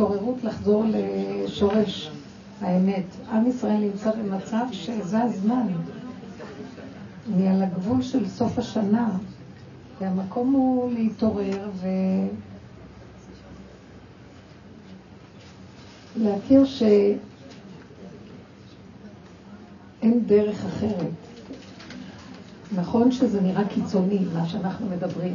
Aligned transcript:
התעוררות 0.00 0.44
לחזור 0.44 0.84
לשורש 0.88 2.10
האמת. 2.60 3.04
עם 3.32 3.46
ישראל 3.46 3.76
נמצא 3.76 4.12
במצב 4.12 4.64
שזה 4.72 5.22
הזמן. 5.22 5.66
אני 7.34 7.48
על 7.48 7.62
הגבול 7.62 8.02
של 8.02 8.28
סוף 8.28 8.58
השנה, 8.58 9.10
והמקום 10.00 10.52
הוא 10.52 10.92
להתעורר 10.92 11.68
ו... 11.74 11.86
להכיר 16.16 16.64
שאין 16.64 17.00
דרך 20.26 20.64
אחרת. 20.64 21.12
נכון 22.74 23.12
שזה 23.12 23.40
נראה 23.40 23.68
קיצוני, 23.68 24.18
מה 24.34 24.48
שאנחנו 24.48 24.86
מדברים. 24.86 25.34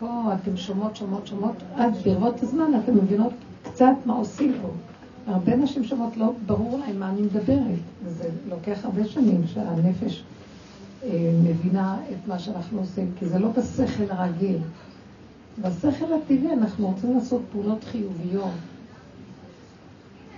פה 0.00 0.34
אתם 0.34 0.56
שומעות, 0.56 0.96
שומעות, 0.96 1.26
שומעות, 1.26 1.56
עד 1.76 1.92
ברבות 2.04 2.42
הזמן 2.42 2.70
אתם 2.84 2.96
מבינות 2.96 3.32
קצת 3.62 3.92
מה 4.06 4.14
עושים 4.14 4.54
פה. 4.62 4.68
הרבה 5.26 5.56
נשים 5.56 5.84
שומעות, 5.84 6.16
לא 6.16 6.32
ברור 6.46 6.78
להן 6.78 6.98
מה 6.98 7.10
אני 7.10 7.22
מדברת, 7.22 7.78
וזה 8.04 8.28
לוקח 8.48 8.84
הרבה 8.84 9.04
שנים 9.04 9.42
שהנפש 9.46 10.22
אה, 11.04 11.32
מבינה 11.44 11.96
את 12.10 12.28
מה 12.28 12.38
שאנחנו 12.38 12.78
עושים, 12.78 13.10
כי 13.18 13.26
זה 13.26 13.38
לא 13.38 13.48
בשכל 13.48 14.04
הרגיל. 14.08 14.58
בשכל 15.62 16.12
הטבעי 16.12 16.52
אנחנו 16.52 16.86
רוצים 16.86 17.14
לעשות 17.14 17.42
פעולות 17.52 17.84
חיוביות. 17.84 18.50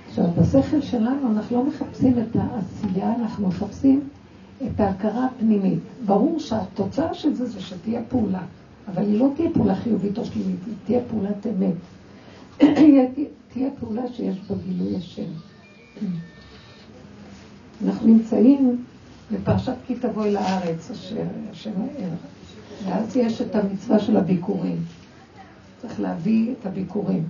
עכשיו, 0.09 0.25
בשכל 0.41 0.81
שלנו 0.81 1.33
אנחנו 1.33 1.57
לא 1.57 1.65
מחפשים 1.65 2.19
את 2.19 2.37
העשייה, 2.37 3.15
אנחנו 3.15 3.49
מחפשים 3.49 4.09
את 4.67 4.81
ההכרה 4.81 5.27
הפנימית. 5.27 5.79
ברור 6.07 6.41
שהתוצאה 6.41 7.15
של 7.15 7.35
זה 7.35 7.47
זה 7.47 7.61
שתהיה 7.61 8.01
פעולה, 8.09 8.43
אבל 8.89 9.03
היא 9.03 9.21
לא 9.21 9.29
תהיה 9.37 9.51
פעולה 9.55 9.75
חיובית 9.75 10.19
או 10.19 10.25
שלילית, 10.25 10.61
היא 10.67 10.75
תהיה 10.85 11.01
פעולת 11.11 11.47
אמת. 11.47 11.75
תהיה 13.53 13.71
פעולה 13.81 14.03
שיש 14.13 14.37
בה 14.51 14.55
גילוי 14.67 14.97
השם. 14.97 15.29
אנחנו 17.87 18.07
נמצאים 18.07 18.85
בפרשת 19.33 19.75
כי 19.87 19.95
תבואי 19.95 20.33
לארץ, 20.33 20.91
אשר 20.91 21.25
השם 21.51 21.71
הער. 21.81 22.11
ואז 22.85 23.17
יש 23.17 23.41
את 23.41 23.55
המצווה 23.55 23.99
של 23.99 24.17
הביקורים. 24.17 24.77
צריך 25.83 26.01
להביא 26.01 26.53
את 26.53 26.67
הביקורים. 26.67 27.25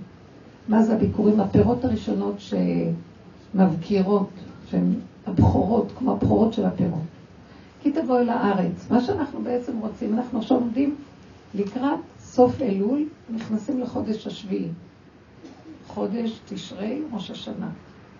מה 0.67 0.83
זה 0.83 0.93
הביקורים? 0.93 1.39
הפירות 1.39 1.85
הראשונות 1.85 2.35
שמבקירות, 3.53 4.29
שהן 4.69 4.93
הבכורות, 5.27 5.91
כמו 5.97 6.11
הבכורות 6.11 6.53
של 6.53 6.65
הפירות. 6.65 6.99
כי 7.81 7.91
תבואי 7.91 8.25
לארץ. 8.25 8.87
מה 8.89 9.01
שאנחנו 9.01 9.41
בעצם 9.43 9.79
רוצים, 9.79 10.13
אנחנו 10.13 10.39
עכשיו 10.39 10.57
עומדים 10.57 10.95
לקראת 11.55 11.99
סוף 12.19 12.61
אלול, 12.61 13.05
נכנסים 13.29 13.79
לחודש 13.79 14.27
השביעי. 14.27 14.69
חודש 15.87 16.39
תשרי, 16.49 17.01
ראש 17.13 17.31
השנה. 17.31 17.69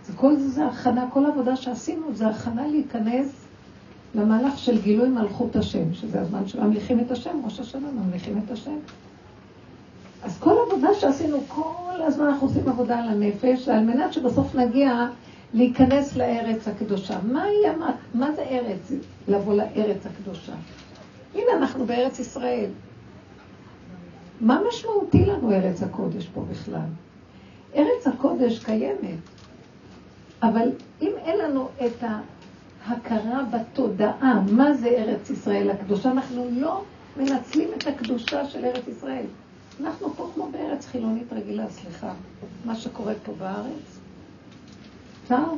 זה 0.05 0.13
כל 0.13 0.35
זה, 0.35 0.49
זה 0.49 0.65
הכנה, 0.65 1.07
כל 1.13 1.25
העבודה 1.25 1.55
שעשינו 1.55 2.13
זה 2.13 2.27
הכנה 2.27 2.67
להיכנס 2.67 3.45
למהלך 4.15 4.57
של 4.57 4.81
גילוי 4.81 5.09
מלכות 5.09 5.55
השם, 5.55 5.93
שזה 5.93 6.21
הזמן 6.21 6.47
שממליכים 6.47 6.99
את 6.99 7.11
השם, 7.11 7.41
ראש 7.43 7.59
השנה 7.59 7.87
ממליכים 7.91 8.41
את 8.45 8.51
השם. 8.51 8.77
אז 10.23 10.39
כל 10.39 10.55
עבודה 10.67 10.87
שעשינו, 10.93 11.37
כל 11.47 12.01
הזמן 12.01 12.25
אנחנו 12.25 12.47
עושים 12.47 12.69
עבודה 12.69 12.99
על 12.99 13.09
הנפש, 13.09 13.69
על 13.69 13.83
מנת 13.83 14.13
שבסוף 14.13 14.55
נגיע 14.55 15.07
להיכנס 15.53 16.15
לארץ 16.15 16.67
הקדושה. 16.67 17.19
מה, 17.23 17.43
היא, 17.43 17.77
מה, 17.79 17.91
מה 18.13 18.31
זה 18.31 18.41
ארץ? 18.41 18.91
לבוא 19.27 19.53
לארץ 19.53 20.05
הקדושה. 20.05 20.53
הנה, 21.35 21.51
אנחנו 21.57 21.85
בארץ 21.85 22.19
ישראל. 22.19 22.69
מה 24.43 24.61
משמעותי 24.67 25.25
לנו 25.25 25.51
ארץ 25.51 25.83
הקודש 25.83 26.27
פה 26.27 26.45
בכלל? 26.51 26.87
ארץ 27.75 28.07
הקודש 28.07 28.63
קיימת, 28.63 29.19
אבל 30.43 30.69
אם 31.01 31.11
אין 31.17 31.39
לנו 31.39 31.69
את 31.85 32.03
ההכרה 32.85 33.43
בתודעה, 33.43 34.41
מה 34.51 34.73
זה 34.73 34.87
ארץ 34.87 35.29
ישראל 35.29 35.69
הקדושה, 35.69 36.11
אנחנו 36.11 36.47
לא 36.51 36.83
מנצלים 37.17 37.69
את 37.77 37.87
הקדושה 37.87 38.45
של 38.45 38.65
ארץ 38.65 38.87
ישראל. 38.87 39.25
אנחנו 39.81 40.13
פה 40.13 40.31
כמו 40.33 40.49
בארץ 40.51 40.85
חילונית 40.85 41.33
רגילה, 41.33 41.69
סליחה, 41.69 42.13
מה 42.65 42.75
שקורה 42.75 43.13
פה 43.25 43.31
בארץ. 43.39 43.99
צער, 45.27 45.53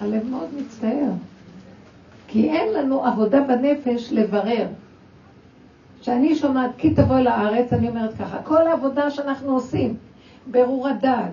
הלב 0.00 0.26
מאוד 0.26 0.48
מצטער. 0.54 1.10
כי 2.28 2.50
אין 2.50 2.72
לנו 2.72 3.04
עבודה 3.04 3.40
בנפש 3.40 4.12
לברר. 4.12 4.66
כשאני 6.00 6.34
שומעת 6.34 6.70
כי 6.78 6.94
תבוא 6.94 7.18
לארץ, 7.18 7.72
אני 7.72 7.88
אומרת 7.88 8.14
ככה, 8.14 8.42
כל 8.42 8.66
העבודה 8.66 9.10
שאנחנו 9.10 9.54
עושים, 9.54 9.96
ברור 10.50 10.88
הדעת, 10.88 11.32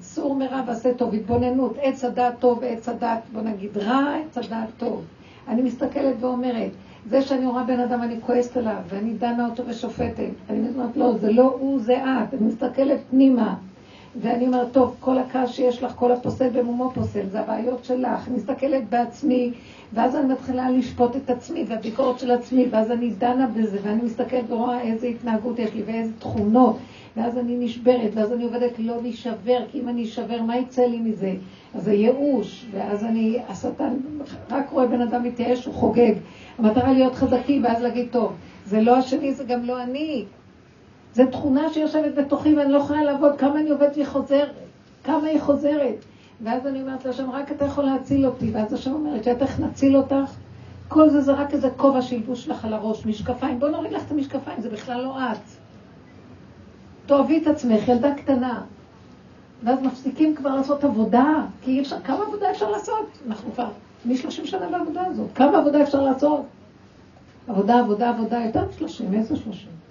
סור 0.00 0.34
מרע 0.34 0.62
ועשה 0.66 0.94
טוב, 0.94 1.14
התבוננות, 1.14 1.76
עץ 1.82 2.04
הדעת 2.04 2.34
טוב 2.38 2.58
ועץ 2.62 2.88
הדעת, 2.88 3.20
בוא 3.32 3.42
נגיד 3.42 3.78
רע, 3.78 4.14
עץ 4.14 4.38
הדעת 4.38 4.68
טוב. 4.78 5.04
אני 5.48 5.62
מסתכלת 5.62 6.14
ואומרת, 6.20 6.70
זה 7.06 7.22
שאני 7.22 7.46
רואה 7.46 7.64
בן 7.64 7.80
אדם, 7.80 8.02
אני 8.02 8.16
כועסת 8.20 8.56
עליו, 8.56 8.76
ואני 8.88 9.14
דנה 9.14 9.48
אותו 9.48 9.62
ושופטת. 9.66 10.30
אני 10.50 10.68
אומרת, 10.74 10.96
לא, 10.96 11.18
זה 11.18 11.32
לא 11.32 11.56
הוא, 11.60 11.80
זה 11.80 11.96
את. 11.96 12.34
אני 12.34 12.46
מסתכלת 12.46 12.98
פנימה. 13.10 13.54
ואני 14.20 14.46
אומרת, 14.46 14.72
טוב, 14.72 14.96
כל 15.00 15.18
הכעס 15.18 15.50
שיש 15.50 15.82
לך, 15.82 15.92
כל 15.96 16.12
הפוסל 16.12 16.48
במומו 16.48 16.90
פוסל, 16.94 17.26
זה 17.28 17.40
הבעיות 17.40 17.84
שלך. 17.84 18.28
אני 18.28 18.36
מסתכלת 18.36 18.90
בעצמי, 18.90 19.52
ואז 19.92 20.16
אני 20.16 20.32
מתחילה 20.32 20.70
לשפוט 20.70 21.16
את 21.16 21.30
עצמי, 21.30 21.64
והביקורת 21.68 22.18
של 22.18 22.30
עצמי, 22.30 22.66
ואז 22.70 22.90
אני 22.90 23.10
דנה 23.10 23.46
בזה, 23.46 23.78
ואני 23.82 24.02
מסתכלת 24.02 24.50
ורואה 24.50 24.80
איזה 24.80 25.06
התנהגות 25.06 25.58
יש 25.58 25.74
לי, 25.74 25.82
ואיזה 25.82 26.12
תכונות, 26.18 26.76
ואז 27.16 27.38
אני 27.38 27.56
נשברת, 27.56 28.10
ואז 28.14 28.32
אני 28.32 28.44
עובדת 28.44 28.78
לא 28.78 29.02
להישבר, 29.02 29.58
כי 29.70 29.80
אם 29.80 29.88
אני 29.88 30.04
אשבר, 30.04 30.42
מה 30.42 30.58
יצא 30.58 30.82
לי 30.82 30.98
מזה? 30.98 31.34
אז 31.74 31.84
זה 31.84 31.92
ייאוש, 31.92 32.66
ואז 32.72 33.04
אני, 33.04 33.38
השטן 33.48 33.96
רק 34.50 34.70
רואה 34.70 34.86
בן 34.86 35.00
אדם 35.00 35.22
מתייאש, 35.22 35.64
הוא 35.64 35.74
חוגג. 35.74 36.14
המטרה 36.58 36.92
להיות 36.92 37.14
חזקים, 37.14 37.64
ואז 37.64 37.82
להגיד, 37.82 38.08
טוב, 38.10 38.32
זה 38.66 38.80
לא 38.80 38.96
השני, 38.96 39.34
זה 39.34 39.44
גם 39.44 39.64
לא 39.64 39.82
אני. 39.82 40.24
זו 41.14 41.22
תכונה 41.26 41.72
שיושבת 41.72 42.14
בתוכי 42.14 42.54
ואני 42.54 42.72
לא 42.72 42.78
יכולה 42.78 43.04
לעבוד, 43.04 43.38
כמה 43.38 43.60
אני 43.60 43.70
עובדת 43.70 43.96
והיא 43.96 44.06
חוזרת, 44.06 44.50
כמה 45.04 45.26
היא 45.26 45.40
חוזרת. 45.40 46.04
ואז 46.42 46.66
אני 46.66 46.82
אומרת 46.82 47.04
להשם, 47.04 47.30
רק 47.30 47.52
אתה 47.52 47.64
יכול 47.64 47.84
להציל 47.84 48.26
אותי. 48.26 48.50
ואז 48.50 48.72
השם 48.72 48.92
אומרת, 48.92 49.24
שאת 49.24 49.42
איך 49.42 49.60
נציל 49.60 49.96
אותך? 49.96 50.34
כל 50.88 51.10
זה 51.10 51.20
זה 51.20 51.32
רק 51.32 51.54
איזה 51.54 51.70
כובע 51.76 52.02
שילבוש 52.02 52.48
לך 52.48 52.64
על 52.64 52.72
הראש, 52.72 53.06
משקפיים. 53.06 53.58
בוא 53.58 53.68
נוריד 53.68 53.92
לך 53.92 54.02
את 54.06 54.10
המשקפיים, 54.10 54.60
זה 54.60 54.68
בכלל 54.70 55.00
לא 55.02 55.18
את. 55.18 55.38
תאהבי 57.06 57.42
את 57.42 57.46
עצמך, 57.46 57.88
ילדה 57.88 58.14
קטנה. 58.14 58.62
ואז 59.64 59.82
מפסיקים 59.82 60.34
כבר 60.34 60.56
לעשות 60.56 60.84
עבודה, 60.84 61.44
כי 61.62 61.70
אי 61.70 61.80
אפשר, 61.80 62.00
כמה 62.00 62.24
עבודה 62.26 62.50
אפשר 62.50 62.70
לעשות? 62.70 63.18
אנחנו 63.26 63.52
כבר 63.52 63.68
מ-30 64.04 64.46
שנה 64.46 64.68
בעבודה 64.70 65.06
הזאת. 65.06 65.28
כמה 65.34 65.58
עבודה 65.58 65.82
אפשר 65.82 66.02
לעשות? 66.02 66.40
עבודה, 67.48 67.78
עבודה, 67.78 68.08
עבודה, 68.08 68.38
יותר 68.44 68.60
מ-30, 68.60 69.14
איזה 69.14 69.36
30? 69.36 69.81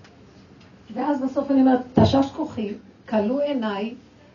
ואז 0.93 1.21
בסוף 1.21 1.51
אני 1.51 1.61
אומרת, 1.61 1.79
תשש 1.93 2.31
כוחי, 2.35 2.73
כלו 3.09 3.39
עיניי, 3.39 3.93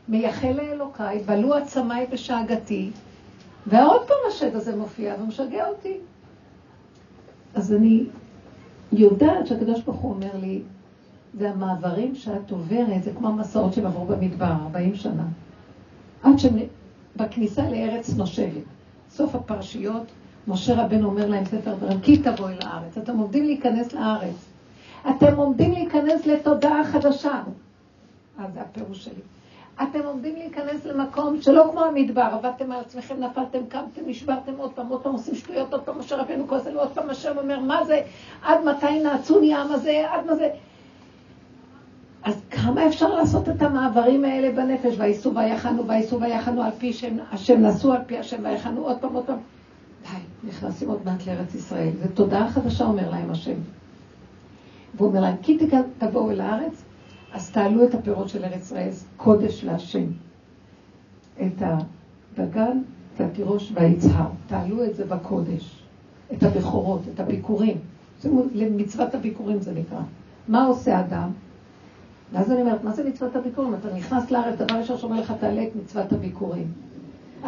מייחל 0.08 0.52
לאלוקיי, 0.52 1.22
בלו 1.26 1.54
עצמיי 1.54 2.06
בשאגתי, 2.12 2.90
ועוד 3.66 4.00
פעם 4.06 4.16
השד 4.28 4.54
הזה 4.54 4.76
מופיע 4.76 5.14
ומשגע 5.20 5.68
אותי. 5.68 5.94
אז 7.54 7.72
אני 7.72 8.04
יודעת 8.92 9.46
שהקדוש 9.46 9.80
ברוך 9.80 10.00
הוא 10.00 10.12
אומר 10.12 10.36
לי, 10.40 10.62
זה 11.38 11.50
המעברים 11.50 12.14
שאת 12.14 12.50
עוברת, 12.50 13.02
זה 13.02 13.10
כמו 13.16 13.28
המסעות 13.28 13.72
שהם 13.72 13.86
עברו 13.86 14.04
במדבר, 14.04 14.52
40 14.62 14.94
שנה. 14.94 15.24
עד 16.22 16.32
שבכניסה 16.38 17.70
לארץ 17.70 18.14
נושבת. 18.16 18.62
סוף 19.10 19.34
הפרשיות, 19.34 20.06
משה 20.48 20.84
רבנו 20.84 21.08
אומר 21.08 21.26
להם 21.28 21.44
ספר 21.44 21.74
דברים, 21.74 22.00
כי 22.00 22.16
תבואי 22.22 22.54
לארץ. 22.64 22.98
אתם 22.98 23.18
עומדים 23.18 23.44
להיכנס 23.44 23.92
לארץ. 23.92 24.55
אתם 25.10 25.36
עומדים 25.36 25.72
להיכנס 25.72 26.26
לתודעה 26.26 26.84
חדשה. 26.84 27.42
אז 28.38 28.52
זה 28.54 28.60
הפירוש 28.60 29.04
שלי. 29.04 29.20
אתם 29.82 30.06
עומדים 30.06 30.34
להיכנס 30.34 30.84
למקום 30.84 31.42
שלא 31.42 31.68
כמו 31.70 31.84
המדבר, 31.84 32.22
עבדתם 32.32 32.72
על 32.72 32.80
עצמכם, 32.80 33.14
נפלתם, 33.20 33.58
קמתם, 33.68 34.00
נשברתם 34.06 34.52
עוד 34.56 34.72
פעם, 34.72 34.88
עוד 34.88 35.02
פעם 35.02 35.12
עושים 35.12 35.34
שטויות, 35.34 35.72
עוד 35.72 35.82
פעם 35.82 35.98
משה 35.98 36.16
רבנו 36.16 36.48
כועס 36.48 36.66
עלינו, 36.66 36.80
עוד 36.80 36.90
פעם 36.94 37.10
השם 37.10 37.38
אומר, 37.38 37.60
מה 37.60 37.84
זה, 37.84 38.00
עד 38.42 38.58
מתי 38.64 39.02
נעצוני 39.02 39.54
העם 39.54 39.72
הזה, 39.72 40.04
עד 40.10 40.26
מה 40.26 40.34
זה. 40.34 40.48
אז 42.24 42.34
כמה 42.50 42.86
אפשר 42.86 43.14
לעשות 43.14 43.48
את 43.48 43.62
המעברים 43.62 44.24
האלה 44.24 44.52
בנפש, 44.52 44.94
וייסעו 44.98 45.34
ויחנו, 45.34 45.88
וייסעו 45.88 46.20
ויחנו 46.20 46.62
על 46.62 46.70
פי 46.78 46.92
שם, 46.92 47.16
השם, 47.32 47.60
נסעו 47.60 47.92
על 47.92 48.00
פי 48.06 48.18
השם 48.18 48.36
ויחנו 48.42 48.80
עוד 48.80 48.98
פעם, 49.00 49.14
עוד 49.14 49.24
פעם. 49.26 49.38
די, 50.02 50.48
נכנסים 50.48 50.88
עוד 50.88 51.00
מעט 51.04 51.26
לארץ 51.26 51.54
ישראל. 51.54 51.90
זו 52.02 52.08
תודעה 52.14 52.50
חדשה, 52.50 52.84
אומר 52.84 53.10
להם 53.10 53.30
השם. 53.30 53.54
והוא 54.94 55.08
אומר 55.08 55.20
להם, 55.20 55.36
כי 55.42 55.58
תבואו 55.98 56.30
אל 56.30 56.40
הארץ, 56.40 56.82
אז 57.32 57.50
תעלו 57.50 57.84
את 57.84 57.94
הפירות 57.94 58.28
של 58.28 58.44
ארץ 58.44 58.62
ישראל, 58.62 58.90
קודש 59.16 59.64
להשם. 59.64 60.06
את 61.42 61.62
הדגן, 61.62 62.82
את 63.14 63.20
התירוש 63.20 63.72
והיצהר. 63.74 64.28
תעלו 64.46 64.84
את 64.84 64.96
זה 64.96 65.04
בקודש. 65.04 65.82
את 66.32 66.42
הבכורות, 66.42 67.00
את 67.14 67.20
הביקורים. 67.20 67.76
למצוות 68.54 69.14
הביקורים 69.14 69.60
זה 69.60 69.72
נקרא. 69.72 70.00
מה 70.48 70.66
עושה 70.66 71.00
אדם? 71.00 71.30
ואז 72.32 72.52
אני 72.52 72.60
אומרת, 72.60 72.84
מה 72.84 72.92
זה 72.92 73.08
מצוות 73.08 73.36
הביקורים? 73.36 73.74
אתה 73.74 73.94
נכנס 73.94 74.30
לארץ, 74.30 74.58
דבר 74.58 74.74
ראשון 74.74 74.98
שאומר 74.98 75.20
לך, 75.20 75.32
תעלה 75.40 75.62
את 75.62 75.76
מצוות 75.76 76.12
הביקורים. 76.12 76.66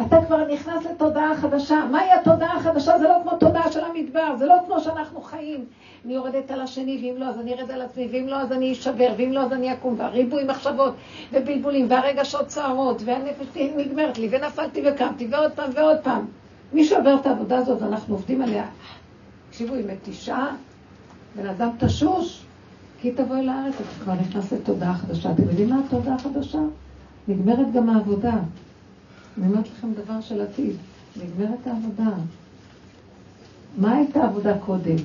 אתה 0.07 0.17
כבר 0.27 0.47
נכנס 0.53 0.85
לתודעה 0.85 1.37
חדשה. 1.37 1.85
מהי 1.91 2.11
התודעה 2.11 2.57
החדשה? 2.57 2.99
זה 2.99 3.07
לא 3.07 3.15
כמו 3.23 3.37
תודעה 3.37 3.71
של 3.71 3.83
המדבר, 3.83 4.35
זה 4.37 4.45
לא 4.45 4.55
כמו 4.65 4.79
שאנחנו 4.79 5.21
חיים. 5.21 5.65
אני 6.05 6.13
יורדת 6.13 6.51
על 6.51 6.61
השני, 6.61 6.99
ואם 7.01 7.19
לא, 7.21 7.25
אז 7.25 7.39
אני 7.39 7.53
ארד 7.53 7.71
על 7.71 7.81
עצמי, 7.81 8.07
ואם 8.11 8.27
לא, 8.27 8.35
אז 8.35 8.51
אני 8.51 8.71
אשבר, 8.71 9.13
ואם 9.17 9.31
לא, 9.31 9.39
אז 9.39 9.53
אני 9.53 9.73
אקום, 9.73 9.95
והריבוי 9.97 10.43
מחשבות, 10.43 10.93
ובלבולים, 11.33 11.85
והרגשות 11.89 12.49
סוערות, 12.49 13.01
והנפש 13.05 13.57
נגמרת 13.77 14.17
לי, 14.17 14.27
ונפלתי 14.31 14.83
וקמתי, 14.85 15.27
ועוד 15.31 15.51
פעם 15.51 15.69
ועוד 15.75 15.97
פעם. 16.03 16.25
מי 16.73 16.85
שעובר 16.85 17.15
את 17.21 17.25
העבודה 17.25 17.57
הזאת, 17.57 17.81
ואנחנו 17.81 18.15
עובדים 18.15 18.41
עליה, 18.41 18.65
תקשיבו, 19.49 19.75
היא 19.75 19.85
מתישה, 19.87 20.47
בן 21.35 21.47
אדם 21.47 21.69
תשוש, 21.79 22.45
כי 23.01 23.11
תבואי 23.11 23.45
לארץ, 23.45 23.73
אתה 23.75 24.03
כבר 24.03 24.13
נכנס 24.13 24.53
לתודעה 24.53 24.93
חדשה. 24.93 25.31
אתם 25.31 25.43
יודעים 25.43 25.69
מה 25.69 25.81
התודעה 25.87 26.15
החדשה? 26.15 26.59
נגמרת 27.27 27.71
גם 27.73 27.89
העבודה. 27.89 28.33
אני 29.37 29.47
אומרת 29.47 29.67
לכם 29.67 29.93
דבר 29.93 30.21
של 30.21 30.41
עתיד, 30.41 30.75
נגמרת 31.15 31.67
העבודה. 31.67 32.11
מה 33.77 33.95
הייתה 33.95 34.21
העבודה 34.21 34.57
קודם? 34.57 34.95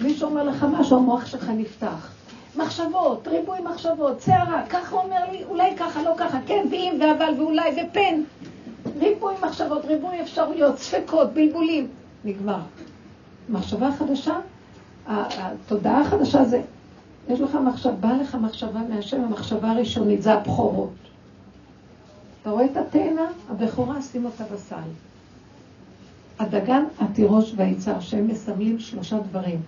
מישהו 0.00 0.28
אומר 0.28 0.42
לך 0.42 0.66
משהו, 0.78 0.96
המוח 0.96 1.26
שלך 1.26 1.50
נפתח. 1.56 2.12
מחשבות, 2.56 3.28
ריבוי 3.28 3.58
מחשבות, 3.60 4.20
שערה, 4.20 4.62
ככה 4.70 4.96
אומר 4.96 5.30
לי, 5.32 5.44
אולי 5.44 5.76
ככה, 5.76 6.02
לא 6.02 6.14
ככה, 6.16 6.38
כן, 6.46 6.66
ואם, 6.70 6.98
ואבל, 7.00 7.40
ואולי, 7.40 7.70
ופן. 7.70 8.22
ריבוי 8.98 9.34
מחשבות, 9.42 9.84
ריבוי 9.84 10.22
אפשרויות, 10.22 10.78
ספקות, 10.78 11.32
בלבולים. 11.32 11.88
נגמר. 12.24 12.58
מחשבה 13.48 13.92
חדשה, 13.98 14.34
התודעה 15.06 16.00
החדשה 16.00 16.44
זה, 16.44 16.62
יש 17.28 17.40
לך 17.40 17.54
מחשבה, 17.54 17.92
בא 17.92 18.12
לך 18.22 18.34
מחשבה 18.34 18.80
מהשם, 18.88 19.24
המחשבה 19.24 19.70
הראשונית, 19.70 20.22
זה 20.22 20.32
הבכורות. 20.32 21.05
אתה 22.46 22.54
רואה 22.54 22.64
את 22.64 22.76
התאנה? 22.76 23.26
הבכורה, 23.50 24.02
שים 24.02 24.24
אותה 24.24 24.44
בסל. 24.44 24.88
הדגן, 26.38 26.84
התירוש 27.00 27.52
והיצהר, 27.56 28.00
שהם 28.00 28.28
מסמלים 28.28 28.78
שלושה 28.78 29.18
דברים. 29.18 29.60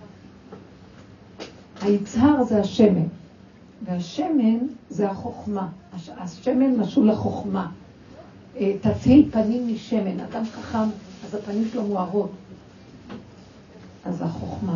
היצהר 1.81 2.43
זה 2.43 2.59
השמן, 2.59 3.05
והשמן 3.85 4.57
זה 4.89 5.09
החוכמה. 5.09 5.67
השמן 6.17 6.75
משול 6.75 7.09
לחוכמה. 7.09 7.67
אה, 8.57 8.73
תצהיל 8.81 9.29
פנים 9.31 9.73
משמן. 9.73 10.19
אדם 10.19 10.45
חכם, 10.45 10.89
אז 11.25 11.35
הפנים 11.35 11.67
שלו 11.71 11.83
מוארות. 11.83 12.31
אז 14.05 14.21
החוכמה. 14.21 14.75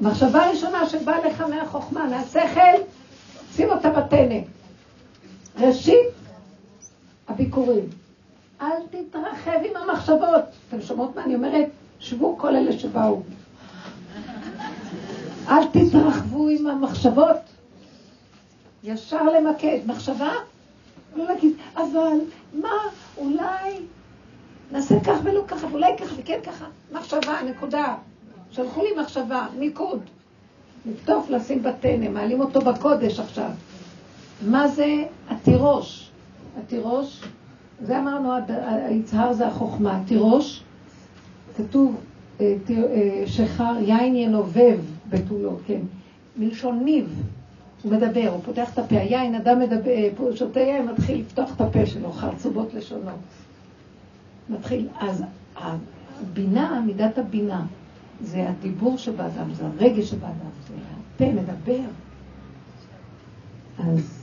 מחשבה 0.00 0.50
ראשונה 0.50 0.88
שבאה 0.88 1.26
לך 1.28 1.40
מהחוכמה, 1.40 2.06
מהשכל, 2.06 2.82
שים 3.52 3.70
אותה 3.70 3.90
בטנא. 3.90 4.40
ראשית, 5.58 6.20
הביקורים. 7.30 7.84
אל 8.60 8.76
תתרחב 8.90 9.58
עם 9.70 9.76
המחשבות. 9.76 10.44
אתם 10.68 10.82
שומעות 10.82 11.16
מה 11.16 11.24
אני 11.24 11.34
אומרת? 11.34 11.68
שבו 11.98 12.38
כל 12.38 12.56
אלה 12.56 12.72
שבאו. 12.72 13.22
אל 15.48 15.66
תתרחבו 15.66 16.48
עם 16.48 16.66
המחשבות. 16.66 17.36
ישר 18.84 19.22
למקד. 19.22 19.78
מחשבה? 19.86 20.32
לא 21.16 21.24
להגיד, 21.24 21.52
אבל 21.76 22.18
מה, 22.52 22.76
אולי 23.18 23.80
נעשה 24.72 25.00
כך 25.00 25.16
ולא 25.24 25.42
ככה, 25.48 25.66
ואולי 25.66 25.92
ככה 25.98 26.14
וכן 26.18 26.38
ככה. 26.46 26.64
מחשבה, 26.92 27.42
נקודה. 27.50 27.94
שלחו 28.50 28.82
לי 28.82 28.90
מחשבה, 29.00 29.46
מיקוד. 29.58 30.00
לקטוף, 30.86 31.30
לשים 31.30 31.62
בטנא, 31.62 32.08
מעלים 32.08 32.40
אותו 32.40 32.60
בקודש 32.60 33.20
עכשיו. 33.20 33.50
מה 34.42 34.68
זה 34.68 35.04
התירוש? 35.28 36.09
התירוש, 36.58 37.24
זה 37.82 37.98
אמרנו, 37.98 38.32
היצהר 38.88 39.32
זה 39.32 39.46
החוכמה. 39.46 40.00
התירוש, 40.00 40.62
כתוב 41.56 41.96
אה, 42.40 42.56
אה, 42.70 43.22
שחר 43.26 43.74
יין 43.80 44.16
ינובב 44.16 44.78
בתולו, 45.08 45.58
כן, 45.66 45.80
מלשון 46.36 46.84
ניב. 46.84 47.22
הוא 47.82 47.92
מדבר, 47.92 48.28
הוא 48.28 48.42
פותח 48.44 48.72
את 48.72 48.78
הפה. 48.78 48.98
היין, 48.98 49.34
אדם 49.34 49.60
מדבר, 49.60 49.90
אה, 49.90 50.36
שותה 50.36 50.60
יין, 50.60 50.86
מתחיל 50.86 51.20
לפתוח 51.20 51.54
את 51.56 51.60
הפה 51.60 51.86
שלו, 51.86 52.12
חרצובות 52.12 52.74
לשונו. 52.74 53.10
מתחיל, 54.48 54.88
אז 55.00 55.24
הבינה, 55.56 56.80
מידת 56.86 57.18
הבינה, 57.18 57.66
זה 58.22 58.48
הדיבור 58.48 58.98
שבאדם, 58.98 59.54
זה 59.54 59.66
הרגש 59.66 60.10
שבאדם, 60.10 60.50
זה 60.68 60.74
הפה 61.14 61.32
מדבר. 61.32 61.82
אז 63.78 64.19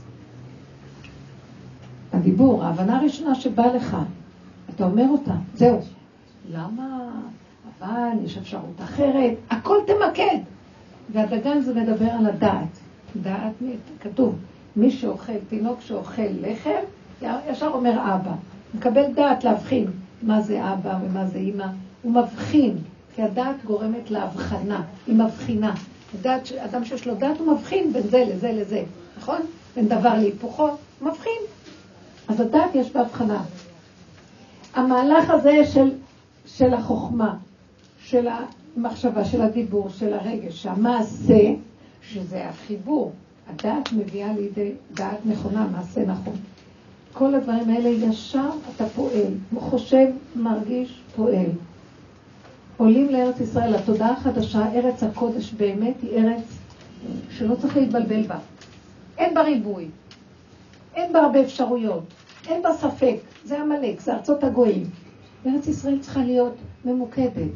הדיבור, 2.17 2.63
ההבנה 2.63 2.97
הראשונה 2.99 3.35
שבאה 3.35 3.73
לך, 3.75 3.97
אתה 4.75 4.85
אומר 4.85 5.05
אותה, 5.09 5.33
זהו. 5.53 5.79
למה? 6.51 7.09
אבל 7.79 8.23
יש 8.23 8.37
אפשרות 8.37 8.81
אחרת, 8.83 9.33
הכל 9.49 9.77
תמקד. 9.87 10.37
והדגן 11.13 11.61
זה 11.61 11.73
מדבר 11.73 12.09
על 12.09 12.25
הדעת. 12.25 12.79
דעת, 13.21 13.53
כתוב, 14.01 14.35
מי 14.75 14.91
שאוכל, 14.91 15.33
תינוק 15.49 15.81
שאוכל 15.81 16.21
לחם, 16.41 16.81
ישר 17.21 17.67
אומר 17.67 17.91
אבא. 17.91 18.31
מקבל 18.75 19.13
דעת 19.13 19.43
להבחין 19.43 19.85
מה 20.21 20.41
זה 20.41 20.73
אבא 20.73 20.97
ומה 21.03 21.25
זה 21.25 21.37
אימא. 21.37 21.65
הוא 22.01 22.11
מבחין, 22.11 22.77
כי 23.15 23.21
הדעת 23.23 23.65
גורמת 23.65 24.11
להבחנה, 24.11 24.83
היא 25.07 25.15
מבחינה. 25.15 25.73
הדעת, 26.19 26.51
אדם 26.51 26.85
שיש 26.85 27.07
לו 27.07 27.15
דעת 27.15 27.39
הוא 27.39 27.53
מבחין 27.53 27.93
בין 27.93 28.03
זה 28.03 28.25
לזה 28.33 28.51
לזה, 28.51 28.83
נכון? 29.17 29.39
בין 29.75 29.87
דבר 29.87 30.13
להיפוכו, 30.13 30.67
מבחין. 31.01 31.41
אז 32.27 32.39
הדעת 32.39 32.75
יש 32.75 32.91
בהבחנה. 32.91 33.43
המהלך 34.73 35.29
הזה 35.29 35.65
של, 35.65 35.91
של 36.45 36.73
החוכמה, 36.73 37.35
של 37.99 38.27
המחשבה, 38.77 39.25
של 39.25 39.41
הדיבור, 39.41 39.89
של 39.89 40.13
הרגש, 40.13 40.65
המעשה, 40.65 41.53
שזה 42.01 42.49
החיבור. 42.49 43.11
הדעת 43.49 43.93
מביאה 43.93 44.33
לידי 44.33 44.71
דעת 44.93 45.25
נכונה, 45.25 45.67
מעשה 45.71 46.05
נכון. 46.05 46.35
כל 47.13 47.35
הדברים 47.35 47.69
האלה 47.69 47.89
ישר 47.89 48.49
אתה 48.75 48.85
פועל, 48.85 49.33
חושב, 49.59 50.07
מרגיש, 50.35 51.01
פועל. 51.15 51.49
עולים 52.77 53.09
לארץ 53.09 53.39
ישראל, 53.39 53.75
התודעה 53.75 54.11
החדשה, 54.11 54.71
ארץ 54.73 55.03
הקודש 55.03 55.53
באמת 55.53 55.95
היא 56.01 56.11
ארץ 56.17 56.43
שלא 57.29 57.55
צריך 57.55 57.77
להתבלבל 57.77 58.27
בה. 58.27 58.37
אין 59.17 59.33
בה 59.33 59.41
ריבוי, 59.41 59.85
אין 60.97 61.13
בה 61.13 61.19
הרבה 61.19 61.41
אפשרויות, 61.41 62.03
אין 62.47 62.61
בה 62.61 62.73
ספק, 62.73 63.15
זה 63.43 63.61
עמלק, 63.61 63.99
זה 63.99 64.13
ארצות 64.13 64.43
הגויים. 64.43 64.89
ארץ 65.45 65.67
ישראל 65.67 65.99
צריכה 65.99 66.19
להיות 66.19 66.53
ממוקדת. 66.85 67.51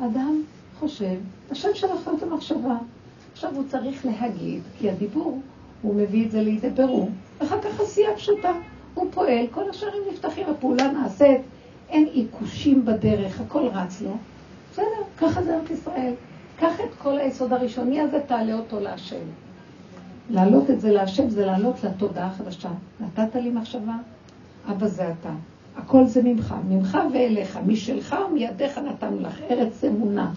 אדם 0.00 0.42
חושב, 0.78 1.16
השם 1.50 1.68
לו 1.88 2.16
את 2.16 2.22
המחשבה. 2.22 2.76
עכשיו 3.32 3.54
הוא 3.54 3.64
צריך 3.68 4.06
להגיד, 4.06 4.62
כי 4.78 4.90
הדיבור, 4.90 5.40
הוא 5.82 5.94
מביא 5.94 6.26
את 6.26 6.30
זה 6.30 6.42
לידי 6.42 6.70
בירור, 6.70 7.10
ואחר 7.40 7.60
כך 7.60 7.80
עשייה 7.80 8.16
פשוטה. 8.16 8.52
הוא 8.94 9.06
פועל, 9.10 9.46
כל 9.50 9.70
השערים 9.70 10.02
נפתחים, 10.12 10.46
הפעולה 10.48 10.92
נעשית, 10.92 11.40
אין 11.88 12.08
עיקושים 12.12 12.84
בדרך, 12.84 13.40
הכל 13.40 13.66
רץ 13.72 14.00
לו. 14.00 14.16
בסדר, 14.72 15.02
ככה 15.18 15.42
זה 15.42 15.56
ארץ 15.56 15.70
ישראל. 15.70 16.12
קח 16.58 16.80
את 16.80 16.94
כל 16.98 17.18
היסוד 17.18 17.52
הראשוני 17.52 18.00
הזה, 18.00 18.20
תעלה 18.26 18.54
אותו 18.54 18.80
להשם. 18.80 19.24
להעלות 20.30 20.70
את 20.70 20.80
זה 20.80 20.92
להשם 20.92 21.30
זה 21.30 21.46
לעלות 21.46 21.84
לתודעה 21.84 22.26
החדשה. 22.26 22.70
נתת 23.00 23.34
לי 23.34 23.50
מחשבה, 23.50 23.94
אבא 24.70 24.86
זה 24.86 25.10
אתה. 25.10 25.32
הכל 25.76 26.06
זה 26.06 26.22
ממך, 26.22 26.54
ממך 26.68 26.98
ואליך, 27.12 27.58
משלך 27.66 28.16
ומידיך 28.30 28.78
נתנו 28.78 29.20
לך, 29.20 29.40
ארץ 29.50 29.84
אמונה, 29.84 30.32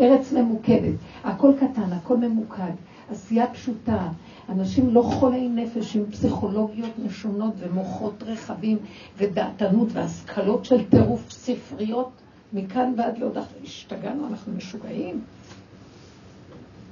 ארץ 0.00 0.32
ממוקדת. 0.32 0.94
הכל 1.24 1.52
קטן, 1.56 1.92
הכל 1.92 2.16
ממוקד, 2.16 2.72
עשייה 3.10 3.46
פשוטה. 3.46 4.08
אנשים 4.48 4.94
לא 4.94 5.02
חולי 5.02 5.48
נפש 5.48 5.96
עם 5.96 6.04
פסיכולוגיות 6.10 6.90
משונות 7.06 7.54
ומוחות 7.58 8.22
רחבים 8.26 8.78
ודעתנות 9.18 9.88
והשכלות 9.92 10.64
של 10.64 10.84
טירוף 10.84 11.30
ספריות 11.30 12.10
מכאן 12.52 12.94
ועד 12.96 13.18
להודעה. 13.18 13.44
השתגענו, 13.64 14.26
אנחנו 14.26 14.52
משוגעים. 14.52 15.20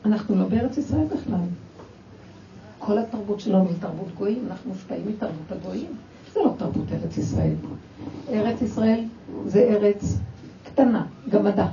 אנחנו 0.04 0.36
לא 0.36 0.44
בארץ 0.48 0.76
ישראל 0.76 1.04
בכלל. 1.04 1.63
כל 2.86 2.98
התרבות 2.98 3.40
שלנו 3.40 3.68
היא 3.68 3.76
תרבות 3.80 4.14
גויים, 4.14 4.46
אנחנו 4.50 4.70
מושפעים 4.70 5.08
מתרבות 5.08 5.52
הגויים. 5.52 5.90
זה 6.32 6.40
לא 6.40 6.50
תרבות 6.58 6.84
ארץ 6.92 7.16
ישראל. 7.16 7.52
ארץ 8.32 8.62
ישראל 8.62 9.04
זה 9.46 9.60
ארץ 9.60 10.16
קטנה, 10.64 11.06
גמדה. 11.28 11.68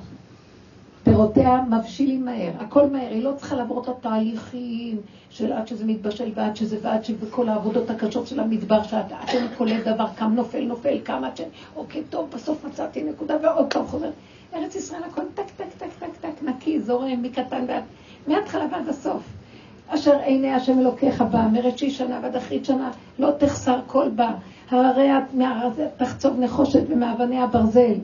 פירותיה 1.03 1.61
מבשילים 1.61 2.25
מהר, 2.25 2.51
הכל 2.59 2.89
מהר, 2.89 3.09
היא 3.09 3.23
לא 3.23 3.33
צריכה 3.37 3.55
לעבור 3.55 3.81
את 3.83 3.87
התהליכים 3.87 4.97
של 5.29 5.53
עד 5.53 5.67
שזה 5.67 5.85
מתבשל 5.85 6.31
ועד 6.35 6.55
שזה 6.55 6.77
ועד 6.81 7.05
שכל 7.05 7.49
העבודות 7.49 7.89
הקשות 7.89 8.27
של 8.27 8.39
המדבר, 8.39 8.83
שאת 8.83 9.05
אתם 9.05 9.45
כולל 9.57 9.81
דבר, 9.81 10.05
קם 10.15 10.33
נופל, 10.35 10.63
נופל, 10.63 10.99
קם 11.03 11.23
עד 11.23 11.37
ש... 11.37 11.41
אוקיי, 11.75 12.03
טוב, 12.09 12.29
בסוף 12.33 12.65
מצאתי 12.65 13.03
נקודה 13.03 13.35
ועוד 13.43 13.73
פעם 13.73 13.87
חוזר. 13.87 14.09
ארץ 14.53 14.75
ישראל 14.75 15.03
הכל 15.03 15.21
טק, 15.33 15.49
טק, 15.57 15.65
טק, 15.77 15.89
טק, 15.99 16.15
טק, 16.21 16.43
נקי, 16.43 16.81
זורם, 16.81 17.21
מקטן 17.21 17.65
ועד, 17.67 17.83
מההתחלה 18.27 18.65
ועד 18.71 18.89
הסוף. 18.89 19.40
אשר 19.93 20.19
עיני 20.19 20.53
השם 20.53 20.79
אלוקיך 20.79 21.21
בה, 21.21 21.47
מראשית 21.47 21.93
שנה 21.93 22.19
ועד 22.23 22.35
אחרית 22.35 22.65
שנה, 22.65 22.91
לא 23.19 23.31
תחסר 23.37 23.79
כל 23.87 24.09
בה, 24.15 24.31
הררי 24.69 25.09
מהרזה 25.33 25.87
תחצוב 25.97 26.39
נחושת 26.39 26.83
ומאבני 26.89 27.41
הברזל. 27.41 27.95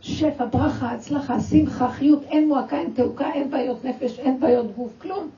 שפע, 0.00 0.44
ברכה, 0.44 0.90
הצלחה, 0.90 1.40
שמחה, 1.40 1.88
חיות, 1.88 2.22
אין 2.22 2.48
מועקה, 2.48 2.78
אין 2.78 2.90
תעוקה, 2.94 3.32
אין 3.32 3.50
בעיות 3.50 3.84
נפש, 3.84 4.18
אין 4.18 4.40
בעיות 4.40 4.76
גוף, 4.76 4.90
כלום. 4.98 5.28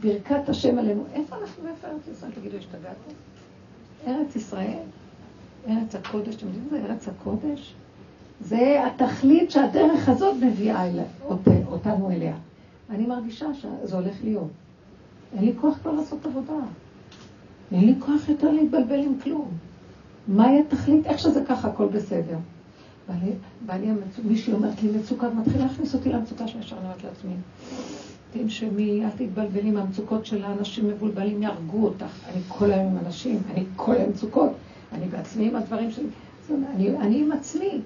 ברכת 0.00 0.48
השם 0.48 0.78
עלינו. 0.78 1.04
איפה 1.14 1.36
אנחנו 1.36 1.64
ואיפה 1.64 1.86
ארץ 1.86 2.08
ישראל? 2.08 2.30
תגידו, 2.30 2.56
השתגעתם? 2.56 3.10
ארץ 4.06 4.36
ישראל, 4.36 4.78
ארץ 5.68 5.94
הקודש, 5.94 6.34
אתם 6.34 6.46
יודעים 6.46 6.64
מה 6.70 6.78
זה 6.78 6.84
ארץ 6.84 7.08
הקודש? 7.08 7.74
זה 8.40 8.82
התכלית 8.86 9.50
שהדרך 9.50 10.08
הזאת 10.08 10.36
מביאה 10.42 10.84
אותנו 11.66 12.10
אליה. 12.10 12.34
אני 12.90 13.06
מרגישה 13.06 13.46
שזה 13.54 13.96
הולך 13.96 14.14
להיות. 14.24 14.50
אין 15.32 15.44
לי 15.44 15.52
כוח 15.60 15.78
כבר 15.82 15.92
לעשות 15.92 16.26
עבודה. 16.26 16.54
אין 17.72 17.84
לי 17.84 17.94
כוח 17.98 18.28
יותר 18.28 18.52
להתבלבל 18.52 18.98
עם 18.98 19.12
כלום. 19.22 19.48
מהי 20.28 20.60
התכלית? 20.60 21.06
איך 21.06 21.18
שזה 21.18 21.44
ככה, 21.48 21.68
הכל 21.68 21.86
בסדר. 21.86 22.36
ואני, 23.08 23.30
ואני 23.66 23.90
מישהי 24.24 24.52
אומרת 24.52 24.82
לי 24.82 24.98
מצוקה, 24.98 25.28
ומתחילה 25.28 25.64
להכניס 25.64 25.94
אותי 25.94 26.08
למצוקה 26.08 26.48
שישר 26.48 26.76
אני 26.76 26.84
אומרת 26.84 27.04
לעצמי. 27.04 27.32
תנשמי, 28.32 29.04
אל 29.04 29.10
תתבלבלי 29.10 29.70
מהמצוקות 29.70 30.26
של 30.26 30.44
האנשים 30.44 30.88
מבולבלים, 30.88 31.42
יהרגו 31.42 31.84
אותך. 31.84 32.28
אני 32.32 32.40
כל 32.48 32.72
היום 32.72 32.86
עם 32.86 32.98
אנשים, 33.06 33.38
אני 33.54 33.64
כל 33.76 33.94
היום 33.94 34.10
מצוקות. 34.10 34.50
אני 34.92 35.06
בעצמי 35.06 35.48
עם 35.48 35.56
הדברים 35.56 35.90
שלי. 35.90 36.06
אני, 36.74 36.96
אני 36.96 37.20
עם 37.20 37.32
עצמי. 37.32 37.80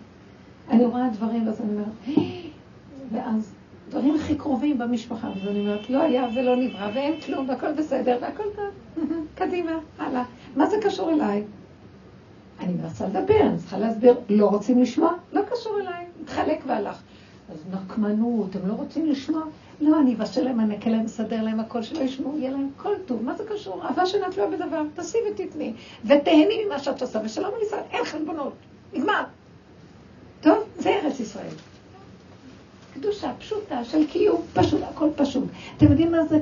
אני 0.70 0.84
רואה 0.84 1.08
דברים, 1.10 1.46
ואז 1.46 1.60
אני 1.60 1.70
אומרת, 1.72 2.26
ואז 3.12 3.52
דברים 3.90 4.14
הכי 4.14 4.34
קרובים 4.34 4.78
במשפחה, 4.78 5.28
ואז 5.28 5.48
אני 5.48 5.60
אומרת, 5.60 5.90
לא 5.90 6.02
היה 6.02 6.28
ולא 6.34 6.56
נברא, 6.56 6.90
ואין 6.94 7.20
כלום, 7.20 7.48
והכל 7.48 7.72
בסדר, 7.72 8.18
והכל 8.20 8.42
טוב. 8.56 9.04
קדימה, 9.38 9.72
הלאה. 9.98 10.24
מה 10.56 10.66
זה 10.66 10.76
קשור 10.82 11.10
אליי? 11.10 11.44
אני 12.60 12.72
מנסה 12.72 13.06
לדבר, 13.06 13.40
אני 13.40 13.58
צריכה 13.58 13.78
להסביר, 13.78 14.14
לא 14.28 14.46
רוצים 14.46 14.82
לשמוע? 14.82 15.12
לא 15.32 15.42
קשור 15.50 15.80
אליי, 15.80 16.04
התחלק 16.22 16.60
והלך. 16.66 17.02
אז 17.52 17.64
נקמנות, 17.72 18.56
הם 18.56 18.68
לא 18.68 18.72
רוצים 18.72 19.06
לשמוע? 19.06 19.42
לא, 19.80 20.00
אני 20.00 20.14
אבשל 20.14 20.44
להם, 20.44 20.60
אני 20.60 20.76
אקל 20.76 20.90
להם, 20.90 21.04
אסדר 21.04 21.42
להם 21.42 21.60
הכל, 21.60 21.82
שלא 21.82 21.98
ישמעו, 21.98 22.38
יהיה 22.38 22.50
להם 22.50 22.70
כל 22.76 22.94
טוב. 23.06 23.22
מה 23.24 23.36
זה 23.36 23.44
קשור? 23.48 23.82
אהבה 23.82 24.06
שאינה 24.06 24.30
תלויה 24.30 24.50
בדבר, 24.50 24.82
תעשי 24.94 25.18
ותתני, 25.30 25.72
ותהני 26.04 26.64
ממה 26.66 26.78
שאת 26.78 27.02
עושה, 27.02 27.18
ושלום 27.24 27.54
על 27.54 27.62
ישראל, 27.66 27.82
אין 27.90 28.04
חלבונות, 28.04 28.52
נגמר. 28.92 29.22
טוב, 30.40 30.58
זה 30.78 30.90
ארץ 30.90 31.20
ישראל. 31.20 31.69
קדושה 32.94 33.32
פשוטה 33.38 33.84
של 33.84 34.06
קיום, 34.06 34.42
פשוט, 34.52 34.80
הכל 34.90 35.08
פשוט. 35.16 35.44
אתם 35.76 35.86
יודעים 35.86 36.12
מה 36.12 36.24
זה 36.24 36.38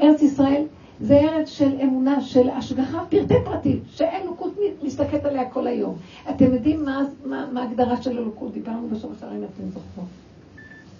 ארץ 0.00 0.22
ישראל? 0.22 0.62
זה 1.00 1.20
ארץ 1.20 1.48
של 1.48 1.80
אמונה, 1.82 2.20
של 2.20 2.50
השגחה 2.50 3.04
פרטי 3.10 3.34
פרטים, 3.44 3.80
שאין 3.90 4.22
אלוקות 4.22 4.54
מסתכלת 4.82 5.24
עליה 5.24 5.50
כל 5.50 5.66
היום. 5.66 5.96
אתם 6.30 6.54
יודעים 6.54 6.84
מה, 6.84 7.02
מה, 7.24 7.46
מה 7.52 7.62
ההגדרה 7.62 8.02
של 8.02 8.18
אלוקות? 8.18 8.52
דיברנו 8.52 8.88
בסוף 8.88 9.12
השערים, 9.16 9.44
אתם 9.44 9.68
זוכרות. 9.68 10.08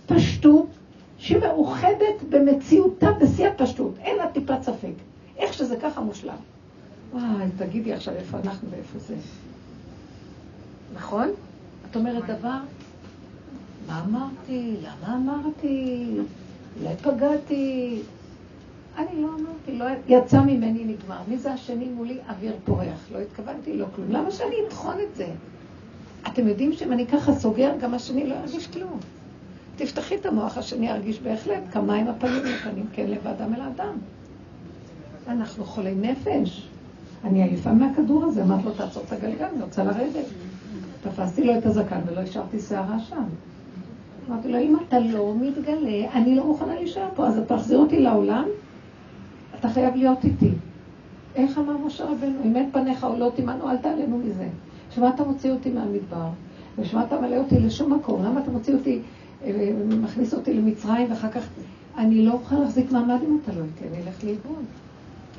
פשטות 0.06 0.66
שמאוחדת 1.18 2.22
במציאותה 2.30 3.10
בשיא 3.12 3.48
הפשטות, 3.48 3.94
אין 3.98 4.16
לה 4.16 4.28
טיפת 4.28 4.62
ספק. 4.62 4.92
איך 5.38 5.52
שזה 5.52 5.76
ככה 5.76 6.00
מושלם. 6.00 6.36
וואי, 7.12 7.46
תגידי 7.58 7.92
עכשיו 7.92 8.14
איפה 8.14 8.38
אנחנו 8.44 8.68
ואיפה 8.70 8.98
זה. 8.98 9.14
נכון? 10.94 11.28
את 11.90 11.96
אומרת 11.96 12.24
דבר, 12.26 12.58
מה 13.86 14.04
אמרתי? 14.04 14.76
למה 14.82 15.16
אמרתי? 15.16 16.06
אולי 16.80 16.96
פגעתי? 16.96 17.98
אני 18.98 19.22
לא 19.22 19.28
אמרתי, 19.28 19.78
לא, 19.78 19.84
יצא 20.08 20.40
ממני 20.40 20.84
נגמר. 20.84 21.18
מי 21.28 21.38
זה 21.38 21.52
השני 21.52 21.88
מולי? 21.88 22.18
אוויר 22.28 22.56
פורח. 22.64 23.06
לא 23.12 23.18
התכוונתי, 23.18 23.76
לא 23.76 23.86
כלום. 23.96 24.10
למה 24.10 24.30
שאני 24.30 24.56
אטחון 24.68 24.96
את 25.10 25.16
זה? 25.16 25.26
אתם 26.26 26.48
יודעים 26.48 26.72
שאם 26.72 26.92
אני 26.92 27.06
ככה 27.06 27.34
סוגר, 27.34 27.72
גם 27.80 27.94
השני 27.94 28.26
לא 28.26 28.34
ירגיש 28.34 28.66
כלום. 28.66 28.98
תפתחי 29.76 30.14
את 30.16 30.26
המוח, 30.26 30.58
השני 30.58 30.88
ירגיש 30.88 31.20
בהחלט 31.20 31.62
כמה 31.72 31.94
עם 31.94 32.08
הפנים 32.08 32.44
לפנים, 32.44 32.86
כן 32.92 33.06
לב 33.06 33.26
האדם 33.26 33.54
אל 33.54 33.60
האדם. 33.60 33.94
אנחנו 35.28 35.64
חולי 35.64 35.94
נפש. 35.94 36.68
אני 37.24 37.42
עייפה 37.42 37.72
מהכדור 37.72 38.24
הזה, 38.24 38.42
אמרת 38.42 38.64
לו, 38.64 38.72
תעצור 38.72 39.02
את 39.06 39.12
הגלגל, 39.12 39.44
אני 39.44 39.62
רוצה 39.62 39.84
לרדת. 39.84 40.24
תפסתי 41.02 41.44
לו 41.44 41.58
את 41.58 41.66
הזקן 41.66 42.00
ולא 42.06 42.20
השארתי 42.20 42.60
שערה 42.60 42.98
שם. 43.00 43.24
אמרתי 44.28 44.48
לו, 44.48 44.58
אם 44.58 44.76
אתה 44.88 44.98
לא 45.00 45.34
מתגלה, 45.40 46.12
אני 46.12 46.34
לא 46.34 46.46
מוכנה 46.46 46.74
להישאר 46.74 47.08
פה, 47.14 47.26
אז 47.26 47.38
אתה 47.38 47.56
תחזיר 47.56 47.78
אותי 47.78 48.00
לעולם, 48.00 48.44
אתה 49.58 49.68
חייב 49.68 49.96
להיות 49.96 50.24
איתי. 50.24 50.50
איך 51.34 51.58
אמר 51.58 51.76
משה 51.86 52.04
רבנו, 52.04 52.38
אם 52.44 52.56
אין 52.56 52.70
פניך 52.72 53.04
עולות 53.04 53.38
עמנו, 53.38 53.70
אל 53.70 53.76
תעלנו 53.76 54.18
מזה. 54.18 54.48
בשביל 54.90 55.08
אתה 55.08 55.24
מוציא 55.24 55.50
אותי 55.50 55.70
מהמדבר? 55.70 56.28
בשביל 56.78 57.02
אתה 57.02 57.20
מלא 57.20 57.36
אותי 57.36 57.58
לשום 57.58 57.92
מקום? 57.92 58.24
למה 58.24 58.40
אתה 58.40 58.50
מוציא 58.50 58.74
אותי, 58.74 58.98
אה, 59.44 59.72
מכניס 60.02 60.34
אותי 60.34 60.54
למצרים 60.54 61.10
ואחר 61.10 61.30
כך... 61.30 61.48
אני 61.98 62.24
לא 62.26 62.32
אוכל 62.32 62.56
להחזיק 62.56 62.92
מעמד 62.92 63.18
אם 63.28 63.38
אתה 63.42 63.52
לא 63.52 63.64
איתי, 63.64 63.88
אני 63.88 64.02
אלך 64.02 64.24
לאיבוד. 64.24 64.64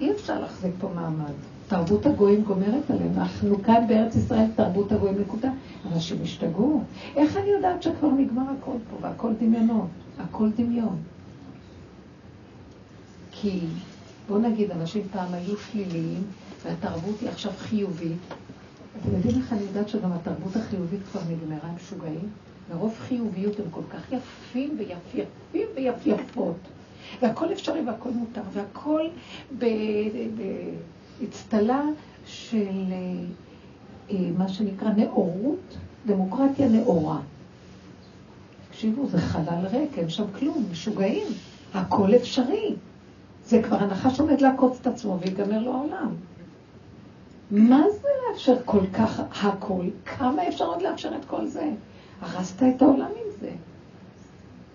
אי 0.01 0.11
אפשר 0.11 0.39
להחזיק 0.39 0.71
פה 0.79 0.89
מעמד. 0.95 1.33
תרבות 1.67 2.05
הגויים 2.05 2.43
גומרת 2.43 2.91
עלינו. 2.91 3.13
אנחנו 3.17 3.63
כאן 3.63 3.87
בארץ 3.87 4.15
ישראל, 4.15 4.45
תרבות 4.55 4.91
הגויים 4.91 5.19
נקודה. 5.21 5.51
אנשים 5.93 6.17
השתגעו. 6.23 6.83
איך 7.15 7.37
אני 7.37 7.49
יודעת 7.49 7.83
שכבר 7.83 8.09
נגמר 8.09 8.43
הכל 8.59 8.77
פה, 8.89 8.97
והכל 9.01 9.33
דמיונות? 9.39 9.87
הכל 10.19 10.49
דמיון. 10.57 10.97
כי 13.31 13.59
בוא 14.27 14.39
נגיד, 14.39 14.71
אנשים 14.71 15.01
פעם 15.11 15.33
היו 15.33 15.57
שליליים, 15.57 16.23
והתרבות 16.63 17.21
היא 17.21 17.29
עכשיו 17.29 17.51
חיובית. 17.57 18.17
אתם 19.01 19.15
יודעים 19.15 19.37
איך 19.37 19.53
אני 19.53 19.61
יודעת 19.61 19.89
שגם 19.89 20.11
התרבות 20.11 20.55
החיובית 20.55 20.99
כבר 21.11 21.21
נגמרה, 21.29 21.69
משוגעים? 21.75 22.29
מרוב 22.73 22.95
חיוביות 22.99 23.59
הם 23.59 23.65
כל 23.71 23.81
כך 23.93 24.11
יפים 24.11 24.77
ויפייפים 24.77 25.67
ויפייפות. 25.75 26.57
והכל 27.21 27.51
אפשרי 27.53 27.81
והכל 27.81 28.09
מותר, 28.09 28.41
והכל 28.53 29.01
באצטלה 31.19 31.81
של 32.25 32.93
אה, 34.11 34.15
מה 34.37 34.49
שנקרא 34.49 34.89
נאורות, 34.89 35.77
דמוקרטיה 36.05 36.67
נאורה. 36.67 37.19
תקשיבו, 38.69 39.07
זה 39.07 39.17
חלל 39.17 39.65
ריק, 39.71 39.97
אין 39.97 40.09
שם 40.09 40.23
כלום, 40.39 40.65
משוגעים, 40.71 41.27
הכל 41.73 42.15
אפשרי. 42.15 42.75
זה 43.45 43.63
כבר 43.63 43.77
הנחש 43.77 44.19
עומד 44.19 44.41
לעקוץ 44.41 44.77
את 44.81 44.87
עצמו 44.87 45.19
ויגמר 45.19 45.59
לו 45.59 45.73
העולם. 45.73 46.15
מה 47.51 47.83
זה 48.01 48.07
לאפשר 48.29 48.55
כל 48.65 48.87
כך 48.93 49.21
הכל? 49.45 49.85
כמה 50.05 50.47
אפשר 50.47 50.65
עוד 50.65 50.81
לאפשר 50.81 51.15
את 51.15 51.25
כל 51.25 51.47
זה? 51.47 51.69
הרסת 52.21 52.63
את 52.63 52.81
העולם 52.81 53.05
עם 53.05 53.31
זה. 53.41 53.49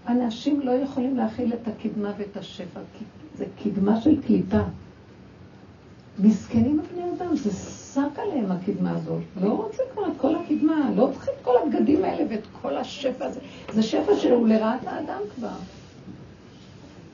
אנשים 0.09 0.61
לא 0.61 0.71
יכולים 0.71 1.17
להכיל 1.17 1.53
את 1.53 1.69
הקדמה 1.69 2.13
ואת 2.19 2.37
השפע, 2.37 2.81
זה 3.35 3.45
קדמה 3.63 4.01
של 4.01 4.23
קליפה. 4.23 4.63
מסכנים 6.19 6.81
הבני 6.81 7.03
אדם, 7.17 7.37
זה 7.37 7.51
שק 7.95 8.19
עליהם 8.19 8.53
הקדמה 8.53 8.91
הזאת. 8.91 9.23
לא 9.43 9.49
רוצים 9.49 9.85
כבר 9.93 10.07
את 10.07 10.13
כל 10.17 10.35
הקדמה, 10.35 10.91
לא 10.97 11.09
צריכים 11.13 11.35
את 11.41 11.45
כל 11.45 11.55
הבגדים 11.63 12.05
האלה 12.05 12.25
ואת 12.31 12.47
כל 12.63 12.77
השפע 12.77 13.25
הזה. 13.25 13.41
זה 13.73 13.83
שפע 13.83 14.17
שהוא 14.17 14.49
לרעת 14.49 14.87
האדם 14.87 15.21
כבר. 15.35 15.49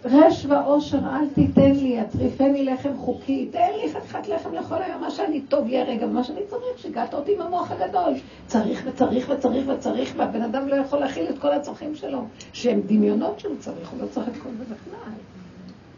רש 0.04 0.46
ועושר 0.46 0.98
אל 0.98 1.28
תיתן 1.34 1.72
לי, 1.72 2.00
אטריפני 2.00 2.64
לחם 2.64 2.96
חוקי, 2.96 3.48
תן 3.52 3.68
לי 3.82 3.92
חתיכת 3.92 4.28
לחם 4.28 4.54
לכל 4.54 4.82
היום, 4.82 5.00
מה 5.00 5.10
שאני 5.10 5.40
טוב 5.40 5.68
לי 5.68 5.80
הרגע, 5.80 6.06
מה 6.06 6.24
שאני 6.24 6.40
צריך, 6.48 6.78
שיגעת 6.78 7.14
אותי 7.14 7.34
עם 7.34 7.40
המוח 7.40 7.70
הגדול. 7.70 8.12
צריך 8.46 8.82
וצריך 8.86 9.30
וצריך 9.30 9.68
וצריך, 9.68 10.14
והבן 10.16 10.42
אדם 10.42 10.68
לא 10.68 10.76
יכול 10.76 10.98
להכיל 10.98 11.28
את 11.30 11.38
כל 11.38 11.52
הצרכים 11.52 11.94
שלו, 11.94 12.24
שהם 12.52 12.80
דמיונות 12.86 13.40
שהוא 13.40 13.56
צריך, 13.58 13.90
הוא 13.90 14.02
לא 14.02 14.06
צריך 14.06 14.28
את 14.28 14.42
כל 14.42 14.48
זה 14.58 14.64
בכלל. 14.64 15.12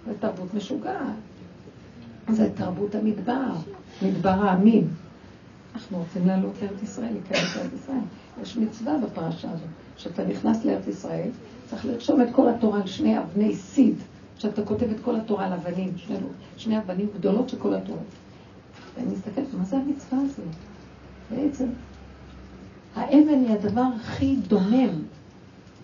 זה 0.06 0.12
תרבות 0.20 0.54
משוגעת. 0.54 1.29
זה 2.28 2.50
תרבות 2.54 2.94
המדבר, 2.94 3.46
מדבר 4.02 4.28
העמים. 4.30 4.88
אנחנו 5.74 5.98
רוצים 5.98 6.26
לעלות 6.26 6.54
לארץ 6.62 6.82
ישראל, 6.82 7.12
להיכנס 7.12 7.56
לארץ 7.56 7.72
ישראל. 7.74 8.00
יש 8.42 8.56
מצווה 8.56 8.98
בפרשה 8.98 9.50
הזאת, 9.50 9.68
שאתה 9.96 10.24
נכנס 10.24 10.64
לארץ 10.64 10.86
ישראל, 10.86 11.28
צריך 11.66 11.84
לרשום 11.84 12.22
את 12.22 12.28
כל 12.32 12.48
התורה 12.48 12.80
על 12.80 12.86
שני 12.86 13.18
אבני 13.18 13.54
סיד, 13.56 13.94
שאתה 14.38 14.64
כותב 14.64 14.90
את 14.90 15.00
כל 15.04 15.16
התורה 15.16 15.46
על 15.46 15.52
אבנים, 15.52 15.92
שני, 15.96 16.16
שני 16.56 16.78
אבנים 16.78 17.06
גדולות 17.18 17.48
של 17.48 17.58
כל 17.58 17.74
התורה. 17.74 18.02
ואני 18.96 19.12
מסתכלת, 19.12 19.54
מה 19.58 19.64
זה 19.64 19.76
המצווה 19.76 20.18
הזאת? 20.24 20.44
בעצם, 21.30 21.66
האבן 22.94 23.44
היא 23.46 23.50
הדבר 23.50 23.84
הכי 24.00 24.36
דומם. 24.36 25.02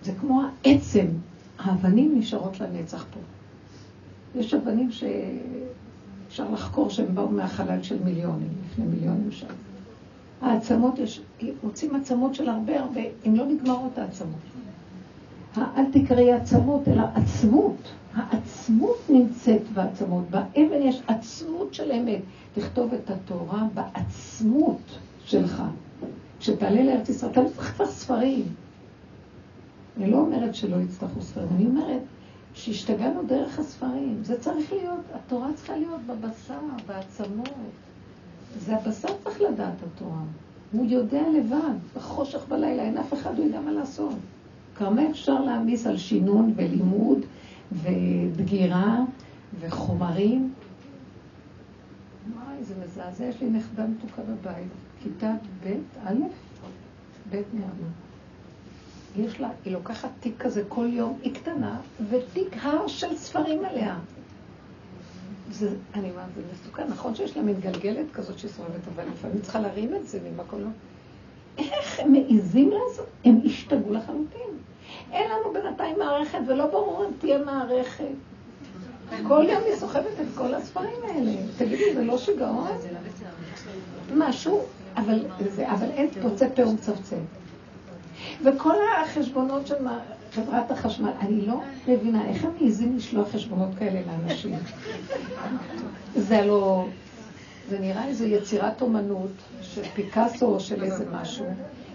זה 0.02 0.12
כמו 0.21 0.43
העצם. 0.43 1.07
האבנים 1.59 2.19
נשארות 2.19 2.61
לנצח 2.61 3.05
פה. 3.11 3.21
יש 4.40 4.55
אבנים 4.55 4.90
שאפשר 6.37 6.52
לחקור 6.52 6.90
שהם 6.90 7.14
באו 7.14 7.28
מהחלל 7.28 7.83
של 7.83 8.05
מיליונים, 8.05 8.49
לפני 8.66 8.85
מיליונים 8.85 9.31
שם. 9.33 9.47
העצמות, 10.43 10.99
יש, 10.99 11.21
מוצאים 11.62 11.95
עצמות 11.95 12.35
של 12.35 12.49
הרבה 12.49 12.81
הרבה, 12.81 13.00
אם 13.26 13.37
לא 13.37 13.47
נגמרות 13.47 13.99
העצמות. 13.99 14.40
אל 15.57 15.85
תקראי 15.93 16.33
עצמות, 16.33 16.88
אלא 16.88 17.02
עצמות. 17.14 17.76
העצמות 18.14 18.97
נמצאת 19.09 19.62
בעצמות, 19.75 20.25
באבן 20.31 20.83
יש 20.83 21.02
עצמות 21.07 21.75
של 21.75 21.93
אמת. 21.93 22.21
תכתוב 22.55 22.95
את 22.95 23.11
התורה 23.11 23.62
בעצמות 23.75 24.99
שלך. 25.25 25.62
כשתעלה 26.40 26.83
לארץ 26.83 27.09
ישראל, 27.09 27.33
אתה 27.33 27.43
לא 27.43 27.49
צריך 27.49 27.75
כבר 27.76 27.87
ספרים. 27.87 28.45
אני 29.97 30.11
לא 30.11 30.16
אומרת 30.16 30.55
שלא 30.55 30.76
יצטרכו 30.76 31.23
ספרים, 31.23 31.49
אני 31.57 31.66
אומרת 31.66 32.02
שהשתגענו 32.57 33.23
דרך 33.27 33.59
הספרים. 33.59 34.19
זה 34.23 34.41
צריך 34.41 34.73
להיות, 34.73 35.01
התורה 35.15 35.49
צריכה 35.55 35.77
להיות 35.77 36.01
בבשר, 36.07 36.61
בעצמות. 36.87 37.49
זה 38.59 38.77
הבשר 38.77 39.09
צריך 39.25 39.41
לדעת 39.41 39.83
התורה. 39.83 40.23
הוא 40.73 40.87
יודע 40.87 41.23
לבד, 41.39 41.75
בחושך 41.97 42.49
בלילה, 42.49 42.83
אין 42.83 42.99
אף 42.99 43.15
אחד, 43.15 43.39
הוא 43.39 43.47
יודע 43.47 43.61
מה 43.61 43.71
לעשות. 43.73 44.15
כמה 44.75 45.11
אפשר 45.11 45.41
להעמיס 45.41 45.87
על 45.87 45.97
שינון 45.97 46.53
ולימוד 46.57 47.19
ובגירה 47.73 49.01
וחומרים? 49.61 50.53
וואי, 52.35 52.65
זה 52.65 52.75
מזעזע, 52.85 53.25
יש 53.25 53.41
לי 53.41 53.51
נכדה 53.51 53.87
מתוקה 53.87 54.23
בבית, 54.23 54.69
כיתה 55.03 55.35
ב', 55.65 55.73
א', 56.05 56.15
ב' 57.31 57.43
נעמה. 57.53 58.06
יש 59.18 59.40
לה, 59.40 59.49
היא 59.64 59.73
לוקחת 59.73 60.08
תיק 60.20 60.35
כזה 60.38 60.62
כל 60.68 60.87
יום, 60.90 61.18
היא 61.23 61.35
קטנה, 61.35 61.80
ותיק 62.11 62.56
הר 62.62 62.87
של 62.87 63.16
ספרים 63.16 63.64
עליה. 63.64 63.96
זה, 65.50 65.70
אני 65.94 66.11
אומרת, 66.11 66.26
זה 66.37 66.42
מסוכן. 66.52 66.87
נכון 66.88 67.14
שיש 67.14 67.37
לה 67.37 67.42
מתגלגלת 67.42 68.06
כזאת 68.12 68.38
שסובבת, 68.38 68.88
אבל 68.94 69.04
לפעמים 69.12 69.40
צריכה 69.40 69.61
להרים 69.61 69.94
את 69.94 70.08
זה 70.08 70.18
ממקום 70.30 70.61
לא... 70.61 70.68
איך 71.58 72.00
הם 72.00 72.12
מעיזים 72.12 72.70
לעשות? 72.70 73.06
הם 73.25 73.40
השתגעו 73.44 73.92
לחלוטין. 73.92 74.50
אין 75.12 75.30
לנו 75.30 75.52
בינתיים 75.52 75.99
מערכת, 75.99 76.38
ולא 76.46 76.66
ברור 76.66 77.04
אם 77.04 77.11
תהיה 77.18 77.38
מערכת. 77.38 78.04
כל 79.28 79.44
יום 79.49 79.62
היא 79.66 79.76
סוחבת 79.76 80.20
את 80.20 80.26
כל 80.37 80.54
הספרים 80.54 81.02
האלה. 81.08 81.32
תגידי, 81.58 81.94
זה 81.94 82.04
לא 82.04 82.18
שיגעון? 82.18 82.68
משהו, 84.14 84.62
אבל, 84.96 85.25
זה, 85.50 85.73
אבל 85.73 85.87
אין 85.90 86.08
פוצה 86.23 86.46
פה 86.54 86.66
ומצפצף. 86.66 87.16
וכל 88.45 88.75
החשבונות 89.02 89.66
של 89.66 89.75
חברת 90.33 90.71
החשמל, 90.71 91.11
אני 91.21 91.47
לא 91.47 91.61
מבינה 91.88 92.28
איך 92.28 92.45
הם 92.45 92.50
מעיזים 92.61 92.97
לשלוח 92.97 93.28
חשבונות 93.28 93.68
כאלה 93.78 94.00
לאנשים. 94.06 94.54
זה 96.16 96.38
הלא... 96.38 96.87
זה 97.71 97.78
נראה 97.78 98.09
איזו 98.09 98.25
יצירת 98.25 98.83
אומנות 98.83 99.30
של 99.62 99.83
פיקאסו 99.95 100.47
או 100.47 100.61
של 100.61 100.83
איזה 100.85 101.04
משהו. 101.12 101.47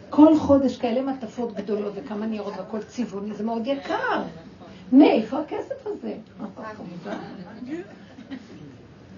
כל 0.09 0.37
חודש 0.37 0.77
כאלה 0.77 1.01
מעטפות 1.01 1.53
גדולות 1.55 1.93
וכמה 1.95 2.25
ניירות 2.25 2.53
והכל 2.57 2.83
צבעוני, 2.83 3.33
זה 3.33 3.43
מאוד 3.43 3.67
יקר. 3.67 4.23
מאיפה 4.91 5.39
הכסף 5.39 5.87
הזה? 5.87 6.13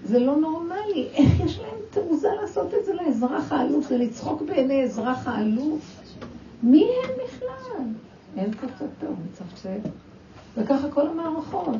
זה 0.04 0.18
לא 0.18 0.36
נורמלי. 0.36 1.08
איך 1.14 1.40
יש 1.44 1.58
להם 1.58 1.78
תעוזה 1.90 2.28
לעשות 2.42 2.74
את 2.74 2.84
זה 2.84 2.94
לאזרח 2.94 3.52
האלוף? 3.52 3.88
זה 3.88 3.98
לצחוק 3.98 4.42
בעיני 4.42 4.84
אזרח 4.84 5.28
האלוף? 5.28 6.03
מי 6.64 6.84
הם 7.04 7.10
בכלל? 7.26 7.84
אין 8.36 8.50
טוב, 9.00 9.16
מצפצף. 9.30 9.90
וככה 10.56 10.90
כל 10.90 11.08
המערכות. 11.08 11.76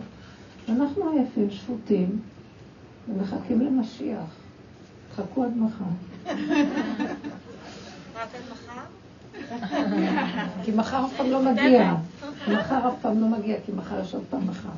אנחנו 0.68 1.10
עייפים, 1.10 1.50
שפוטים, 1.50 2.20
ומחכים 3.08 3.60
למשיח. 3.60 4.36
חכו 5.16 5.44
עד 5.44 5.56
מחר. 5.56 5.84
רק 8.14 8.28
עד 8.34 8.42
מחר? 8.52 8.80
כי 10.64 10.72
מחר 10.72 11.04
אף 11.06 11.16
פעם 11.16 11.30
לא 11.30 11.42
מגיע. 11.42 11.94
מחר 12.52 12.88
אף 12.88 12.94
פעם 13.02 13.20
לא 13.20 13.28
מגיע, 13.28 13.56
כי 13.66 13.72
מחר 13.72 14.00
יש 14.00 14.14
עוד 14.14 14.24
פעם 14.30 14.46
מחר. 14.46 14.68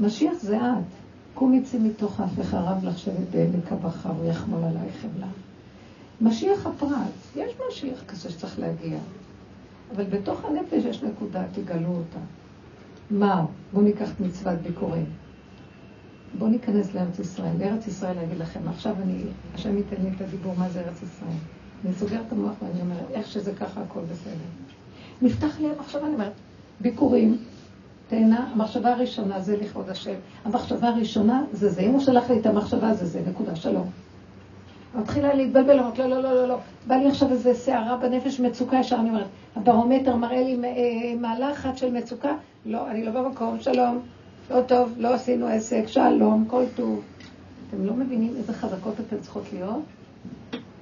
משיח 0.00 0.34
זה 0.40 0.56
את. 0.56 0.84
קום 1.34 1.54
יצא 1.54 1.78
מתוך 1.78 2.20
אף 2.20 2.30
וחרב 2.36 2.84
לך 2.84 2.98
שבט 2.98 3.28
בעמק 3.30 3.72
הבכר, 3.72 4.10
הוא 4.10 4.30
יחמול 4.30 4.64
עלייך 4.64 4.94
חמלה. 5.02 5.26
משיח 6.20 6.66
הפרט, 6.66 7.36
יש 7.36 7.52
משיח 7.68 8.04
כזה 8.08 8.30
שצריך 8.30 8.58
להגיע. 8.58 8.98
אבל 9.94 10.04
בתוך 10.04 10.44
הנפש 10.44 10.84
יש 10.84 11.02
נקודה, 11.02 11.44
תגלו 11.52 11.88
אותה. 11.88 12.18
מה? 13.10 13.44
בואו 13.72 13.84
ניקח 13.84 14.12
את 14.12 14.20
מצוות 14.20 14.58
ביקורים. 14.58 15.06
בואו 16.38 16.50
ניכנס 16.50 16.94
לארץ 16.94 17.18
ישראל. 17.18 17.52
לארץ 17.58 17.86
ישראל 17.86 18.16
להגיד 18.16 18.38
לכם, 18.38 18.68
עכשיו 18.68 18.94
אני, 19.02 19.22
השם 19.54 19.76
ייתן 19.76 20.02
לי 20.02 20.10
את 20.16 20.20
הדיבור 20.20 20.54
מה 20.58 20.68
זה 20.68 20.80
ארץ 20.80 21.02
ישראל. 21.02 21.38
אני 21.84 21.94
סוגרת 21.94 22.26
את 22.26 22.32
המוח 22.32 22.54
ואני 22.62 22.80
אומרת, 22.80 23.10
איך 23.10 23.26
שזה 23.26 23.54
ככה 23.54 23.80
הכל 23.82 24.00
בסדר. 24.00 24.34
נפתח 25.22 25.60
לי 25.60 25.68
המחשבה, 25.70 26.06
אני 26.06 26.14
אומרת, 26.14 26.32
ביקורים, 26.80 27.38
תהנה, 28.08 28.50
המחשבה 28.52 28.92
הראשונה 28.92 29.40
זה 29.40 29.56
לכבוד 29.56 29.88
השם. 29.90 30.14
המחשבה 30.44 30.88
הראשונה 30.88 31.44
זה 31.52 31.68
זה. 31.68 31.80
אם 31.80 31.90
הוא 31.90 32.00
שלח 32.00 32.30
לי 32.30 32.40
את 32.40 32.46
המחשבה 32.46 32.94
זה 32.94 33.06
זה, 33.06 33.22
נקודה, 33.28 33.56
שלום. 33.56 33.90
מתחילה 34.96 35.34
להתבלבל, 35.34 35.78
אומרת, 35.78 35.98
לא, 35.98 36.06
לא, 36.06 36.22
לא, 36.22 36.34
לא, 36.34 36.48
לא. 36.48 36.58
בא 36.86 36.94
לי 36.94 37.08
עכשיו 37.08 37.30
איזה 37.30 37.54
סערה 37.54 37.96
בנפש, 37.96 38.40
מצוקה 38.40 38.76
ישר, 38.76 38.96
אני 38.96 39.08
אומרת, 39.08 39.26
הברומטר 39.56 40.16
מראה 40.16 40.42
לי 40.42 40.58
אה, 40.64 41.20
מעלה 41.20 41.52
אחת 41.52 41.78
של 41.78 41.92
מצוקה, 41.92 42.32
לא, 42.66 42.90
אני 42.90 43.04
לא 43.04 43.10
במקום, 43.10 43.60
שלום, 43.60 43.98
לא 44.50 44.60
טוב, 44.62 44.92
לא 44.96 45.14
עשינו 45.14 45.46
עסק, 45.46 45.82
שלום, 45.86 46.44
כל 46.48 46.64
טוב. 46.76 47.02
אתם 47.68 47.84
לא 47.84 47.92
מבינים 47.92 48.34
איזה 48.36 48.52
חזקות 48.52 48.94
אתן 49.00 49.16
צריכות 49.20 49.44
להיות? 49.52 49.82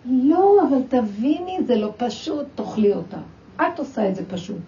לא, 0.06 0.58
אבל 0.68 0.78
תביני, 0.88 1.58
זה 1.66 1.76
לא 1.76 1.92
פשוט, 1.96 2.46
תאכלי 2.54 2.94
אותה. 2.94 3.18
את 3.56 3.78
עושה 3.78 4.08
את 4.08 4.16
זה 4.16 4.22
פשוט. 4.28 4.62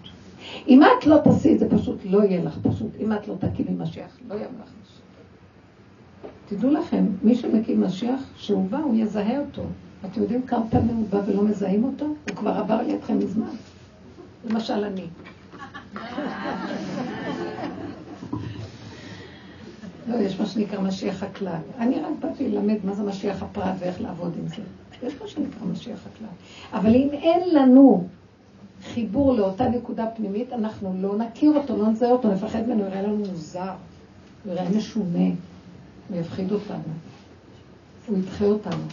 אם 0.67 0.83
את 0.83 1.05
לא 1.05 1.17
תעשי 1.23 1.53
את 1.53 1.59
זה 1.59 1.69
פשוט, 1.69 1.97
לא 2.05 2.23
יהיה 2.23 2.43
לך 2.43 2.57
פשוט. 2.63 2.91
אם 2.99 3.13
את 3.13 3.27
לא 3.27 3.35
תקימי 3.39 3.77
משיח, 3.77 4.17
לא 4.29 4.35
יהיה 4.35 4.45
לך 4.45 4.53
משיח. 4.53 4.86
תדעו 6.49 6.71
לכם, 6.71 7.05
מי 7.23 7.35
שמקים 7.35 7.81
משיח, 7.81 8.19
שהוא 8.35 8.69
בא, 8.69 8.77
הוא 8.77 8.95
יזהה 8.95 9.39
אותו. 9.39 9.61
אתם 10.05 10.21
יודעים 10.21 10.41
כמה 10.41 10.69
פעמים 10.69 10.95
הוא 10.95 11.07
בא 11.09 11.21
ולא 11.27 11.43
מזהים 11.43 11.83
אותו? 11.83 12.05
הוא 12.05 12.35
כבר 12.35 12.51
עבר 12.51 12.81
לידכם 12.81 13.17
מזמן. 13.17 13.49
למשל 14.49 14.83
אני. 14.83 15.05
לא, 20.07 20.15
יש 20.15 20.39
מה 20.39 20.45
שנקרא 20.45 20.81
משיח 20.81 21.23
הכלל. 21.23 21.59
אני 21.77 21.99
רק 21.99 22.11
באתי 22.19 22.49
ללמד 22.49 22.77
מה 22.83 22.93
זה 22.93 23.03
משיח 23.03 23.43
הפרט 23.43 23.75
ואיך 23.79 24.01
לעבוד 24.01 24.33
עם 24.41 24.47
זה. 24.47 24.61
יש 25.07 25.13
מה 25.21 25.27
שנקרא 25.27 25.67
משיח 25.71 25.99
הכלל. 26.13 26.27
אבל 26.73 26.95
אם 26.95 27.09
אין 27.11 27.55
לנו 27.55 28.07
חיבור 28.83 29.33
לאותה 29.33 29.69
נקודה 29.69 30.05
פנימית, 30.15 30.53
אנחנו 30.53 30.93
לא 31.01 31.17
נכיר 31.17 31.51
אותו, 31.51 31.77
לא 31.77 31.87
נזהה 31.87 32.11
אותו, 32.11 32.31
נפחד 32.31 32.67
ממנו, 32.67 32.83
יראה 32.83 33.01
לנו 33.01 33.17
מוזר, 33.17 33.73
יראה 34.45 34.69
משונה, 34.69 35.29
הוא 36.09 36.17
יפחיד 36.17 36.51
אותנו, 36.51 36.93
הוא 38.07 38.17
ידחה 38.17 38.45
אותנו. 38.45 38.83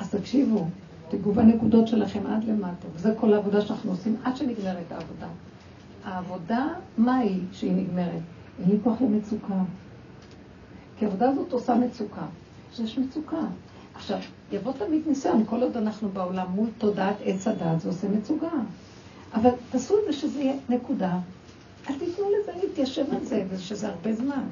אז 0.00 0.10
תקשיבו, 0.10 0.66
תיגעו 1.08 1.32
בנקודות 1.32 1.88
שלכם 1.88 2.26
עד 2.26 2.44
למטה, 2.44 2.86
וזה 2.94 3.14
כל 3.20 3.34
העבודה 3.34 3.60
שאנחנו 3.60 3.90
עושים 3.90 4.16
עד 4.24 4.36
שנגמרת 4.36 4.92
העבודה. 4.92 5.28
העבודה, 6.04 6.68
מה 6.98 7.16
היא 7.16 7.40
שהיא 7.52 7.72
נגמרת? 7.72 8.22
אין 8.60 8.70
לי 8.70 8.76
כוח 8.82 9.00
למצוקה. 9.00 9.62
כי 10.98 11.04
העבודה 11.04 11.28
הזאת 11.28 11.52
עושה 11.52 11.74
מצוקה. 11.74 12.26
יש 12.78 12.98
מצוקה. 12.98 13.40
עכשיו, 13.94 14.18
יבוא 14.52 14.72
תמיד 14.72 15.02
ניסיון, 15.06 15.44
כל 15.46 15.62
עוד 15.62 15.76
אנחנו 15.76 16.08
בעולם 16.08 16.46
מול 16.50 16.68
תודעת 16.78 17.16
עץ 17.24 17.48
הדת, 17.48 17.80
זה 17.80 17.88
עושה 17.88 18.08
מצוקה. 18.08 18.50
אבל 19.34 19.50
תעשו 19.70 19.94
את 19.98 20.04
זה 20.06 20.12
שזה 20.12 20.40
יהיה 20.40 20.54
נקודה. 20.68 21.18
אל 21.90 21.98
תיתנו 21.98 22.24
לזה 22.30 22.52
להתיישב 22.62 23.04
על 23.12 23.24
זה, 23.24 23.44
ושזה 23.50 23.88
הרבה 23.88 24.14
זמן. 24.14 24.42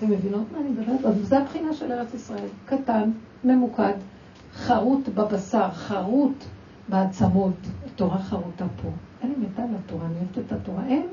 אתם 0.00 0.10
מבינות 0.10 0.52
מה 0.52 0.58
אני 0.60 0.68
מדברת? 0.68 1.04
אז 1.04 1.28
זו 1.28 1.36
הבחינה 1.36 1.72
של 1.72 1.92
ארץ 1.92 2.14
ישראל. 2.14 2.48
קטן, 2.66 3.10
ממוקד, 3.44 3.92
חרוט 4.54 5.08
בבשר, 5.08 5.70
חרוט 5.70 6.44
בעצמות. 6.88 7.54
התורה 7.86 8.18
חרוטה 8.18 8.64
פה. 8.82 8.88
אני 9.22 9.32
מתה 9.38 9.62
על 9.62 9.68
התורה, 9.84 10.06
אני 10.06 10.14
אוהבת 10.14 10.38
את 10.38 10.52
התורה. 10.52 10.86
אין, 10.86 11.06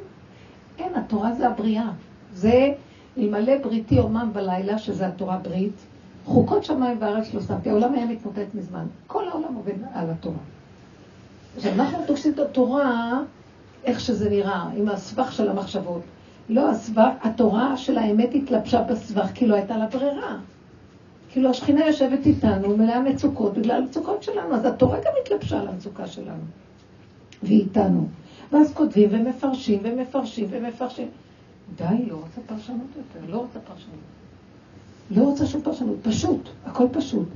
אין, 0.77 0.95
התורה 0.95 1.33
זה 1.33 1.47
הבריאה. 1.47 1.89
זה 2.33 2.73
אלמלא 3.17 3.53
בריתי 3.63 3.99
אומם 3.99 4.29
בלילה, 4.33 4.77
שזה 4.77 5.07
התורה 5.07 5.37
ברית, 5.37 5.85
חוקות 6.25 6.63
שמיים 6.63 6.97
וארץ 6.99 7.33
לא 7.33 7.41
שמתי, 7.41 7.69
העולם 7.69 7.93
היה 7.93 8.05
מתמוטט 8.05 8.47
מזמן. 8.53 8.85
כל 9.07 9.27
העולם 9.27 9.55
עובד 9.55 9.73
על 9.93 10.09
התורה. 10.09 10.39
עכשיו, 11.57 11.73
אנחנו 11.73 11.97
תופסים 12.07 12.33
את 12.33 12.39
התורה 12.39 13.21
איך 13.83 13.99
שזה 13.99 14.29
נראה, 14.29 14.63
עם 14.75 14.89
הסבך 14.89 15.31
של 15.31 15.49
המחשבות. 15.49 16.01
לא, 16.49 16.69
הסבך, 16.69 17.09
התורה 17.21 17.77
של 17.77 17.97
האמת 17.97 18.29
התלבשה 18.33 18.81
בסבך 18.81 19.31
כי 19.33 19.47
לא 19.47 19.55
הייתה 19.55 19.77
לה 19.77 19.87
ברירה. 19.87 20.37
כאילו 21.29 21.49
השכינה 21.49 21.85
יושבת 21.85 22.25
איתנו, 22.25 22.77
מלאה 22.77 22.99
מצוקות, 22.99 23.53
בגלל 23.53 23.81
המצוקות 23.81 24.23
שלנו, 24.23 24.55
אז 24.55 24.65
התורה 24.65 24.97
גם 24.99 25.11
התלבשה 25.21 25.59
על 25.59 25.67
המצוקה 25.67 26.07
שלנו. 26.07 26.43
והיא 27.43 27.63
איתנו. 27.63 28.07
ואז 28.51 28.73
כותבים 28.73 29.09
ומפרשים 29.11 29.79
ומפרשים 29.83 30.47
ומפרשים. 30.49 31.07
די, 31.75 32.05
לא 32.09 32.15
רוצה 32.15 32.41
פרשנות 32.45 32.87
יותר, 32.97 33.31
לא 33.31 33.37
רוצה 33.37 33.59
פרשנות. 33.59 33.99
לא 35.11 35.23
רוצה 35.23 35.45
שום 35.45 35.61
פרשנות, 35.61 35.97
פשוט, 36.01 36.49
הכל 36.65 36.85
פשוט. 36.91 37.27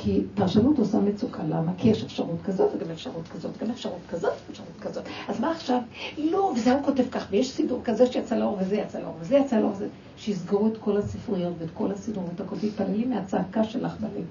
כי 0.00 0.22
פרשנות 0.34 0.78
עושה 0.78 0.98
מצוקה, 0.98 1.42
למה? 1.42 1.72
כי 1.78 1.88
יש 1.88 2.04
אפשרות 2.04 2.38
כזאת 2.44 2.70
וגם 2.74 2.90
אפשרות 2.90 3.28
כזאת, 3.34 3.58
גם 3.58 3.70
אפשרות 3.70 4.00
כזאת 4.10 4.32
ואפשרות 4.48 4.80
כזאת. 4.80 5.04
אז 5.28 5.40
מה 5.40 5.50
עכשיו? 5.50 5.80
לא, 6.18 6.52
וזה 6.56 6.72
הוא 6.72 6.82
כותב 6.84 7.04
כך, 7.10 7.26
ויש 7.30 7.50
סידור 7.50 7.80
כזה 7.84 8.06
שיצא 8.06 8.36
לאור 8.36 8.56
וזה 8.60 8.76
יצא 8.76 8.98
לאור 8.98 9.14
וזה 9.20 9.36
יצא 9.36 9.58
לאור, 9.58 9.72
וזה... 9.72 9.88
שיסגרו 10.16 10.66
את 10.66 10.76
כל 10.80 10.96
הספריות 10.96 11.54
ואת 11.58 11.68
כל 11.74 11.92
הסידורות 11.92 12.40
הכל, 12.40 12.56
תתפללי 12.56 13.04
מהצעקה 13.04 13.64
שלך 13.64 13.96
בלב. 14.00 14.24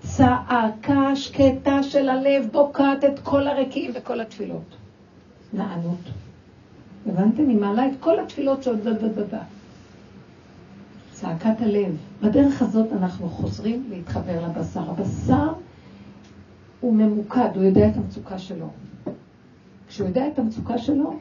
צעקה 0.00 1.16
שקטה 1.16 1.82
של 1.82 2.08
הלב 2.08 2.48
בוקעת 2.52 3.04
את 3.04 3.18
כל 3.18 3.46
הרקיעים 3.46 3.90
וכל 3.94 4.20
התפילות. 4.20 4.76
נענות. 5.52 6.00
הבנתם? 7.06 7.48
היא 7.48 7.58
מעלה 7.58 7.86
את 7.86 7.92
כל 8.00 8.20
התפילות 8.20 8.62
שעוד 8.62 8.84
בבבבבב. 8.84 9.57
צעקת 11.20 11.60
הלב. 11.60 11.96
בדרך 12.22 12.62
הזאת 12.62 12.92
אנחנו 12.92 13.28
חוזרים 13.28 13.84
להתחבר 13.90 14.46
לבשר. 14.46 14.90
הבשר 14.90 15.52
הוא 16.80 16.94
ממוקד, 16.94 17.48
הוא 17.54 17.64
יודע 17.64 17.88
את 17.88 17.96
המצוקה 17.96 18.38
שלו. 18.38 18.68
כשהוא 19.88 20.08
יודע 20.08 20.28
את 20.28 20.38
המצוקה 20.38 20.78
שלו, 20.78 21.18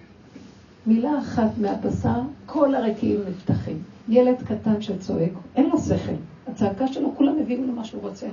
מילה 0.85 1.19
אחת 1.19 1.49
מהבשר, 1.61 2.21
כל 2.45 2.75
הרקיעים 2.75 3.19
נפתחים. 3.29 3.83
ילד 4.09 4.41
קטן 4.43 4.81
שצועק, 4.81 5.31
אין 5.55 5.69
לו 5.69 5.77
שכל. 5.77 6.13
הצעקה 6.47 6.87
שלו, 6.87 7.13
כולם 7.17 7.39
מביאים 7.39 7.67
לו 7.67 7.73
מה 7.73 7.83
שהוא 7.83 8.01
רוצה. 8.01 8.27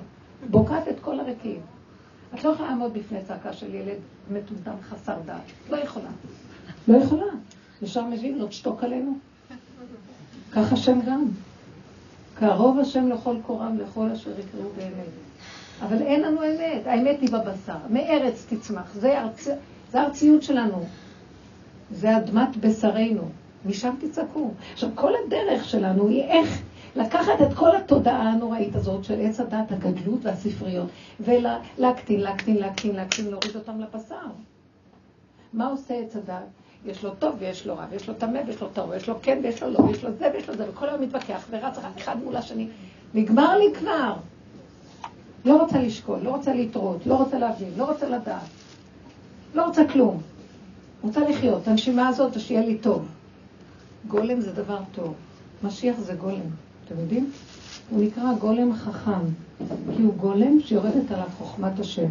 בוקעת 0.50 0.88
את 0.88 1.00
כל 1.00 1.20
הרקיעים. 1.20 1.60
את 2.34 2.44
לא 2.44 2.50
יכולה 2.50 2.68
לעמוד 2.68 2.94
בפני 2.94 3.18
צעקה 3.28 3.52
של 3.52 3.74
ילד 3.74 3.98
מטומטם 4.32 4.74
חסר 4.82 5.16
דעת. 5.26 5.42
לא 5.70 5.76
יכולה. 5.76 6.10
לא 6.88 6.96
יכולה. 6.96 7.26
ישר 7.82 8.04
מבין 8.06 8.38
לו, 8.38 8.46
תשתוק 8.46 8.84
עלינו. 8.84 9.18
כך 10.52 10.72
השם 10.72 10.98
גם. 11.06 11.24
קרוב 12.34 12.78
השם 12.78 13.08
לכל 13.08 13.36
קורם, 13.46 13.78
לכל 13.78 14.10
אשר 14.10 14.30
יקראו 14.30 14.70
באמת. 14.76 15.08
אבל 15.82 16.02
אין 16.02 16.20
לנו 16.20 16.40
אמת, 16.42 16.86
האמת 16.86 17.20
היא 17.20 17.28
בבשר. 17.30 17.76
מארץ 17.90 18.46
תצמח, 18.48 18.94
זה, 18.94 19.20
ארצ... 19.20 19.48
זה 19.90 20.00
הארציות 20.00 20.42
שלנו. 20.42 20.84
זה 21.90 22.16
אדמת 22.16 22.56
בשרנו, 22.56 23.22
משם 23.66 23.94
תצעקו. 24.00 24.50
עכשיו, 24.72 24.88
כל 24.94 25.12
הדרך 25.26 25.64
שלנו 25.64 26.08
היא 26.08 26.22
איך 26.22 26.62
לקחת 26.96 27.42
את 27.42 27.54
כל 27.54 27.76
התודעה 27.76 28.30
הנוראית 28.32 28.76
הזאת 28.76 29.04
של 29.04 29.20
עץ 29.20 29.40
הדת, 29.40 29.72
הגדלות 29.72 30.20
והספריות, 30.22 30.88
ולהקטין, 31.20 32.20
להקטין, 32.20 32.56
להקטין, 32.56 32.96
להקטין, 32.96 33.30
להוריד 33.30 33.56
אותם 33.56 33.80
לבשר. 33.80 34.26
מה 35.52 35.66
עושה 35.66 35.94
עץ 35.94 36.16
הדת? 36.16 36.44
יש 36.86 37.04
לו 37.04 37.10
טוב 37.14 37.36
ויש 37.38 37.66
לו 37.66 37.76
רע, 37.76 37.86
ויש 37.90 38.08
לו 38.08 38.14
טמא 38.14 38.40
ויש 38.46 38.60
לו 38.60 38.68
טוב, 38.68 38.90
ויש 38.90 39.08
לו 39.08 39.14
כן 39.22 39.40
ויש 39.42 39.62
לו 39.62 39.70
לא, 39.70 39.78
ויש 39.78 40.04
לו 40.04 40.10
זה 40.18 40.30
ויש 40.34 40.48
לו 40.48 40.56
זה, 40.56 40.70
וכל 40.70 40.88
היום 40.88 41.02
מתווכח 41.02 41.46
ורץ 41.50 41.78
אחד 41.98 42.16
מול 42.24 42.36
השני. 42.36 42.68
נגמר 43.14 43.58
לי 43.58 43.74
כבר. 43.74 44.14
לא 45.44 45.62
רוצה 45.62 45.78
לשקול, 45.78 46.18
לא 46.22 46.30
רוצה 46.30 46.54
לטרות, 46.54 47.06
לא 47.06 47.14
רוצה 47.14 47.38
להבין, 47.38 47.68
לא 47.76 47.84
רוצה 47.84 48.08
לדעת. 48.08 48.48
לא 49.54 49.64
רוצה 49.64 49.82
כלום. 49.92 50.20
רוצה 51.02 51.20
לחיות. 51.20 51.68
הנשימה 51.68 52.08
הזאת, 52.08 52.40
שיהיה 52.40 52.66
לי 52.66 52.78
טוב. 52.78 53.06
גולם 54.08 54.40
זה 54.40 54.52
דבר 54.52 54.78
טוב. 54.92 55.14
משיח 55.62 55.96
זה 55.98 56.14
גולם. 56.14 56.50
אתם 56.84 57.00
יודעים? 57.00 57.30
הוא 57.90 58.04
נקרא 58.04 58.34
גולם 58.38 58.74
חכם, 58.74 59.20
כי 59.96 60.02
הוא 60.02 60.14
גולם 60.14 60.60
שיורדת 60.60 61.10
עליו 61.10 61.28
חוכמת 61.38 61.80
השם. 61.80 62.10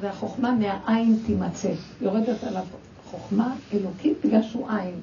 והחוכמה 0.00 0.52
מהעין 0.52 1.18
תימצא. 1.26 1.72
יורדת 2.00 2.44
עליו 2.44 2.62
חוכמה 3.12 3.54
אלוקית 3.74 4.16
בגלל 4.24 4.42
שהוא 4.42 4.68
עין. 4.70 4.94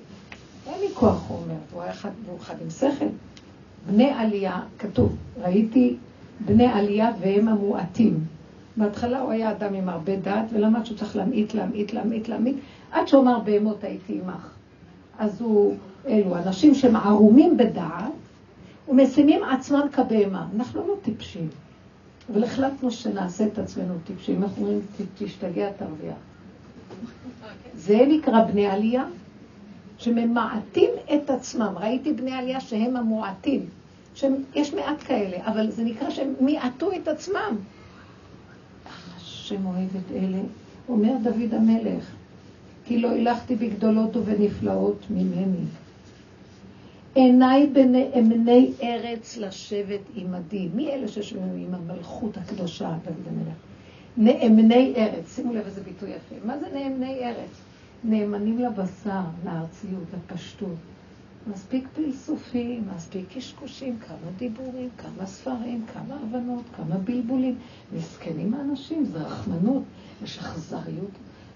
אין 0.67 0.79
לי 0.81 0.87
כוח, 0.93 1.25
הוא 1.27 1.37
אומר, 1.37 1.55
והוא 1.71 1.81
היה 1.81 1.91
אחד, 1.91 2.09
והוא 2.25 2.37
אחד 2.37 2.55
עם 2.61 2.69
שכל. 2.69 3.05
בני 3.87 4.09
עלייה, 4.09 4.61
כתוב, 4.79 5.15
ראיתי 5.41 5.95
בני 6.45 6.65
עלייה 6.65 7.11
והם 7.19 7.47
המועטים. 7.47 8.19
בהתחלה 8.77 9.21
הוא 9.21 9.31
היה 9.31 9.51
אדם 9.51 9.73
עם 9.73 9.89
הרבה 9.89 10.15
דעת, 10.15 10.45
ולמד 10.53 10.85
שהוא 10.85 10.97
צריך 10.97 11.15
להמעיט, 11.15 11.53
להמעיט, 11.53 11.93
להמעיט, 11.93 12.27
להמעיט, 12.27 12.55
עד 12.91 13.07
שהוא 13.07 13.21
אמר 13.21 13.39
בהמות 13.39 13.83
הייתי 13.83 14.19
עמך. 14.23 14.49
אז 15.19 15.41
הוא, 15.41 15.75
אלו 16.07 16.37
אנשים 16.37 16.75
שהם 16.75 16.95
ערומים 16.95 17.57
בדעת, 17.57 18.11
ומשימים 18.87 19.43
עצמם 19.43 19.81
כבהמה. 19.91 20.47
אנחנו 20.55 20.87
לא 20.87 20.93
טיפשים, 21.01 21.47
אבל 22.31 22.43
החלטנו 22.43 22.91
שנעשה 22.91 23.45
את 23.45 23.59
עצמנו 23.59 23.93
טיפשים. 24.07 24.43
אנחנו 24.43 24.61
אומרים, 24.61 24.81
תשתגע, 25.17 25.71
תרוויח. 25.71 26.15
זה 27.75 28.05
נקרא 28.07 28.43
בני 28.45 28.67
עלייה, 28.67 29.05
שממעטים 29.97 30.89
את 31.13 31.29
עצמם. 31.29 31.73
ראיתי 31.77 32.13
בני 32.13 32.31
עלייה 32.31 32.59
שהם 32.59 32.95
המועטים, 32.95 33.65
שיש 34.15 34.73
מעט 34.73 35.03
כאלה, 35.05 35.37
אבל 35.45 35.71
זה 35.71 35.83
נקרא 35.83 36.09
שהם 36.09 36.33
מיעטו 36.41 36.91
את 36.91 37.07
עצמם. 37.07 37.55
השם 39.17 39.65
אוהב 39.65 39.95
את 39.95 40.11
אלה, 40.15 40.39
אומר 40.89 41.13
דוד 41.23 41.53
המלך, 41.53 42.11
כי 42.85 42.99
לא 42.99 43.11
הילכתי 43.11 43.55
בגדולות 43.55 44.15
ובנפלאות 44.15 45.05
ממני. 45.09 45.65
עיניי 47.15 47.67
בנאמני 47.67 48.71
ארץ 48.83 49.37
לשבת 49.37 49.99
עמדי. 50.15 50.69
מי 50.75 50.89
אלה 50.89 51.07
שיושבים 51.07 51.41
עם 51.55 51.73
המלכות 51.73 52.37
הקדושה, 52.37 52.93
דוד 53.05 53.27
המלך? 53.27 53.68
נאמני 54.19 54.93
ארץ, 54.97 55.35
שימו 55.35 55.53
לב 55.53 55.65
איזה 55.65 55.81
ביטוי 55.83 56.09
יפה. 56.09 56.35
מה 56.45 56.59
זה 56.59 56.65
נאמני 56.73 57.19
ארץ? 57.19 57.49
נאמנים 58.03 58.59
לבשר, 58.59 59.21
לארציות, 59.45 60.03
לפשטות. 60.13 60.75
מספיק 61.47 61.87
פלסופים, 61.95 62.87
מספיק 62.95 63.25
קשקושים, 63.35 63.99
כמה 63.99 64.31
דיבורים, 64.37 64.89
כמה 64.97 65.25
ספרים, 65.25 65.85
כמה 65.93 66.15
הבנות, 66.23 66.63
כמה 66.75 66.97
בלבולים. 66.97 67.57
מסכנים 67.95 68.53
האנשים, 68.53 69.05
זה 69.05 69.17
רחמנות, 69.17 69.83
יש 70.23 70.39
אכזריות 70.39 71.11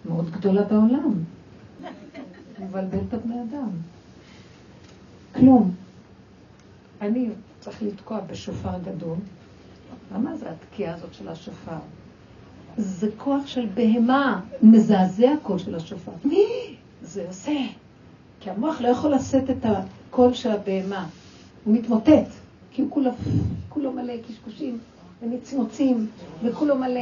מאוד 0.05 0.31
גדולה 0.31 0.63
בעולם. 0.63 1.13
מבלבל 2.59 2.99
את 3.07 3.13
הבני 3.13 3.41
אדם. 3.41 3.69
כלום. 5.35 5.71
אני 7.01 7.29
צריך 7.59 7.83
לתקוע 7.83 8.19
בשופר 8.19 8.79
גדול. 8.85 9.17
למה 10.13 10.35
זה 10.37 10.51
התקיעה 10.51 10.95
הזאת 10.95 11.13
של 11.13 11.27
השופר? 11.27 11.79
זה 12.77 13.07
כוח 13.17 13.47
של 13.47 13.65
בהמה, 13.73 14.41
מזעזע 14.61 15.31
הקול 15.31 15.57
של 15.59 15.75
השופר. 15.75 16.11
זה 17.01 17.25
עושה. 17.27 17.51
כי 18.39 18.49
המוח 18.49 18.81
לא 18.81 18.87
יכול 18.87 19.13
לשאת 19.13 19.49
את 19.49 19.65
הקול 19.65 20.33
של 20.33 20.51
הבהמה. 20.51 21.05
הוא 21.63 21.73
מתמוטט, 21.73 22.27
כי 22.71 22.81
הוא 22.81 22.91
כולו, 22.91 23.11
כולו 23.69 23.91
מלא 23.91 24.13
קשקושים 24.29 24.79
ונצנוצים, 25.21 26.07
וכולו 26.43 26.75
מלא 26.75 27.01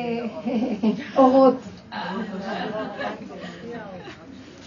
אורות. 1.18 1.56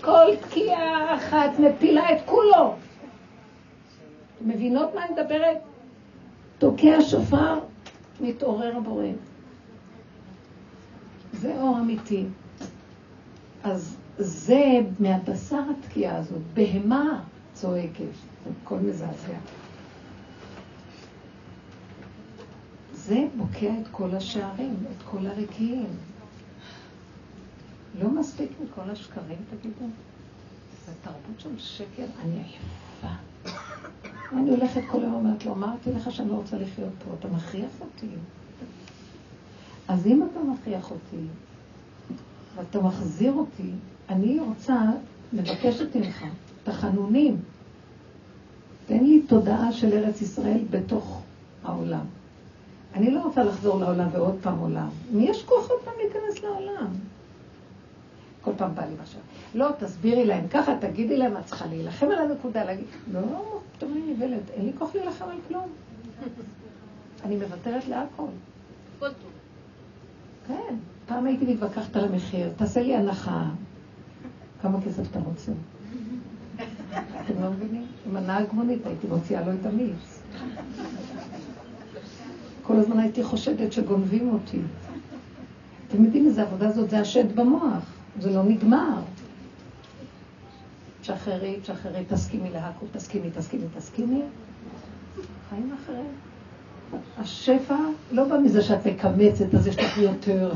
כל 0.01 0.37
תקיעה 0.41 1.17
אחת 1.17 1.51
מפילה 1.59 2.13
את 2.13 2.19
כולו. 2.27 2.75
מבינות 4.41 4.95
מה 4.95 5.05
אני 5.05 5.13
מדברת? 5.13 5.59
תוקע 6.59 7.03
שופר, 7.03 7.59
מתעורר 8.21 8.77
הבורא. 8.77 9.07
זה 11.41 11.61
אור 11.61 11.79
אמיתי. 11.81 12.25
אז 13.65 13.97
זה 14.19 14.81
מהבשר 15.01 15.63
התקיעה 15.79 16.17
הזאת, 16.17 16.43
בהמה 16.55 17.23
צועקת, 17.53 18.05
זה 18.45 18.51
מזעזע. 18.77 19.39
זה 22.93 23.27
בוקע 23.37 23.73
את 23.83 23.89
כל 23.91 24.15
השערים, 24.15 24.75
את 24.97 25.03
כל 25.11 25.27
הרקיעים. 25.27 25.97
לא 28.03 28.11
מספיק 28.11 28.51
מכל 28.65 28.91
השקרים, 28.91 29.39
תגידו? 29.51 29.87
זו 30.87 30.93
תרבות 31.03 31.41
של 31.41 31.59
שקר, 31.59 32.07
אני 32.25 32.37
עייפה. 32.37 33.15
אני 34.39 34.51
הולכת 34.51 34.81
כל 34.91 35.01
היום 35.01 35.15
ואומרת 35.15 35.45
לו, 35.45 35.53
אמרתי 35.53 35.93
לך 35.93 36.13
שאני 36.13 36.29
לא 36.29 36.35
רוצה 36.35 36.59
לחיות 36.59 36.93
פה, 37.05 37.15
אתה 37.19 37.29
מכריח 37.29 37.71
אותי. 37.81 38.07
אז 39.89 40.07
אם 40.07 40.27
אתה 40.31 40.41
מכריח 40.41 40.91
אותי, 40.91 41.27
ואתה 42.57 42.81
מחזיר 42.81 43.33
אותי, 43.33 43.71
אני 44.09 44.41
רוצה, 44.41 44.81
מבקשת 45.33 45.97
ממך, 45.97 46.25
תחנונים. 46.65 47.37
תן 48.87 49.05
לי 49.05 49.23
תודעה 49.23 49.73
של 49.73 49.93
ארץ 49.93 50.21
ישראל 50.21 50.61
בתוך 50.71 51.23
העולם. 51.65 52.05
אני 52.95 53.11
לא 53.11 53.21
רוצה 53.23 53.45
לחזור 53.45 53.81
לעולם 53.81 54.09
ועוד 54.13 54.35
פעם 54.43 54.59
עולם. 54.59 54.89
מי 55.13 55.29
יש 55.29 55.43
כוח 55.43 55.71
עוד 55.71 55.81
פעם 55.85 55.95
להיכנס 55.99 56.43
לעולם? 56.43 56.87
כל 58.43 58.51
פעם 58.57 58.75
בא 58.75 58.85
לי 58.85 58.95
משהו. 59.03 59.21
לא, 59.55 59.69
תסבירי 59.79 60.25
להם 60.25 60.49
ככה, 60.49 60.73
תגידי 60.81 61.17
להם, 61.17 61.37
את 61.37 61.45
צריכה 61.45 61.67
להילחם 61.67 62.07
על 62.07 62.19
הנקודה, 62.19 62.65
להגיד, 62.65 62.85
לא, 63.13 63.21
פתאום 63.77 63.93
אני 63.93 64.13
נבלת, 64.13 64.51
אין 64.51 64.67
לי 64.67 64.73
כוח 64.79 64.95
להילחם 64.95 65.25
על 65.25 65.39
כלום. 65.49 65.69
אני 67.25 67.37
מוותרת 67.37 67.89
להכל. 67.89 68.27
כן, 70.49 70.75
פעם 71.07 71.27
הייתי 71.27 71.55
מתווכחת 71.55 71.97
על 71.97 72.05
המחיר, 72.05 72.51
תעשה 72.57 72.83
לי 72.83 72.97
הנחה. 72.97 73.45
כמה 74.63 74.81
כסף 74.81 75.11
אתה 75.11 75.19
רוצה? 75.19 75.53
אתם 76.95 77.43
לא 77.43 77.51
מבינים? 77.51 77.87
עם 78.07 78.17
הנהג 78.17 78.47
מונית 78.53 78.87
הייתי 78.87 79.07
מוציאה 79.07 79.47
לו 79.47 79.53
את 79.53 79.67
המיץ. 79.67 80.23
כל 82.63 82.77
הזמן 82.77 82.99
הייתי 82.99 83.23
חושדת 83.23 83.73
שגונבים 83.73 84.33
אותי. 84.33 84.59
אתם 85.89 86.05
יודעים 86.05 86.27
איזה 86.27 86.43
עבודה 86.43 86.71
זאת? 86.71 86.91
זה 86.91 87.01
השד 87.01 87.37
במוח, 87.37 87.85
זה 88.21 88.31
לא 88.31 88.43
נגמר. 88.43 89.01
תשחררי, 91.01 91.61
תשחררי, 91.63 92.05
תסכימי 92.09 92.51
להכו, 92.51 92.87
תסכימי, 92.93 93.31
תסכימי, 93.31 93.65
תסכימי. 93.77 94.23
חיים 95.51 95.75
אחרים. 95.85 96.34
השפע 97.19 97.77
לא 98.13 98.25
בא 98.25 98.39
מזה 98.39 98.63
שאת 98.63 98.87
מקמצת, 98.87 99.55
אז 99.55 99.67
יש 99.67 99.79
לך 99.79 99.99
יותר. 99.99 100.53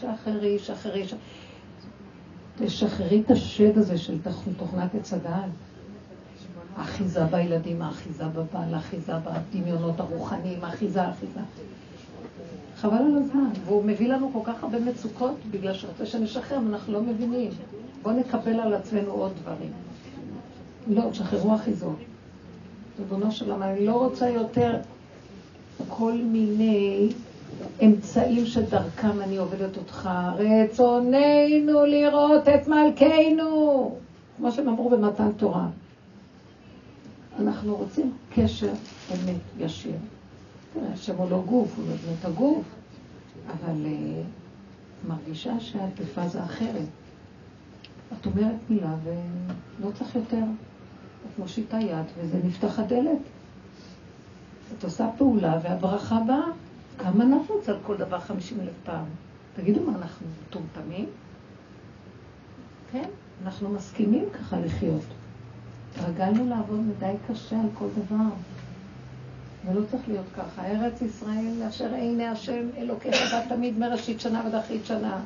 שחררי, 0.00 0.58
שחררי, 0.58 1.04
שחררי. 1.04 1.20
תשחררי 2.58 3.22
את 3.26 3.30
השד 3.30 3.78
הזה 3.78 3.98
של 3.98 4.18
תוכנת 4.56 4.94
עץ 4.94 5.12
הדעת. 5.12 5.50
האחיזה 6.76 7.24
בילדים, 7.24 7.82
האחיזה 7.82 8.24
בבעל, 8.24 8.74
האחיזה 8.74 9.12
בדמיונות 9.18 10.00
הרוחניים, 10.00 10.64
האחיזה, 10.64 11.02
האחיזה. 11.02 11.40
חבל 12.76 12.96
על 12.96 13.16
הזמן. 13.16 13.50
והוא 13.64 13.84
מביא 13.84 14.08
לנו 14.08 14.30
כל 14.32 14.52
כך 14.52 14.64
הרבה 14.64 14.80
מצוקות, 14.80 15.36
בגלל 15.50 15.74
שרוצה 15.74 16.06
שנשחרר, 16.06 16.58
אנחנו 16.58 16.92
לא 16.92 17.02
מבינים. 17.02 17.50
בואו 18.02 18.14
נקבל 18.16 18.60
על 18.60 18.74
עצמנו 18.74 19.10
עוד 19.10 19.32
דברים. 19.42 19.72
לא, 20.88 21.10
תשחררו 21.10 21.54
אחיזות. 21.54 21.96
ריבונו 22.98 23.32
של 23.32 23.50
עולם, 23.50 23.62
אני 23.62 23.86
לא 23.86 23.92
רוצה 23.92 24.30
יותר 24.30 24.76
כל 25.88 26.12
מיני 26.12 27.08
אמצעים 27.84 28.46
שדרכם 28.46 29.20
אני 29.20 29.36
עובדת 29.36 29.76
אותך. 29.76 30.10
רצוננו 30.38 31.84
לראות 31.86 32.48
את 32.48 32.68
מלכנו, 32.68 33.94
כמו 34.36 34.52
שהם 34.52 34.68
אמרו 34.68 34.90
במתן 34.90 35.32
תורה. 35.32 35.68
אנחנו 37.38 37.76
רוצים 37.76 38.12
קשר 38.34 38.72
אמת 39.12 39.40
ישיר. 39.58 39.96
השם 40.92 41.16
הוא 41.16 41.30
לא 41.30 41.42
גוף, 41.46 41.76
הוא 41.76 41.84
לא 41.88 41.94
דמות 42.04 42.24
הגוף, 42.24 42.64
אבל 43.46 43.84
uh, 43.84 45.08
מרגישה 45.08 45.60
שאת 45.60 46.00
בפאזה 46.00 46.44
אחרת. 46.44 46.88
את 48.12 48.26
אומרת 48.26 48.56
מילה 48.70 48.94
ולא 49.04 49.90
צריך 49.90 50.14
יותר. 50.14 50.42
את 51.32 51.38
מושיטה 51.38 51.76
יד 51.80 52.04
וזה 52.18 52.38
נפתח 52.44 52.78
הדלת. 52.78 53.18
את 54.78 54.84
עושה 54.84 55.08
פעולה 55.18 55.58
והברכה 55.62 56.20
באה. 56.26 56.46
כמה 56.98 57.24
נרוץ 57.24 57.68
על 57.68 57.78
כל 57.86 57.96
דבר 57.96 58.20
חמישים 58.20 58.60
אלף 58.60 58.74
פעם? 58.84 59.04
תגידו 59.56 59.80
מה, 59.82 59.98
אנחנו 59.98 60.26
מטומטמים? 60.48 61.06
כן, 62.92 63.08
אנחנו 63.44 63.68
מסכימים 63.68 64.24
ככה 64.32 64.60
לחיות. 64.60 65.02
התרגלנו 65.94 66.48
לעבוד 66.48 66.80
מדי 66.80 67.12
קשה 67.28 67.60
על 67.60 67.68
כל 67.74 67.86
דבר. 67.96 68.24
ולא 69.66 69.80
צריך 69.90 70.08
להיות 70.08 70.26
ככה. 70.36 70.66
ארץ 70.66 71.02
ישראל, 71.02 71.62
אשר 71.68 71.94
עיני 71.94 72.26
השם 72.26 72.68
אלוקיך 72.76 73.32
בה 73.32 73.48
תמיד 73.48 73.78
מראשית 73.78 74.20
שנה 74.20 74.42
ועד 74.44 74.54
אחרית 74.54 74.86
שנה. 74.86 75.18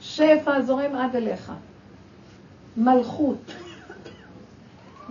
שפע 0.00 0.62
זורם 0.62 0.94
עד 0.94 1.16
אליך. 1.16 1.52
מלכות. 2.76 3.52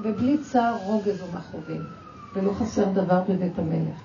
ובלי 0.01 0.37
צער 0.37 0.77
רוגז 0.83 1.23
ומכאובים. 1.23 1.81
ולא 2.37 2.51
חסר 2.51 2.85
דבר 2.93 3.21
בבית 3.29 3.59
המלך. 3.59 4.01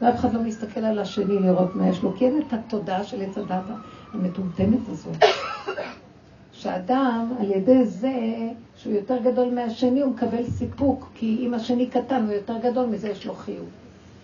ואף 0.00 0.14
אחד 0.14 0.34
לא 0.34 0.42
מסתכל 0.42 0.80
על 0.80 0.98
השני 0.98 1.38
לראות 1.38 1.74
מה 1.74 1.88
יש 1.88 2.02
לו, 2.02 2.16
כי 2.16 2.26
אין 2.26 2.42
את 2.48 2.52
התודעה 2.52 3.04
של 3.04 3.22
עץ 3.22 3.38
הדת 3.38 3.64
המטומטמת 4.12 4.88
הזאת. 4.88 5.16
שאדם, 6.52 7.32
על 7.40 7.50
ידי 7.50 7.84
זה 7.84 8.12
שהוא 8.76 8.94
יותר 8.94 9.16
גדול 9.22 9.54
מהשני, 9.54 10.00
הוא 10.00 10.12
מקבל 10.12 10.44
סיפוק, 10.44 11.08
כי 11.14 11.36
אם 11.40 11.54
השני 11.54 11.86
קטן 11.86 12.24
הוא 12.24 12.32
יותר 12.32 12.58
גדול, 12.62 12.86
מזה 12.86 13.08
יש 13.08 13.26
לו 13.26 13.34
חיוב. 13.34 13.68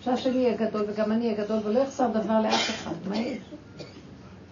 שהשני 0.01 0.37
יהיה 0.37 0.57
גדול 0.57 0.85
וגם 0.87 1.11
אני 1.11 1.25
אהיה 1.25 1.43
גדול, 1.43 1.59
ולא 1.63 1.79
יחסר 1.79 2.07
דבר 2.07 2.41
לאף 2.41 2.69
אחד. 2.69 2.95
מה 3.09 3.17
יש? 3.17 3.39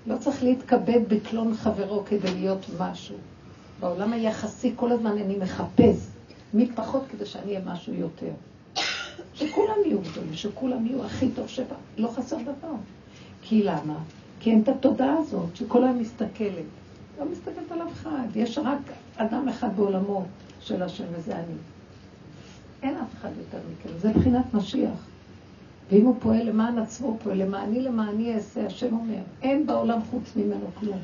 לא 0.07 0.17
צריך 0.17 0.43
להתכבד 0.43 0.99
בקלון 1.07 1.53
חברו 1.55 2.03
כדי 2.05 2.33
להיות 2.33 2.65
משהו. 2.79 3.15
בעולם 3.79 4.13
היחסי 4.13 4.73
כל 4.75 4.91
הזמן 4.91 5.11
אני 5.11 5.37
מחפש 5.37 6.14
מי 6.55 6.67
פחות 6.75 7.03
כדי 7.11 7.25
שאני 7.25 7.45
אהיה 7.45 7.59
משהו 7.65 7.93
יותר. 7.93 8.31
שכולם 9.33 9.75
יהיו 9.85 9.99
גדולים, 10.01 10.33
שכולם 10.33 10.85
יהיו 10.85 11.05
הכי 11.05 11.29
טוב 11.29 11.47
שבא. 11.47 11.75
לא 11.97 12.07
חסר 12.07 12.37
דבר. 12.41 12.73
כי 13.41 13.63
למה? 13.63 13.97
כי 14.39 14.51
אין 14.51 14.61
את 14.61 14.69
התודעה 14.69 15.17
הזאת, 15.17 15.55
שכל 15.55 15.83
היום 15.83 15.99
מסתכלת. 15.99 16.65
לא 17.19 17.25
מסתכלת 17.31 17.71
על 17.71 17.81
אף 17.81 17.93
אחד. 17.93 18.27
יש 18.35 18.57
רק 18.57 18.79
אדם 19.15 19.49
אחד 19.49 19.75
בעולמו 19.75 20.25
של 20.61 20.83
השם, 20.83 21.03
וזה 21.11 21.35
אני. 21.35 21.55
אין 22.83 22.97
אף 22.97 23.13
אחד 23.19 23.29
יותר 23.37 23.57
מכם. 23.71 23.97
זה 23.99 24.09
מבחינת 24.09 24.53
משיח. 24.53 25.07
ואם 25.91 26.05
הוא 26.05 26.15
פועל 26.19 26.43
למען 26.43 26.77
עצמו, 26.77 27.07
הוא 27.07 27.17
פועל 27.23 27.37
למעני 27.37 27.81
למעני 27.81 28.35
אעשה, 28.35 28.65
השם 28.65 28.93
אומר. 28.93 29.21
אין 29.41 29.67
בעולם 29.67 29.99
חוץ 30.11 30.35
ממנו 30.35 30.65
כלום. 30.79 30.99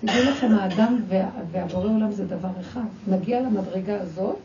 תדעו 0.00 0.30
לכם, 0.30 0.52
האדם 0.52 0.98
וה, 1.08 1.28
והבורא 1.50 1.84
עולם 1.84 2.12
זה 2.12 2.26
דבר 2.26 2.50
אחד. 2.60 2.84
נגיע 3.08 3.40
למדרגה 3.40 4.00
הזאת, 4.00 4.36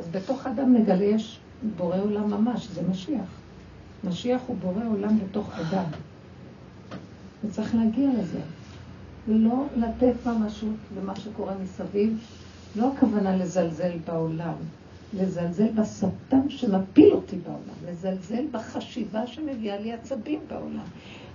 אז 0.00 0.08
בתוך 0.08 0.46
אדם 0.46 0.74
נגלה 0.74 1.04
יש 1.04 1.40
בורא 1.76 1.98
עולם 1.98 2.30
ממש, 2.30 2.68
זה 2.68 2.82
משיח. 2.90 3.40
משיח 4.04 4.40
הוא 4.46 4.56
בורא 4.56 4.84
עולם 4.90 5.18
בתוך 5.18 5.58
אדם. 5.58 5.84
וצריך 7.44 7.74
להגיע 7.74 8.08
לזה. 8.18 8.40
לא 9.28 9.64
לתת 9.76 10.26
ממשות 10.26 10.76
למה 10.96 11.16
שקורה 11.16 11.54
מסביב, 11.62 12.18
לא 12.76 12.92
הכוונה 12.92 13.36
לזלזל 13.36 13.92
בעולם, 14.06 14.54
לזלזל 15.14 15.68
בשטן 15.74 16.48
שמפיל 16.48 17.12
אותי 17.12 17.36
בעולם, 17.36 17.92
לזלזל 17.92 18.44
בחשיבה 18.52 19.26
שמביאה 19.26 19.78
לי 19.78 19.92
עצבים 19.92 20.40
בעולם, 20.48 20.86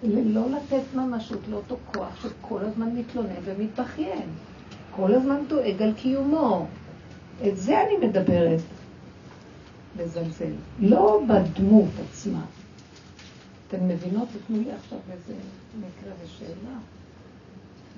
לא 0.04 0.46
לתת 0.50 0.96
ממשות 0.96 1.40
לאותו 1.50 1.78
כוח 1.94 2.24
שכל 2.24 2.60
הזמן 2.62 2.96
מתלונן 2.96 3.42
ומתבכיין, 3.46 4.30
כל 4.96 5.14
הזמן 5.14 5.38
דואג 5.48 5.82
על 5.82 5.94
קיומו. 5.94 6.68
את 7.48 7.58
זה 7.58 7.82
אני 7.82 8.08
מדברת. 8.08 8.60
לזלזל, 10.00 10.52
לא 10.80 11.22
בדמות 11.28 11.90
עצמה. 12.10 12.46
אתן 13.68 13.88
מבינות? 13.88 14.28
תתנו 14.30 14.58
לי 14.58 14.72
עכשיו 14.72 15.00
איזה 15.12 15.34
מקרה 15.78 16.14
ושאלה. 16.24 16.78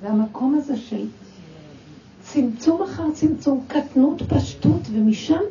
זה 0.02 0.10
המקום 0.10 0.56
הזה 0.56 0.78
של 0.78 1.06
צמצום 2.22 2.84
אחר 2.84 3.12
צמצום, 3.14 3.66
קטנות, 3.68 4.22
פשטות, 4.22 4.82
ומשם 4.92 5.42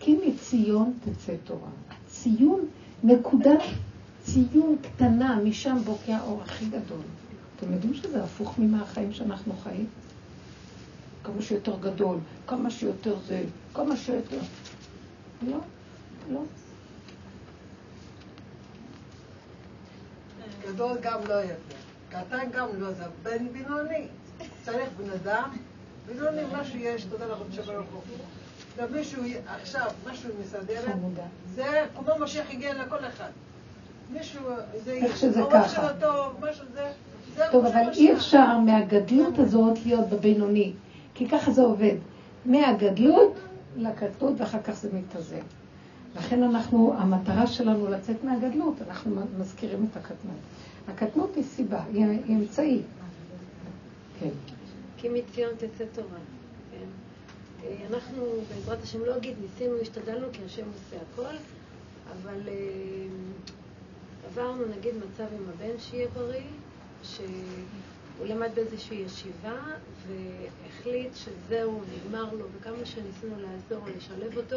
כי 0.00 0.18
מציון 0.26 0.92
תצא 1.04 1.32
תורה. 1.44 1.68
הציון, 1.90 2.60
נקודה 3.04 3.54
ציון 4.24 4.76
קטנה, 4.82 5.40
משם 5.44 5.78
בוקע 5.84 6.16
האור 6.16 6.42
הכי 6.42 6.64
גדול. 6.66 7.02
אתם 7.56 7.72
יודעים 7.72 7.94
שזה 7.94 8.24
הפוך 8.24 8.54
מהחיים 8.58 9.12
שאנחנו 9.12 9.52
חיים? 9.62 9.86
כמה 11.32 11.42
שיותר 11.42 11.76
גדול, 11.80 12.18
כמה 12.46 12.70
שיותר 12.70 13.16
זה, 13.26 13.42
כמה 13.74 13.96
שיותר... 13.96 14.38
לא, 15.42 15.58
לא. 16.30 16.40
גדול 20.68 20.98
גם 21.00 21.20
לא 21.28 21.42
יפה, 21.44 21.74
קטן 22.08 22.50
גם 22.52 22.66
לא 22.78 22.92
זה, 22.92 23.04
בן 23.22 23.48
בינוני. 23.52 24.06
צריך 24.64 24.88
בן 24.96 25.10
אדם, 25.10 25.50
בינוני 26.06 26.44
מה 26.52 26.64
שיש, 26.64 27.04
תודה 27.04 27.26
לך 27.26 27.38
שברוך 27.50 27.86
הוא. 27.92 28.02
ומישהו 28.76 29.22
עכשיו, 29.46 29.90
משהו 30.10 30.30
מסדרת, 30.40 30.94
זה 31.54 31.86
כמו 31.96 32.12
משיח 32.20 32.50
הגיע 32.50 32.74
לכל 32.74 33.06
אחד. 33.08 33.30
מישהו, 34.10 34.42
זה 34.84 34.92
איך 34.92 35.16
שזה 35.16 35.40
ככה. 35.52 35.88
טוב, 37.50 37.66
אבל 37.66 37.92
אי 37.92 38.12
אפשר 38.12 38.58
מהגדלות 38.58 39.38
הזאת 39.38 39.78
להיות 39.86 40.08
בבינוני, 40.08 40.72
כי 41.18 41.28
ככה 41.28 41.50
זה 41.50 41.62
עובד. 41.62 41.96
מהגדלות 42.44 43.32
לקטנות 43.76 44.40
ואחר 44.40 44.62
כך 44.62 44.72
זה 44.72 44.88
מתאזן. 44.92 45.42
לכן 46.16 46.42
אנחנו, 46.42 46.94
המטרה 46.98 47.46
שלנו 47.46 47.90
לצאת 47.90 48.24
מהגדלות, 48.24 48.74
אנחנו 48.88 49.16
מזכירים 49.38 49.86
את 49.90 49.96
הקטנות. 49.96 50.36
הקטנות 50.88 51.36
היא 51.36 51.44
סיבה, 51.44 51.82
היא, 51.92 52.04
אמצעי. 52.28 52.82
כן. 54.20 54.28
כי 54.96 55.08
מציון 55.08 55.50
תצא 55.56 55.84
תורה. 55.92 56.18
כן. 56.70 56.86
אה, 57.64 57.76
אנחנו, 57.90 58.24
בעזרת 58.48 58.82
השם, 58.82 59.04
לא 59.04 59.16
אגיד, 59.16 59.34
ניסינו, 59.40 59.74
השתדלנו, 59.82 60.26
כי 60.32 60.40
השם 60.46 60.64
עושה 60.74 60.96
הכל, 61.12 61.34
אבל 62.12 62.48
אה, 62.48 62.54
עברנו, 64.26 64.62
נגיד, 64.78 64.94
מצב 64.96 65.26
עם 65.38 65.44
הבן 65.54 65.78
שיהיה 65.78 66.08
בריא, 66.08 66.40
שהוא 68.18 68.28
למד 68.28 68.50
באיזושהי 68.54 68.96
ישיבה, 68.96 69.56
והחליט 70.06 71.12
שזהו, 71.14 71.80
נגמר 71.96 72.34
לו, 72.34 72.46
וכמה 72.58 72.84
שניסינו 72.84 73.34
לעזור 73.40 73.88
או 73.88 73.96
לשלב 73.96 74.36
אותו, 74.36 74.56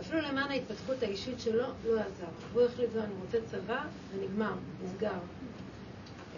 אפילו 0.00 0.20
למען 0.20 0.50
ההתפתחות 0.50 1.02
האישית 1.02 1.40
שלו, 1.40 1.64
לא 1.86 2.00
עזר. 2.00 2.26
הוא 2.52 2.62
החליט, 2.62 2.90
זהו, 2.92 3.02
אני 3.02 3.12
רוצה 3.20 3.38
צבא, 3.50 3.84
ונגמר, 4.12 4.52
נסגר. 4.84 5.18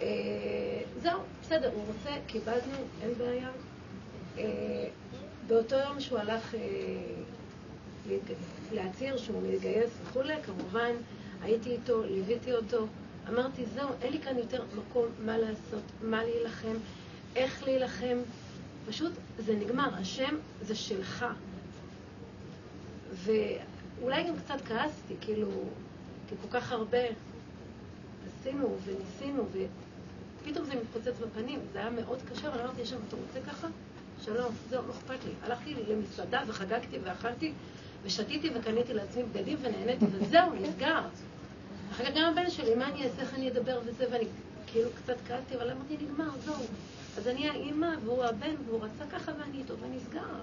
אה, 0.01 0.07
זהו, 1.01 1.19
בסדר, 1.41 1.71
הוא 1.73 1.83
רוצה, 1.87 2.15
כיבדנו, 2.27 2.77
אין 3.01 3.13
בעיה. 3.17 3.49
אה, 4.37 4.87
באותו 5.47 5.75
יום 5.75 5.99
שהוא 5.99 6.19
הלך 6.19 6.55
אה, 6.55 6.59
להצהיר 8.71 9.17
שהוא 9.17 9.41
מתגייס 9.49 9.89
וכולי, 10.03 10.33
כמובן 10.43 10.91
הייתי 11.41 11.71
איתו, 11.71 12.03
ליוויתי 12.03 12.53
אותו. 12.53 12.87
אמרתי, 13.29 13.65
זהו, 13.75 13.89
אין 14.01 14.13
לי 14.13 14.19
כאן 14.19 14.37
יותר 14.37 14.63
מקום 14.77 15.05
מה 15.25 15.37
לעשות, 15.37 15.83
מה 16.01 16.23
להילחם, 16.23 16.75
איך 17.35 17.63
להילחם. 17.63 18.17
פשוט 18.87 19.11
זה 19.37 19.55
נגמר, 19.55 19.89
השם 19.93 20.35
זה 20.61 20.75
שלך. 20.75 21.25
ואולי 23.13 24.23
גם 24.23 24.33
קצת 24.45 24.61
כעסתי, 24.67 25.13
כאילו, 25.21 25.49
כי 26.29 26.35
כל 26.41 26.59
כך 26.59 26.71
הרבה 26.71 26.97
עשינו 28.27 28.77
וניסינו, 28.85 29.45
ופתאום 30.43 30.65
זה 30.65 30.73
מתפוצץ 30.75 31.19
בפנים. 31.21 31.59
זה 31.73 31.79
היה 31.79 31.89
מאוד 31.89 32.19
קשה, 32.31 32.47
אבל 32.47 32.61
אמרתי, 32.61 32.85
שם, 32.85 32.97
אתה 33.07 33.15
רוצה 33.15 33.51
ככה? 33.51 33.67
שלום, 34.25 34.51
זהו, 34.69 34.87
לא 34.87 34.91
אכפת 34.93 35.25
לי. 35.25 35.31
הלכתי 35.43 35.75
למסעדה 35.87 36.41
וחגגתי 36.47 36.97
ואכלתי 37.03 37.53
ושתיתי 38.03 38.49
וקניתי 38.55 38.93
לעצמי 38.93 39.23
בגדים 39.23 39.57
ונהניתי, 39.61 40.05
וזהו, 40.11 40.53
נסגר. 40.61 41.01
אחר 41.91 42.05
כך 42.05 42.11
גם 42.15 42.31
הבן 42.31 42.49
שלי, 42.49 42.75
מה 42.75 42.87
אני 42.87 43.03
אעשה, 43.03 43.21
איך 43.21 43.33
אני 43.33 43.49
אדבר 43.49 43.79
וזה, 43.85 44.05
ואני 44.11 44.25
כאילו 44.67 44.89
קצת 45.03 45.15
כעסתי, 45.27 45.55
אבל 45.55 45.71
אמרתי, 45.71 45.97
נגמר, 46.01 46.29
זהו. 46.45 46.55
אז 47.17 47.27
אני 47.27 47.49
האימא 47.49 47.87
והוא 48.05 48.23
הבן, 48.23 48.55
והוא 48.65 48.79
רצה 48.83 49.05
ככה 49.11 49.31
ואני 49.39 49.57
איתו, 49.57 49.73
ונסגר. 49.81 50.39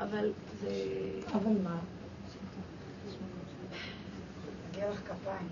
אבל 0.00 0.30
זה... 0.60 0.70
אבל 1.34 1.52
מה? 1.64 1.78
מגיע 4.70 4.90
לך 4.90 5.00
כפיים. 5.00 5.48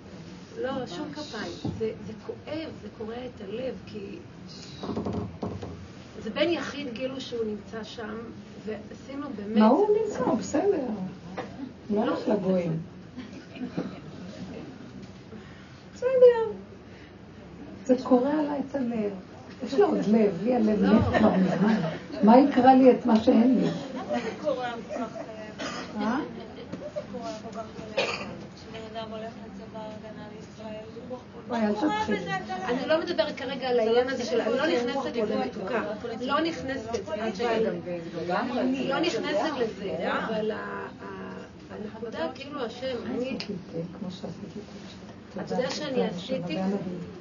לא, 0.58 0.86
שום 0.86 1.12
כפיים. 1.12 1.52
זה, 1.78 1.92
זה 2.06 2.12
כואב, 2.26 2.70
זה 2.82 2.88
קורע 2.98 3.14
את 3.14 3.40
הלב, 3.40 3.74
כי 3.86 4.18
זה 6.22 6.30
בן 6.30 6.48
יחיד 6.48 6.88
כאילו 6.94 7.20
שהוא 7.20 7.44
נמצא 7.44 7.84
שם, 7.84 8.16
ועשינו 8.66 9.26
באמת... 9.36 9.58
מה 9.58 9.66
הוא 9.66 9.88
נמצא? 10.02 10.34
בסדר. 10.38 10.86
לא 11.90 12.00
הולך 12.00 12.28
לגויים. 12.28 12.80
בסדר. 16.00 16.52
זה 17.84 17.94
קורע 18.04 18.34
לה 18.34 18.58
את 18.58 18.74
הלב. 18.74 19.12
יש 19.64 19.74
לו 19.74 19.86
עוד 19.86 19.98
לב, 20.08 20.42
לי 20.42 20.54
הלב 20.54 20.82
מת 20.82 21.18
כבר 21.18 21.30
מזמן. 21.30 21.80
מה 22.22 22.38
יקרא 22.38 22.72
לי 22.72 22.90
את 22.90 23.06
מה 23.06 23.20
שאין 23.20 23.60
לי? 23.60 23.68
אה? 23.68 23.72
איך 24.12 24.24
קורה 24.42 24.72
כל 24.82 24.94
כך... 24.98 25.22
תתחילי. 31.98 32.32
אני 32.64 32.86
לא 32.86 33.00
מדברת 33.00 33.36
כרגע 33.36 33.68
על 33.68 33.80
העניין 33.80 34.08
הזה 34.08 34.24
של... 34.24 34.40
אני 34.40 34.56
לא 34.56 34.66
נכנסת 34.66 35.16
לזה 35.16 35.36
מתוקה. 35.36 35.82
לא 36.20 36.40
נכנסת, 36.40 37.08
אבל... 37.08 38.58
אני 38.58 38.88
לא 38.88 39.00
נכנסת 39.00 39.52
לזה, 39.58 40.12
אבל 40.12 40.50
הנקודה, 41.70 42.28
כאילו 42.34 42.64
השם, 42.64 42.96
אני... 43.06 43.38
אתה 45.38 45.54
יודע 45.54 45.70
שאני 45.70 46.02
עשיתי, 46.06 46.56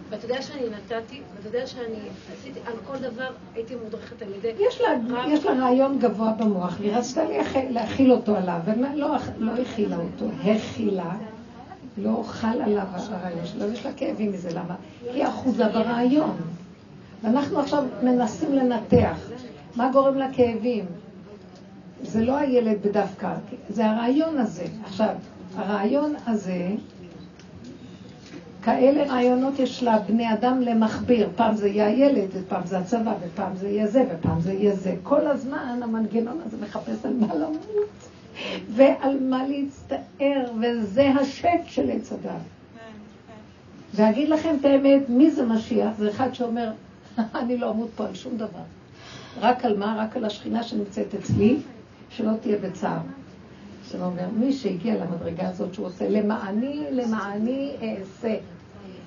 ואתה 0.09 0.25
יודע 0.25 0.41
שאני 0.41 0.61
נתתי, 0.69 1.21
ואתה 1.35 1.57
יודע 1.57 1.67
שאני 1.67 1.99
עשיתי, 2.39 2.59
על 2.67 2.73
כל 2.87 2.97
דבר 2.97 3.27
הייתי 3.55 3.75
מודרכת 3.83 4.21
על 4.21 4.27
ידי... 4.37 4.51
יש 4.67 4.81
לה, 4.81 4.87
יש 5.27 5.45
לה 5.45 5.51
רעיון 5.53 5.99
גבוה 5.99 6.31
במוח, 6.33 6.77
והיא 6.79 6.93
רצתה 6.95 7.23
להכיל- 7.23 7.71
להכיל 7.71 8.11
אותו 8.11 8.35
עליו, 8.35 8.59
ולא 8.65 9.07
לא 9.37 9.51
הכילה 9.61 9.95
אותו, 9.97 10.25
הכילה, 10.43 11.15
לא 11.97 12.23
חל 12.25 12.61
עליו 12.61 12.83
הרעיון 12.93 13.45
שלו, 13.45 13.71
יש 13.71 13.85
לה 13.85 13.93
כאבים 13.93 14.31
מזה, 14.31 14.49
למה? 14.53 14.75
היא 15.13 15.27
אחוזה 15.27 15.67
ברעיון. 15.67 16.35
ואנחנו 17.23 17.59
עכשיו 17.59 17.83
מנסים 18.03 18.53
לנתח 18.55 19.17
מה 19.75 19.89
גורם 19.93 20.17
לכאבים. 20.17 20.85
זה 22.03 22.21
לא 22.25 22.37
הילד 22.37 22.77
בדווקא, 22.81 23.33
זה 23.69 23.89
הרעיון 23.89 24.37
הזה. 24.37 24.65
עכשיו, 24.85 25.15
הרעיון 25.55 26.13
הזה, 26.27 26.69
כאלה 28.63 29.03
רעיונות 29.03 29.59
יש 29.59 29.83
לבני 29.83 30.33
אדם 30.33 30.61
למכביר. 30.61 31.29
פעם 31.35 31.55
זה 31.55 31.67
יהיה 31.67 31.87
הילד, 31.87 32.29
ופעם 32.33 32.65
זה 32.65 32.77
הצבא, 32.77 33.13
ופעם 33.21 33.55
זה 33.55 33.67
יהיה 33.67 33.87
זה, 33.87 34.03
ופעם 34.11 34.41
זה 34.41 34.53
יהיה 34.53 34.75
זה. 34.75 34.95
כל 35.03 35.27
הזמן 35.27 35.79
המנגנון 35.83 36.41
הזה 36.45 36.57
מחפש 36.61 37.05
על 37.05 37.13
מה 37.13 37.35
למות, 37.35 38.09
ועל 38.69 39.19
מה 39.19 39.47
להצטער, 39.47 40.51
וזה 40.61 41.09
השט 41.09 41.49
של 41.65 41.89
עץ 41.89 42.13
הדת. 42.13 42.41
ואגיד 43.93 44.29
לכם 44.29 44.55
את 44.59 44.65
האמת, 44.65 45.09
מי 45.09 45.31
זה 45.31 45.45
משיח? 45.45 45.89
זה 45.97 46.09
אחד 46.09 46.33
שאומר, 46.33 46.71
אני 47.35 47.57
לא 47.57 47.71
אמות 47.71 47.89
פה 47.95 48.05
על 48.05 48.15
שום 48.15 48.37
דבר. 48.37 48.63
רק 49.41 49.65
על 49.65 49.77
מה? 49.77 49.95
רק 49.99 50.17
על 50.17 50.25
השכינה 50.25 50.63
שנמצאת 50.63 51.15
אצלי, 51.15 51.57
שלא 52.09 52.31
תהיה 52.41 52.57
בצער. 52.57 52.99
שלא 53.91 54.05
אומר, 54.05 54.25
מי 54.33 54.53
שהגיע 54.53 54.95
למדרגה 54.95 55.49
הזאת 55.49 55.73
שהוא 55.73 55.85
עושה, 55.85 56.09
למעני, 56.09 56.83
למעני 56.91 57.71
אעשה. 57.81 58.35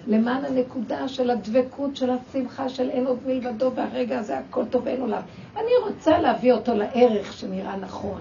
למען 0.07 0.45
הנקודה 0.45 1.09
של 1.09 1.31
הדבקות, 1.31 1.97
של 1.97 2.11
השמחה, 2.11 2.68
של 2.68 2.90
אין 2.90 3.07
עוד 3.07 3.18
מלבדו, 3.27 3.73
והרגע 3.75 4.18
הזה 4.18 4.38
הכל 4.38 4.64
טוב, 4.71 4.87
אין 4.87 5.01
עולם. 5.01 5.23
אני 5.57 5.71
רוצה 5.88 6.18
להביא 6.18 6.53
אותו 6.53 6.75
לערך 6.75 7.33
שנראה 7.33 7.77
נכון. 7.77 8.21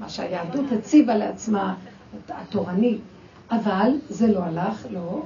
מה 0.00 0.08
שהיהדות 0.08 0.64
הציבה 0.72 1.16
לעצמה, 1.16 1.74
התורנית. 2.28 3.00
אבל 3.50 3.92
זה 4.08 4.26
לא 4.26 4.40
הלך, 4.42 4.86
לא, 4.90 5.22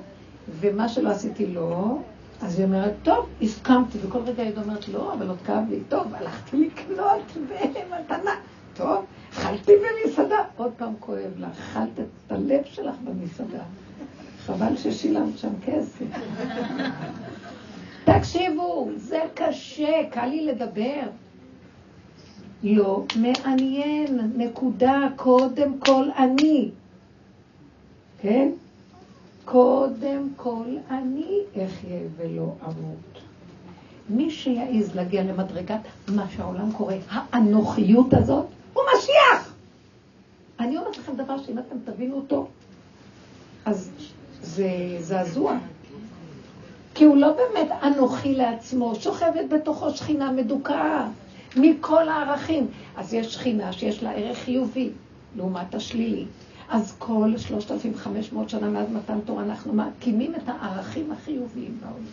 ומה 0.60 0.88
שלא 0.88 1.10
עשיתי 1.10 1.46
לא, 1.46 1.98
אז 2.42 2.58
היא 2.58 2.66
אומרת, 2.66 2.92
טוב, 3.02 3.28
הסכמתי, 3.42 3.98
וכל 4.02 4.18
רגע 4.18 4.42
היא 4.42 4.52
אומרת, 4.64 4.88
לא, 4.88 5.14
אבל 5.14 5.28
עוד 5.28 5.38
כאב 5.46 5.64
לי, 5.70 5.80
טוב, 5.88 6.14
הלכתי 6.14 6.56
לקנות 6.56 7.22
במתנה, 7.34 8.34
טוב, 8.74 9.04
אכלתי 9.32 9.72
במסעדה, 9.76 10.38
עוד 10.56 10.72
פעם 10.76 10.92
כואב 11.00 11.32
לך, 11.38 11.48
אכלת 11.58 11.98
את 11.98 12.32
הלב 12.32 12.64
שלך 12.64 12.94
במסעדה. 13.04 13.62
חבל 14.46 14.76
ששילמת 14.76 15.38
שם 15.38 15.52
כסף. 15.66 16.04
תקשיבו, 18.04 18.88
זה 18.96 19.20
קשה, 19.34 20.02
קל 20.10 20.26
לי 20.26 20.46
לדבר. 20.46 21.02
לא 22.62 23.04
מעניין, 23.16 24.32
נקודה, 24.36 25.08
קודם 25.16 25.78
כל 25.78 26.08
אני. 26.18 26.70
כן? 28.20 28.48
קודם 29.44 30.28
כל 30.36 30.64
אני 30.90 31.38
אחיה 31.52 32.00
ולא 32.16 32.54
אמות. 32.64 33.22
מי 34.08 34.30
שיעז 34.30 34.94
להגיע 34.94 35.22
למדרגת 35.22 35.80
מה 36.08 36.26
שהעולם 36.36 36.72
קורא, 36.72 36.94
האנוכיות 37.08 38.14
הזאת, 38.14 38.46
הוא 38.72 38.82
משיח! 38.96 39.54
אני 40.60 40.76
אומרת 40.76 40.98
לכם 40.98 41.16
דבר 41.32 41.42
שאם 41.42 41.58
אתם 41.58 41.76
תבינו 41.84 42.16
אותו, 42.16 42.48
אז 43.64 43.90
זה 44.42 44.96
זעזוע. 44.98 45.58
כי 46.94 47.04
הוא 47.04 47.16
לא 47.16 47.32
באמת 47.32 47.68
אנוכי 47.82 48.34
לעצמו, 48.34 48.94
שוכבת 48.94 49.48
בתוכו 49.50 49.90
שכינה 49.90 50.32
מדוכאה 50.32 51.08
מכל 51.56 52.08
הערכים. 52.08 52.66
אז 52.96 53.14
יש 53.14 53.34
שכינה 53.34 53.72
שיש 53.72 54.02
לה 54.02 54.12
ערך 54.12 54.38
חיובי 54.38 54.90
לעומת 55.36 55.74
השלילי. 55.74 56.24
אז 56.68 56.94
כל 56.98 57.32
3,500 57.36 58.48
שנה 58.48 58.68
מאז 58.68 58.86
מתן 58.90 59.18
תורה 59.24 59.42
אנחנו 59.42 59.72
מקימים 59.72 60.34
את 60.34 60.48
הערכים 60.48 61.12
החיוביים 61.12 61.78
בעולם. 61.80 62.04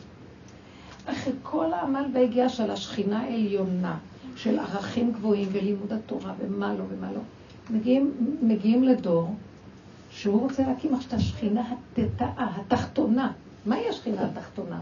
אחרי 1.05 1.33
כל 1.43 1.73
העמל 1.73 2.05
והגיעה 2.13 2.49
של 2.49 2.71
השכינה 2.71 3.19
העליונה, 3.19 3.97
של 4.35 4.59
ערכים 4.59 5.11
גבוהים 5.11 5.47
ולימוד 5.51 5.93
התורה 5.93 6.33
ומה 6.39 6.73
לא 6.73 6.83
ומה 6.89 7.11
לא, 7.11 7.19
מגיעים, 7.69 8.37
מגיעים 8.41 8.83
לדור 8.83 9.35
שהוא 10.11 10.41
רוצה 10.41 10.63
להקים 10.67 10.95
עכשיו 10.95 11.09
את 11.09 11.13
השכינה 11.13 11.71
התתאה, 11.71 12.31
התחתונה. 12.37 13.31
מהי 13.65 13.89
השכינה 13.89 14.25
התחתונה? 14.25 14.79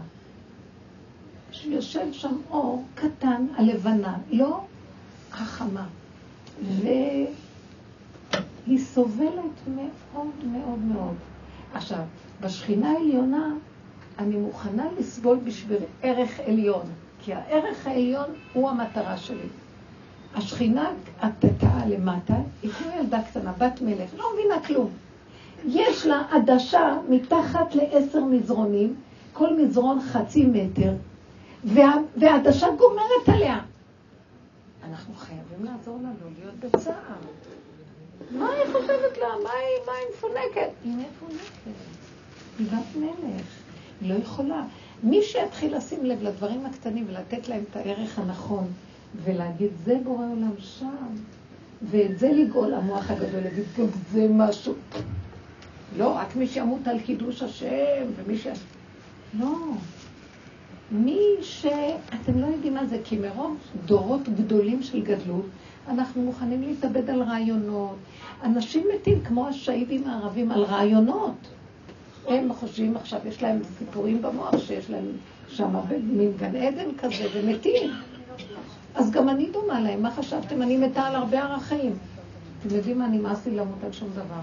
שיושב 1.52 2.12
שם 2.12 2.36
אור 2.50 2.84
קטן, 2.94 3.46
הלבנה, 3.56 4.18
לא 4.30 4.60
החמה. 5.32 5.86
והיא 6.62 7.28
סובלת 8.78 9.68
מאוד 9.76 10.44
מאוד 10.44 10.78
מאוד. 10.78 11.14
עכשיו, 11.74 12.02
בשכינה 12.40 12.90
העליונה 12.90 13.54
אני 14.18 14.36
מוכנה 14.36 14.86
לסבול 14.98 15.38
בשביל 15.44 15.78
ערך 16.02 16.40
עליון, 16.46 16.86
כי 17.24 17.34
הערך 17.34 17.86
העליון 17.86 18.26
הוא 18.52 18.70
המטרה 18.70 19.16
שלי. 19.16 19.48
השכינה 20.38 20.90
התתאה 21.20 21.86
למטה 21.86 22.34
היא 22.62 22.70
כמו 22.70 22.92
ילדה 23.00 23.22
קטנה, 23.22 23.52
בת 23.58 23.80
מלך, 23.80 24.10
לא 24.18 24.24
מבינה 24.34 24.60
כלום. 24.66 24.90
יש 25.66 26.06
לה 26.06 26.22
עדשה 26.30 26.96
מתחת 27.08 27.74
לעשר 27.74 28.24
מזרונים, 28.24 28.94
כל 29.32 29.56
מזרון 29.56 30.00
חצי 30.00 30.46
מטר, 30.46 30.92
וה, 31.64 31.94
והעדשה 32.16 32.66
גומרת 32.78 33.28
עליה. 33.28 33.58
אנחנו 34.88 35.14
חייבים 35.14 35.64
לעזור 35.64 35.98
לה 36.02 36.08
לא 36.08 36.30
להיות 36.38 36.54
בצער. 36.54 36.94
מה 38.30 38.50
היא 38.50 38.72
חושבת 38.72 39.18
לה? 39.18 39.28
מה 39.44 39.50
היא, 39.50 39.86
מה 39.86 39.92
היא 39.92 40.06
מפונקת? 40.14 40.70
היא 40.84 40.92
מפונקת. 40.92 41.78
היא 42.58 42.66
בת 42.66 42.96
מלך. 42.96 43.46
היא 44.00 44.14
לא 44.14 44.14
יכולה. 44.14 44.62
מי 45.02 45.22
שיתחיל 45.22 45.76
לשים 45.76 46.04
לב 46.04 46.22
לדברים 46.22 46.66
הקטנים 46.66 47.04
ולתת 47.08 47.48
להם 47.48 47.64
את 47.70 47.76
הערך 47.76 48.18
הנכון, 48.18 48.66
ולהגיד, 49.24 49.70
זה 49.84 49.96
בורא 50.04 50.26
עולם 50.26 50.54
שם, 50.58 51.06
ואת 51.82 52.18
זה 52.18 52.32
לגאול 52.32 52.74
המוח 52.74 53.10
הגדול, 53.10 53.40
להגיד, 53.40 53.64
גם 53.78 53.86
זה 54.12 54.26
משהו. 54.30 54.74
לא, 55.96 56.16
רק 56.16 56.36
מי 56.36 56.46
שימות 56.46 56.88
על 56.88 57.00
קידוש 57.00 57.42
השם, 57.42 58.06
ומי 58.16 58.38
ש... 58.38 58.46
לא. 59.38 59.56
מי 60.92 61.20
ש... 61.40 61.66
אתם 62.14 62.38
לא 62.38 62.46
יודעים 62.46 62.74
מה 62.74 62.86
זה, 62.86 62.98
כי 63.04 63.18
מרוב 63.18 63.56
דורות 63.84 64.28
גדולים 64.28 64.82
של 64.82 65.02
גדלות, 65.02 65.46
אנחנו 65.88 66.22
מוכנים 66.22 66.62
להתאבד 66.62 67.10
על 67.10 67.22
רעיונות. 67.22 67.96
אנשים 68.44 68.86
מתים 68.94 69.20
כמו 69.24 69.48
השהידים 69.48 70.08
הערבים 70.08 70.52
על 70.52 70.62
רעיונות. 70.62 71.48
הם 72.28 72.52
חושבים 72.52 72.96
עכשיו, 72.96 73.20
יש 73.28 73.42
להם 73.42 73.60
סיפורים 73.78 74.22
במוח 74.22 74.58
שיש 74.58 74.90
להם 74.90 75.04
שם 75.48 75.74
מין 76.04 76.32
גן 76.36 76.56
עדן 76.56 76.88
כזה, 76.98 77.26
ומתים. 77.34 77.90
אז 78.94 79.10
גם 79.10 79.28
אני 79.28 79.50
דומה 79.52 79.80
להם, 79.80 80.02
מה 80.02 80.10
חשבתם? 80.10 80.62
אני 80.62 80.76
מתה 80.76 81.02
על 81.02 81.14
הרבה 81.14 81.42
ערכים. 81.42 81.92
אתם 82.60 82.76
יודעים 82.76 82.98
מה, 82.98 83.06
נמאס 83.06 83.46
לי 83.46 83.56
למות 83.56 83.84
על 83.84 83.92
שום 83.92 84.08
דבר. 84.14 84.40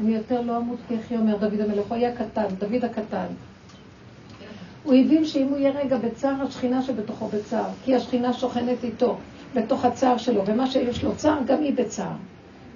אני 0.00 0.14
יותר 0.14 0.40
לא 0.40 0.56
אמות 0.56 0.78
כי 0.88 0.94
איך 0.94 1.12
אומר 1.12 1.36
דוד 1.36 1.60
המלך, 1.60 1.86
הוא 1.88 1.96
היה 1.96 2.16
קטן, 2.16 2.46
דוד 2.58 2.84
הקטן. 2.84 3.26
הוא 4.84 4.94
הבין 4.94 5.24
שאם 5.24 5.46
הוא 5.46 5.58
יהיה 5.58 5.70
רגע 5.70 5.98
בצער, 5.98 6.42
השכינה 6.42 6.82
שבתוכו 6.82 7.28
בצער, 7.28 7.68
כי 7.84 7.94
השכינה 7.94 8.32
שוכנת 8.32 8.84
איתו, 8.84 9.16
בתוך 9.54 9.84
הצער 9.84 10.16
שלו, 10.16 10.42
ומה 10.46 10.66
שיש 10.66 11.04
לו 11.04 11.16
צער, 11.16 11.38
גם 11.46 11.62
היא 11.62 11.74
בצער. 11.74 12.12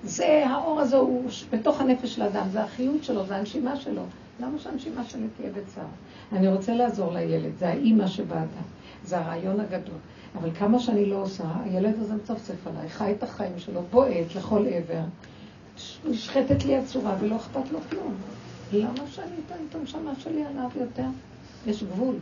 זה, 0.04 0.42
האור 0.46 0.80
הזה 0.80 0.96
הוא 0.96 1.24
בתוך 1.50 1.80
הנפש 1.80 2.14
של 2.14 2.22
האדם, 2.22 2.46
זה 2.50 2.62
החיות 2.62 3.04
שלו, 3.04 3.26
זה 3.26 3.36
הנשימה 3.36 3.76
שלו. 3.76 4.02
למה 4.40 4.58
שהנשימה 4.58 5.04
שלי 5.04 5.26
תהיה 5.36 5.50
בצער? 5.50 5.84
אני 6.32 6.48
רוצה 6.48 6.74
לעזור 6.74 7.12
לילד, 7.12 7.52
זה 7.58 7.68
האימא 7.68 8.06
שבאדם, 8.06 8.46
זה 9.04 9.18
הרעיון 9.18 9.60
הגדול. 9.60 9.94
אבל 10.34 10.50
כמה 10.54 10.78
שאני 10.78 11.06
לא 11.06 11.16
עושה, 11.16 11.44
הילד 11.64 11.94
הזה 12.00 12.14
מצפצף 12.14 12.66
עליי, 12.66 12.88
חי 12.88 13.12
את 13.12 13.22
החיים 13.22 13.58
שלו, 13.58 13.82
בועט 13.90 14.34
לכל 14.36 14.66
עבר, 14.66 15.02
נשחטת 16.08 16.64
לי 16.64 16.76
הצורה 16.76 17.16
ולא 17.20 17.36
אכפת 17.36 17.72
לו 17.72 17.78
כלום. 17.90 18.14
למה 18.72 19.06
שאני 19.06 19.32
אתן 19.46 19.54
את 19.70 19.74
הנשמה 19.74 20.14
שלי 20.14 20.44
עליו 20.44 20.68
יותר? 20.80 21.06
יש 21.66 21.82
גבול. 21.84 22.14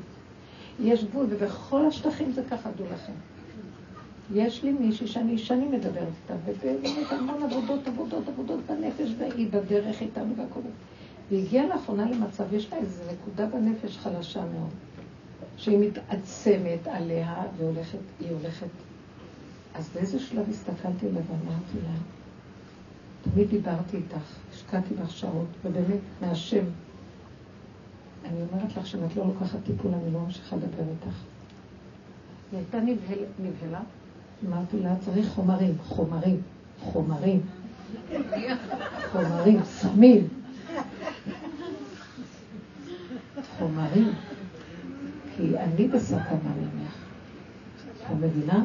יש 0.81 1.05
גבול, 1.05 1.27
ובכל 1.29 1.87
השטחים 1.87 2.33
זה 2.33 2.43
ככה, 2.51 2.71
דעו 2.77 2.87
לכם. 2.95 3.13
יש 4.35 4.63
לי 4.63 4.73
מישהי 4.73 5.07
שאני 5.07 5.39
שנים 5.39 5.73
מדברת 5.73 6.09
איתה, 6.23 6.35
ובאמת 6.45 7.13
המון 7.13 7.43
עבודות, 7.43 7.89
עבודות, 7.89 8.29
עבודות 8.29 8.61
בנפש, 8.67 9.11
והיא 9.19 9.49
בדרך 9.51 10.01
איתנו 10.01 10.35
והכל. 10.37 10.61
והגיעה 11.31 11.67
לאחרונה 11.67 12.11
למצב, 12.11 12.55
יש 12.55 12.73
לה 12.73 12.79
איזו 12.79 13.03
נקודה 13.13 13.47
בנפש 13.47 13.99
חלשה 13.99 14.41
מאוד, 14.41 14.71
שהיא 15.59 15.79
מתעצמת 15.79 16.87
עליה 16.87 17.43
והולכת, 17.57 17.99
היא 18.21 18.31
הולכת. 18.31 18.67
אז 19.75 19.91
באיזה 19.95 20.19
שלב 20.21 20.51
הסתכלתי 20.51 21.07
עליה 21.09 21.23
ואמרתי 21.29 21.79
לה, 21.85 21.95
תמיד 23.23 23.51
דיברתי 23.51 23.97
איתך, 23.97 24.37
השקעתי 24.53 24.95
בך 24.95 25.11
שעות, 25.11 25.47
ובאמת, 25.65 26.01
מהשם. 26.21 26.65
אני 28.25 28.41
אומרת 28.53 28.77
לך 28.77 28.87
שאם 28.87 29.01
את 29.11 29.17
לא 29.17 29.27
לוקחת 29.27 29.59
טיפול, 29.67 29.95
אני 29.95 30.13
לא 30.13 30.21
ממשיכה 30.21 30.57
לדבר 30.57 30.91
איתך. 30.91 31.17
היא 32.53 32.59
הייתה 32.59 32.81
נבהל, 32.81 33.25
נבהלה, 33.39 33.81
אמרתי 34.47 34.81
לה, 34.81 34.97
צריך 35.01 35.29
חומרים, 35.29 35.75
חומרים, 35.83 36.41
חומרים, 36.81 37.41
חומרים, 39.13 39.65
סמים. 39.65 40.29
חומרים, 43.59 44.13
כי 45.39 45.59
אני 45.59 45.89
בסכנה 45.89 46.53
ממך. 46.57 46.93
המדינה 48.07 48.65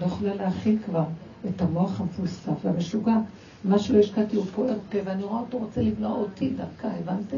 לא 0.00 0.06
יכולה 0.06 0.34
להכיל 0.34 0.78
כבר 0.84 1.04
את 1.48 1.60
המוח 1.60 2.00
המפוספס 2.00 2.64
והמשוגע. 2.64 3.16
מה 3.64 3.78
שלא 3.78 3.98
השקעתי 3.98 4.36
הוא 4.36 4.44
פוער 4.54 4.74
פה, 4.90 4.98
ואני 5.04 5.22
רואה 5.22 5.40
אותו 5.40 5.58
רוצה 5.58 5.82
לבלוע 5.82 6.10
אותי 6.10 6.50
דרכה, 6.50 6.96
הבנתם? 6.98 7.36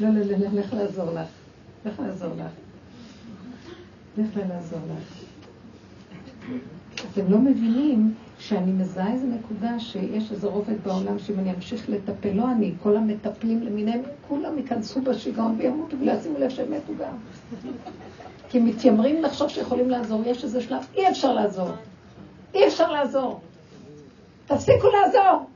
לא, 0.00 0.08
לא, 0.08 0.20
לא, 0.20 0.60
לך 0.60 0.72
לעזור 0.72 1.10
לך. 1.10 1.28
לך 1.86 2.00
לעזור 2.00 2.34
לך. 2.34 2.50
לך 4.18 4.36
לעזור 4.48 4.78
לך. 4.96 5.22
אתם 7.12 7.30
לא 7.30 7.38
מבינים 7.38 8.14
שאני 8.48 8.72
מזהה 8.72 9.12
איזו 9.12 9.26
נקודה 9.26 9.80
שיש 9.80 10.32
איזה 10.32 10.46
רובד 10.46 10.84
בעולם 10.84 11.18
שאם 11.18 11.38
אני 11.38 11.54
אמשיך 11.54 11.88
לטפל, 11.88 12.32
לא 12.32 12.50
אני, 12.50 12.74
כל 12.82 12.96
המטפלים 12.96 13.62
למיניהם, 13.62 14.02
כולם 14.28 14.58
ייכנסו 14.58 15.00
בשיגעון 15.00 15.56
וימותו 15.58 15.96
ולא 16.00 16.12
ישימו 16.12 16.38
לב 16.38 16.50
שהם 16.50 16.72
מתו 16.72 16.92
גם. 16.98 17.16
כי 18.48 18.58
מתיימרים 18.58 19.22
לחשוב 19.22 19.48
שיכולים 19.48 19.90
לעזור, 19.90 20.22
יש 20.26 20.44
איזה 20.44 20.62
שלב, 20.62 20.86
אי 20.94 21.08
אפשר 21.10 21.34
לעזור. 21.34 21.68
אי 22.54 22.66
אפשר 22.66 22.92
לעזור. 22.92 23.40
תפסיקו 24.46 24.86
לעזור. 24.88 25.46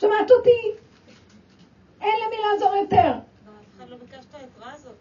שמעת 0.00 0.30
אותי? 0.30 0.78
אין 2.00 2.14
למי 2.26 2.36
לעזור 2.52 2.76
יותר. 2.76 2.96
גם 2.96 3.52
אף 3.60 3.76
אחד 3.76 3.88
לא 3.88 3.96
ביקש 3.96 4.24
את 4.30 4.34
העזרה 4.34 4.72
הזאת. 4.74 4.96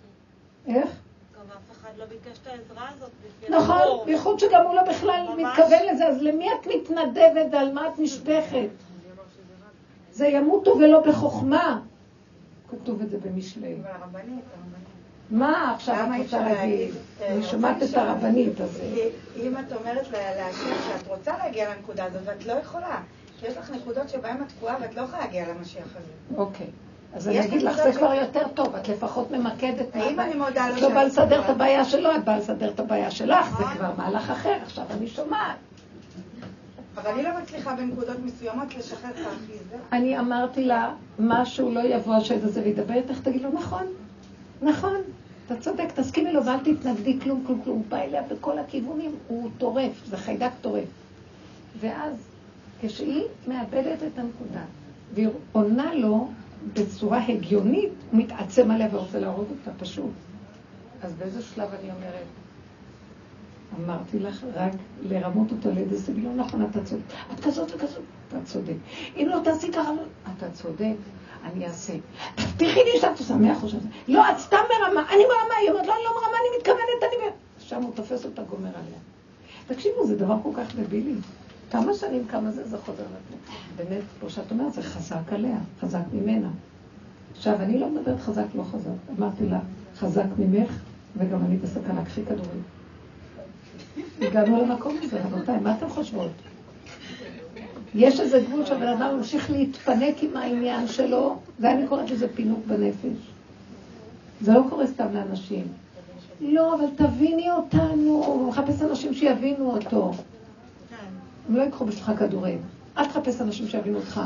איך? 0.67 0.89
גם 1.50 1.58
אף 1.58 1.78
אחד 1.78 1.89
לא 1.98 2.06
ביקש 2.06 2.38
את 2.41 2.48
העזרה 2.48 2.89
הזאת. 2.96 3.12
נכון, 3.50 4.06
בייחוד 4.06 4.39
שגם 4.39 4.62
הוא 4.66 4.76
לא 4.76 4.84
בכלל 4.84 5.26
מתכוון 5.38 5.86
לזה, 5.93 6.08
אז 6.08 6.22
למי 6.22 6.48
את 6.52 6.68
מתנדבת 6.68 7.46
ועל 7.52 7.74
מה 7.74 7.88
את 7.88 8.00
נשפכת? 8.00 8.70
זה 10.12 10.28
ימותו 10.28 10.78
ולא 10.78 11.00
בחוכמה. 11.00 11.82
כתוב 12.72 13.02
את 13.02 13.10
זה 13.10 13.18
במשלי. 13.18 13.76
מה 15.30 15.74
עכשיו 15.74 16.08
את 16.16 16.24
רוצה 16.24 16.39
להגיד? 16.41 16.93
אני 17.22 17.43
שומעת 17.43 17.84
את 17.84 17.98
הרבנית 17.98 18.62
הזאת. 18.62 18.82
אם 19.36 19.58
את 19.58 19.74
אומרת 19.74 20.08
להשם 20.12 20.76
שאת 20.88 21.08
רוצה 21.08 21.38
להגיע 21.38 21.76
לנקודה 21.76 22.06
הזאת 22.06 22.22
ואת 22.26 22.46
לא 22.46 22.54
יכולה, 22.54 23.02
כי 23.39 23.48
יש 23.48 23.58
לך 23.58 23.72
נקודות 23.72 24.10
שבהן 24.10 24.38
את 24.41 24.48
תקועה 24.58 24.76
ואת 24.82 24.96
לא 24.96 25.02
יכולה 25.02 25.22
להגיע 25.22 25.48
למשיח 25.54 25.88
הזה. 25.96 26.39
אוקיי. 26.41 26.68
אז 27.16 27.28
אני 27.28 27.45
אגיד 27.45 27.61
לך, 27.61 27.76
זה 27.76 27.91
כבר 27.97 28.13
יותר 28.13 28.47
טוב, 28.53 28.76
את 28.76 28.88
לפחות 28.88 29.32
ממקדת. 29.32 29.95
האם 29.95 30.20
אני 30.20 30.36
מודה 30.36 30.70
לו 30.70 30.76
את 30.76 30.82
לא 30.82 30.89
באה 30.89 31.03
לסדר 31.03 31.45
את 31.45 31.49
הבעיה 31.49 31.86
שלו, 31.86 32.16
את 32.16 32.26
באה 32.26 32.38
לסדר 32.38 32.70
את 32.70 32.80
הבעיה 32.80 33.11
שלך, 33.11 33.57
זה 33.57 33.63
כבר 33.78 33.91
מהלך 33.97 34.30
אחר, 34.30 34.57
עכשיו 34.63 34.86
אני 34.97 35.07
שומעת. 35.07 35.55
אבל 36.95 37.11
אני 37.11 37.24
לא 37.24 37.30
מצליחה 37.41 37.76
בנקודות 37.76 38.18
מסוימות 38.26 38.76
לשחרר 38.76 39.09
את 39.09 39.16
האחיזה. 39.18 39.76
אני 39.91 40.20
אמרתי 40.20 40.63
לה, 40.63 40.93
משהו 41.20 41.72
לא 41.72 41.80
יבוא 41.80 42.16
השד 42.16 42.43
הזה 42.43 42.61
וידבר 42.63 42.93
איתך, 42.93 43.20
תגיד 43.24 43.41
לו, 43.41 43.49
נכון, 43.51 43.84
נכון, 44.61 44.97
אתה 45.45 45.55
צודק, 45.55 45.91
תסכימי 45.95 46.34
לו 46.34 46.45
ואל 46.45 46.59
תתנגדי 46.59 47.20
כלום, 47.20 47.43
כלום, 47.47 47.61
כלום. 47.63 47.78
הוא 47.78 47.86
בא 47.89 47.97
אליה 47.97 48.22
בכל 48.22 48.59
הכיוונים, 48.59 49.16
הוא 49.28 49.49
טורף, 49.57 50.05
זה 50.05 50.18
חיידק 50.18 50.51
טורף. 50.61 50.88
ואז, 51.80 52.13
כשהיא 52.82 53.24
מאבדת 53.47 54.03
את 54.03 54.20
הנקודה, 54.20 54.61
והיא 55.13 55.28
עונה 55.51 55.93
לו 55.93 56.28
בצורה 56.74 57.28
הגיונית, 57.28 57.91
הוא 58.11 58.20
מתעצם 58.20 58.72
עליה 58.72 58.88
ורוצה 58.91 59.20
להרוג 59.20 59.45
אותה, 59.49 59.80
פשוט. 59.80 60.11
אז 61.01 61.13
באיזה 61.13 61.41
שלב 61.41 61.70
אני 61.80 61.91
אומרת, 61.91 62.26
אמרתי 63.80 64.20
לך 64.20 64.45
רק 64.53 64.72
לרמות 65.01 65.51
אותו 65.51 65.72
לידי 65.72 65.97
סביב, 65.97 66.26
לא 66.26 66.34
נכון, 66.34 66.68
אתה 66.72 66.84
צודק. 66.84 67.03
את 67.34 67.39
כזאת 67.39 67.72
וכזאת, 67.76 68.03
אתה 68.28 68.38
צודק. 68.43 68.76
אם 69.16 69.28
לא 69.30 69.39
תעשי 69.43 69.72
ככה, 69.72 69.91
לא, 69.91 70.01
אתה 70.38 70.51
צודק, 70.51 70.95
אני 71.43 71.68
אעשה. 71.68 71.93
תבטיחי 72.36 72.80
לי 72.84 72.99
שאת 73.01 73.20
עושה 73.20 73.36
מאה 73.36 73.53
אחוז. 73.53 73.76
לא, 74.07 74.32
את 74.32 74.38
סתם 74.38 74.57
מרמה, 74.57 75.09
אני 75.09 75.24
מרמה, 75.24 75.55
היא 75.61 75.70
אומרת, 75.70 75.88
לא, 75.88 75.93
אני 75.93 76.03
לא 76.03 76.11
מרמה, 76.16 76.38
אני 76.38 76.57
מתכוונת, 76.57 77.03
אני... 77.03 77.32
שם 77.59 77.82
הוא 77.82 77.91
תופס 77.95 78.26
אותה, 78.26 78.43
גומר 78.43 78.70
עליה. 78.70 78.99
תקשיבו, 79.68 80.05
זה 80.05 80.16
דבר 80.16 80.36
כל 80.43 80.49
כך 80.57 80.76
דבילי. 80.76 81.16
כמה 81.72 81.93
שנים, 81.93 82.28
כמה 82.28 82.51
זה, 82.51 82.68
זה 82.68 82.78
חוזר 82.78 83.03
לפה. 83.03 83.53
באמת, 83.76 84.01
כמו 84.20 84.30
שאת 84.30 84.51
אומרת, 84.51 84.74
זה 84.74 84.82
חזק 84.82 85.34
עליה, 85.34 85.57
חזק 85.82 86.03
ממנה. 86.13 86.49
עכשיו, 87.38 87.61
אני 87.61 87.80
לא 87.80 87.89
מדברת 87.89 88.20
חזק, 88.20 88.45
לא 88.55 88.63
חזק. 88.63 89.18
אמרתי 89.20 89.45
לה, 89.45 89.59
חזק 89.97 90.26
ממך, 90.38 90.72
וגם 91.18 91.45
אני 91.45 91.57
בסכנה, 91.57 92.05
קחי 92.05 92.22
כדורים. 92.26 92.61
הגענו 94.22 94.61
למקום 94.61 94.97
הזה, 95.03 95.22
רבותיי, 95.24 95.59
מה 95.59 95.76
אתם 95.78 95.89
חושבות? 95.89 96.32
יש 97.95 98.20
איזה 98.20 98.43
גבול 98.47 98.66
שהבן 98.66 98.88
אדם 98.88 99.18
ממשיך 99.18 99.51
להתפנק 99.51 100.24
עם 100.24 100.38
העניין 100.38 100.88
שלו, 100.88 101.38
ואני 101.59 101.88
קוראת 101.88 102.11
לזה 102.11 102.28
פינוק 102.36 102.59
בנפש. 102.68 103.18
זה 104.41 104.53
לא 104.53 104.61
קורה 104.70 104.88
סתם 104.88 105.07
לאנשים. 105.13 105.68
לא, 106.41 106.76
אבל 106.76 106.86
תביני 106.95 107.51
אותנו, 107.51 108.24
הוא 108.26 108.49
מחפש 108.49 108.82
אנשים 108.82 109.13
שיבינו 109.13 109.72
אותו. 109.72 110.11
הם 111.50 111.56
לא 111.56 111.62
ייקחו 111.62 111.86
בשבילך 111.86 112.20
כדורים. 112.20 112.62
אל 112.98 113.06
תחפש 113.06 113.41
אנשים 113.41 113.68
שיבינו 113.68 113.98
אותך. 113.98 114.22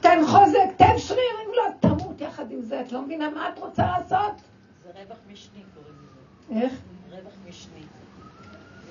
תן 0.00 0.18
חוזק, 0.26 0.76
תן 0.76 0.98
שריר, 0.98 1.20
אם 1.46 1.50
לא, 1.56 1.62
תמות 1.80 2.20
יחד 2.20 2.50
עם 2.50 2.62
זה. 2.62 2.80
את 2.80 2.92
לא 2.92 3.02
מבינה 3.02 3.30
מה 3.30 3.48
את 3.48 3.58
רוצה 3.58 3.82
לעשות? 3.86 4.40
זה 4.84 4.90
רווח 5.00 5.18
משני 5.32 5.62
קוראים 5.74 5.94
לזה. 6.02 6.60
איך? 6.60 6.72
רווח 7.10 7.32
משני. 7.48 7.80
היא 7.80 7.86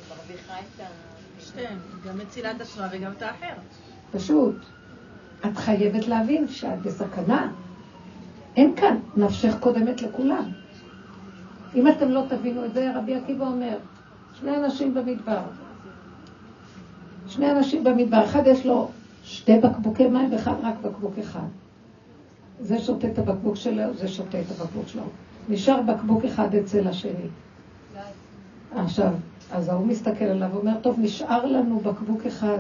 מרוויחה 0.09 0.53
את 0.59 0.79
ה... 0.79 0.83
שתיהן, 1.39 1.77
גם 2.07 2.17
מצילה 2.17 2.51
את 2.51 2.61
עצמה 2.61 2.87
וגם 2.91 3.11
את 3.11 3.21
האחר. 3.21 3.53
פשוט. 4.11 4.55
את 5.45 5.57
חייבת 5.57 6.07
להבין 6.07 6.47
שאת 6.47 6.81
בסכנה. 6.81 7.51
אין 8.55 8.75
כאן, 8.75 8.97
נפשך 9.17 9.53
קודמת 9.59 10.01
לכולם. 10.01 10.51
אם 11.75 11.87
אתם 11.87 12.09
לא 12.09 12.23
תבינו 12.29 12.65
את 12.65 12.73
זה, 12.73 12.91
רבי 12.95 13.15
עקיבא 13.15 13.45
אומר, 13.45 13.77
שני 14.39 14.57
אנשים 14.57 14.93
במדבר. 14.93 15.41
שני 17.31 17.51
אנשים 17.51 17.83
במדבר, 17.83 18.25
אחד 18.25 18.47
יש 18.47 18.65
לו 18.65 18.87
שתי 19.23 19.59
בקבוקי 19.59 20.07
מים 20.07 20.33
ואחד 20.33 20.53
רק 20.63 20.75
בקבוק 20.81 21.13
אחד. 21.19 21.47
זה 22.61 22.79
שותה 22.79 23.07
את 23.07 23.19
הבקבוק 23.19 23.55
שלו, 23.55 23.93
זה 23.93 24.07
שותה 24.07 24.41
את 24.41 24.45
הבקבוק 24.51 24.87
שלו. 24.87 25.03
נשאר 25.49 25.81
בקבוק 25.81 26.25
אחד 26.25 26.55
אצל 26.55 26.87
השני. 26.87 27.27
עכשיו, 28.75 29.13
אז 29.51 29.69
ההוא 29.69 29.87
מסתכל 29.87 30.25
עליו 30.25 30.49
ואומר, 30.53 30.77
טוב, 30.81 30.99
נשאר 30.99 31.45
לנו 31.45 31.79
בקבוק 31.79 32.25
אחד. 32.25 32.57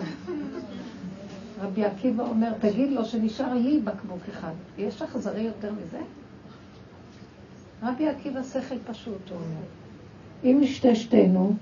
רבי 1.61 1.85
עקיבא 1.85 2.23
אומר, 2.23 2.53
תגיד 2.59 2.91
לו 2.91 3.05
שנשאר 3.05 3.53
לי 3.53 3.79
בקבוק 3.79 4.21
אחד. 4.29 4.53
יש 4.77 5.01
אכזרי 5.01 5.41
יותר 5.41 5.71
מזה? 5.71 5.99
רבי 7.83 8.07
עקיבא 8.07 8.43
שכל 8.43 8.75
פשוט, 8.87 9.29
הוא 9.29 9.37
אומר. 9.37 9.65
אם 10.43 10.57
נשתה 10.61 10.95
שתינו, 10.95 11.53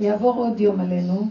ויעבור 0.00 0.34
עוד 0.34 0.60
יום 0.60 0.80
עלינו, 0.80 1.28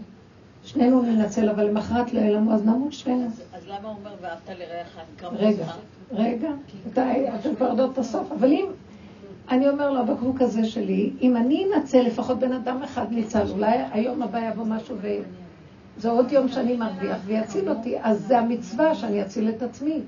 שנינו 0.66 1.02
ננצל, 1.02 1.48
אבל 1.50 1.64
למחרת 1.64 2.12
לא 2.12 2.20
יהיה 2.20 2.30
לנו, 2.30 2.52
אז 2.52 2.64
נמות 2.64 2.92
שנינו. 2.92 3.26
אז 3.52 3.66
למה 3.66 3.88
הוא 3.88 3.96
אומר 3.98 4.10
ואהבת 4.20 4.48
לרעך 4.48 4.98
כמה 5.18 5.30
רגע, 5.38 5.66
רגע, 6.12 6.50
אתם 7.40 7.54
כבר 7.56 7.66
יודעות 7.66 7.92
את 7.92 7.98
הסוף, 7.98 8.32
אבל 8.32 8.52
אם, 8.52 8.66
אני 9.50 9.68
אומר 9.68 9.90
לו, 9.90 10.00
הבקבוק 10.00 10.40
הזה 10.40 10.64
שלי, 10.64 11.12
אם 11.20 11.36
אני 11.36 11.66
אנצל 11.74 12.02
לפחות 12.02 12.38
בן 12.38 12.52
אדם 12.52 12.82
אחד 12.82 13.06
ניצל, 13.10 13.50
אולי 13.50 13.78
היום 13.92 14.22
הבא 14.22 14.38
יבוא 14.48 14.64
משהו 14.64 14.96
ו... 15.02 15.08
זה 15.98 16.10
עוד 16.10 16.32
יום 16.32 16.48
שאני 16.48 16.76
מרוויח 16.76 17.18
ויציל 17.24 17.70
אותי, 17.70 17.94
אז 18.02 18.26
זה 18.26 18.38
המצווה 18.38 18.94
שאני 18.94 19.22
אציל 19.22 19.48
את 19.48 19.62
עצמי. 19.62 20.00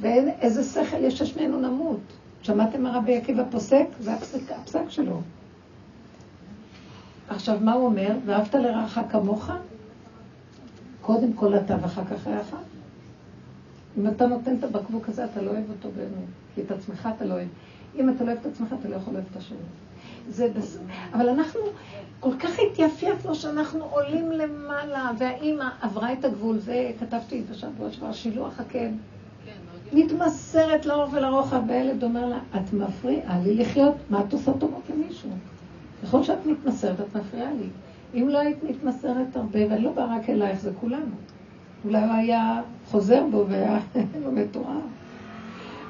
ואיזה 0.00 0.64
שכל 0.64 1.04
יש 1.04 1.18
ששנינו 1.18 1.60
נמות. 1.60 2.00
שמעתם 2.42 2.82
מה 2.82 2.96
רבי 2.96 3.16
עקיבא 3.16 3.42
פוסק? 3.50 3.86
זה 4.00 4.12
הפסק, 4.12 4.52
הפסק 4.52 4.88
שלו. 4.88 5.20
עכשיו, 7.30 7.58
מה 7.60 7.72
הוא 7.72 7.86
אומר? 7.86 8.16
ואהבת 8.26 8.54
לרעך 8.54 8.98
כמוך? 9.10 9.50
קודם 11.00 11.32
כל 11.32 11.56
אתה 11.56 11.76
ואחר 11.82 12.04
כך 12.04 12.26
רעך. 12.26 12.54
אם 13.98 14.08
אתה 14.08 14.26
נותן 14.26 14.54
את 14.58 14.64
הבקבוק 14.64 15.08
הזה, 15.08 15.24
אתה 15.24 15.42
לא 15.42 15.50
אוהב 15.50 15.70
אותו 15.70 15.88
באמת, 15.96 16.28
כי 16.54 16.62
את 16.62 16.70
עצמך 16.70 17.08
אתה 17.16 17.24
לא 17.24 17.34
אוהב. 17.34 17.48
אם 17.96 18.10
אתה 18.10 18.24
לא 18.24 18.30
אוהב 18.30 18.40
את 18.40 18.46
עצמך, 18.46 18.74
אתה 18.80 18.88
לא 18.88 18.96
יכול 18.96 19.12
לאהוב 19.14 19.26
את 19.30 19.36
השני. 19.36 19.58
זה 20.28 20.48
בס... 20.56 20.78
אבל 21.12 21.28
אנחנו 21.28 21.60
כל 22.20 22.36
כך 22.38 22.50
התייפייפנו 22.70 23.34
שאנחנו 23.34 23.84
עולים 23.84 24.30
למעלה, 24.32 25.10
והאימא 25.18 25.68
עברה 25.80 26.12
את 26.12 26.24
הגבול, 26.24 26.58
זה 26.58 26.90
כתבתי 27.00 27.42
בשבוע 27.50 27.90
שעבר, 27.90 28.12
שילוח 28.12 28.60
הקן. 28.60 28.92
מתמסרת 29.92 30.86
לאור 30.86 31.08
ולרוחב, 31.12 31.60
והילד 31.68 32.04
אומר 32.04 32.26
לה, 32.26 32.38
את 32.56 32.72
מפריעה 32.72 33.38
לי 33.44 33.54
לחיות, 33.54 33.94
מה 34.10 34.20
את 34.20 34.32
עושה 34.32 34.52
טובות 34.52 34.82
למישהו? 34.90 35.30
ככל 36.02 36.22
שאת 36.22 36.46
מתמסרת, 36.46 37.00
את 37.00 37.16
מפריעה 37.16 37.50
לי. 37.52 37.68
אם 38.14 38.28
לא 38.28 38.38
היית 38.38 38.64
מתמסרת 38.64 39.36
הרבה, 39.36 39.58
ואני 39.70 39.82
לא 39.82 39.92
באה 39.92 40.16
רק 40.16 40.30
אלייך, 40.30 40.60
זה 40.60 40.70
כולנו. 40.80 41.14
אולי 41.84 42.02
הוא 42.02 42.12
היה 42.12 42.62
חוזר 42.90 43.22
בו 43.30 43.44
והיה 43.48 43.78
לומד 44.24 44.46
תורה. 44.50 44.76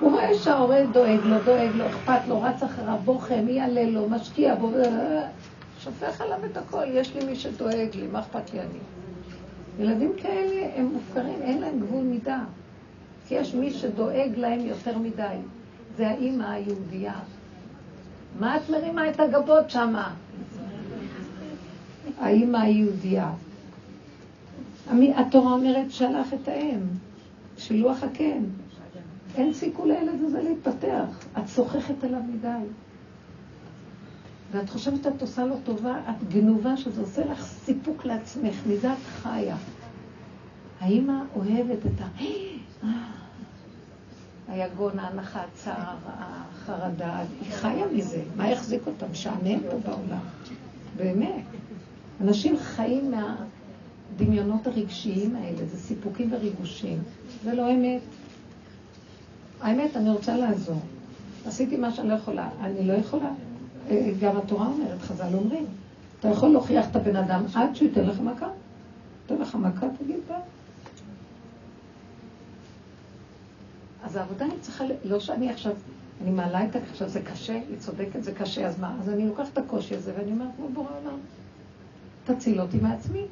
הוא 0.01 0.11
רואה 0.11 0.35
שההורה 0.35 0.85
דואג 0.93 1.21
לו, 1.25 1.37
דואג 1.45 1.71
לו, 1.75 1.87
אכפת 1.87 2.21
לו, 2.29 2.43
רץ 2.43 2.63
אחריו, 2.63 2.99
מי 3.45 3.53
יעלה 3.53 3.85
לו, 3.85 4.09
משקיע 4.09 4.55
בו, 4.55 4.71
שופך 5.81 6.21
עליו 6.21 6.39
את 6.53 6.57
הכל, 6.57 6.85
יש 6.89 7.17
לי 7.17 7.25
מי 7.25 7.37
שדואג 7.37 7.89
לי, 7.95 8.07
מה 8.13 8.21
אכפת 8.21 8.55
לי 8.55 8.61
אני? 8.61 8.79
ילדים 9.79 10.13
כאלה 10.17 10.67
הם 10.77 10.87
מופקרים, 10.93 11.43
אין 11.43 11.61
להם 11.61 11.81
גבול 11.81 12.03
מידה. 12.03 12.39
כי 13.29 13.35
יש 13.35 13.55
מי 13.55 13.71
שדואג 13.71 14.31
להם 14.37 14.61
יותר 14.61 14.99
מדי. 14.99 15.37
זה 15.97 16.09
האימא 16.09 16.45
היהודייה. 16.45 17.15
מה 18.39 18.57
את 18.57 18.71
מרימה 18.71 19.11
את 19.11 19.21
הגבות 19.21 19.71
שמה? 19.71 20.15
האימא 22.19 22.57
היהודייה. 22.57 23.31
התורה 25.17 25.53
אומרת 25.53 25.91
שלח 25.91 26.35
את 26.35 26.49
האם, 26.49 26.81
שילוח 27.59 28.03
הקן. 28.03 28.45
אין 29.37 29.53
סיכוי 29.53 29.89
לילד 29.89 30.25
הזה 30.25 30.43
להתפתח. 30.43 31.27
את 31.39 31.47
סוחכת 31.47 32.05
עליו 32.05 32.21
מדי. 32.23 32.67
ואת 34.53 34.71
חושבת 34.71 35.03
שאת 35.03 35.23
עושה 35.23 35.45
לו 35.45 35.57
טובה, 35.65 36.01
את 36.11 36.29
גנובה 36.29 36.77
שזה 36.77 37.01
עושה 37.01 37.25
לך 37.25 37.45
סיפוק 37.45 38.05
לעצמך, 38.05 38.55
מזה 38.67 38.93
את 38.93 38.99
חיה. 39.23 39.57
האמא 40.81 41.23
אוהבת 41.37 41.87
את 41.87 42.01
ה... 42.01 42.09
היגון, 44.51 44.99
ההנחה, 44.99 45.41
הצער, 45.53 45.97
החרדה, 46.07 47.19
היא 47.19 47.53
חיה 47.53 47.87
מזה. 47.93 48.23
מה 48.37 48.51
יחזיק 48.51 48.87
אותה? 48.87 49.07
משעמם 49.11 49.61
פה 49.71 49.77
בעולם. 49.85 50.21
באמת. 50.97 51.45
אנשים 52.21 52.57
חיים 52.59 53.11
מהדמיונות 53.11 54.67
הרגשיים 54.67 55.37
האלה, 55.37 55.67
זה 55.67 55.77
סיפוקים 55.77 56.33
וריגושים. 56.33 56.99
זה 57.45 57.55
לא 57.55 57.73
אמת. 57.73 58.01
האמת, 59.61 59.97
אני 59.97 60.11
רוצה 60.11 60.37
לעזור. 60.37 60.81
עשיתי 61.47 61.77
מה 61.77 61.93
שאני 61.93 62.09
לא 62.09 62.15
יכולה. 62.15 62.49
אני 62.61 62.87
לא 62.87 62.93
יכולה. 62.93 63.31
אה, 63.91 64.11
גם 64.21 64.37
התורה 64.37 64.67
אומרת, 64.67 65.03
חז"ל 65.03 65.35
אומרים, 65.35 65.65
אתה 66.21 66.29
יכול 66.29 66.49
להוכיח 66.49 66.91
את 66.91 66.97
הבן 66.97 67.17
אדם 67.17 67.45
עד 67.55 67.77
שהוא 67.77 67.89
ייתן 67.89 68.05
לך 68.05 68.21
מכה. 68.21 68.49
ייתן 69.23 69.43
לך 69.43 69.55
מכה, 69.55 69.87
תגיד 69.99 70.17
בה. 70.29 70.39
אז 74.03 74.17
העבודה 74.17 74.45
אני 74.45 74.55
צריכה, 74.61 74.85
לא 75.05 75.21
שאני 75.21 75.51
עכשיו, 75.51 75.73
אני 76.23 76.31
מעלה 76.31 76.65
את 76.65 76.77
עכשיו 76.77 77.09
זה 77.09 77.23
קשה, 77.23 77.53
היא 77.53 77.79
צודקת, 77.79 78.23
זה 78.23 78.33
קשה, 78.35 78.67
אז 78.67 78.81
מה? 78.81 78.97
אז 79.01 79.09
אני 79.09 79.29
לוקחת 79.29 79.53
את 79.53 79.59
הקושי 79.59 79.95
הזה 79.95 80.13
ואני 80.19 80.31
אומרת, 80.31 80.49
כמו 80.57 80.69
בורא 80.69 80.89
עולם, 81.01 81.19
תציל 82.25 82.61
אותי 82.61 82.77
מעצמי. 82.77 83.25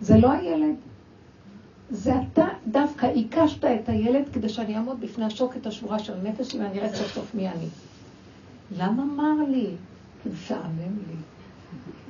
זה 0.00 0.16
לא 0.16 0.32
הילד, 0.32 0.74
זה 1.90 2.12
אתה 2.32 2.46
דווקא 2.66 3.06
עיקשת 3.06 3.64
את 3.64 3.88
הילד 3.88 4.24
כדי 4.32 4.48
שאני 4.48 4.76
אעמוד 4.76 5.00
בפני 5.00 5.24
השוקת 5.24 5.66
השבורה 5.66 5.98
של 5.98 6.14
הנפש 6.14 6.52
שלי 6.52 6.60
ואני 6.60 6.78
אראה 6.78 6.94
סוף 6.94 7.14
סוף 7.14 7.34
מי 7.34 7.48
אני. 7.48 7.68
למה 8.76 9.04
מר 9.04 9.44
לי? 9.48 9.66
כי 10.22 10.28
משעמם 10.28 10.98
לי. 11.08 11.16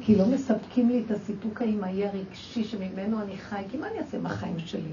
כי 0.00 0.16
לא 0.16 0.26
מספקים 0.26 0.88
לי 0.88 1.02
את 1.06 1.10
הסיפוק 1.10 1.62
האימהי 1.62 2.06
הרגשי 2.06 2.64
שממנו 2.64 3.22
אני 3.22 3.36
חי, 3.36 3.62
כי 3.70 3.76
מה 3.76 3.88
אני 3.88 3.98
אעשה 3.98 4.18
מהחיים 4.18 4.58
שלי? 4.58 4.92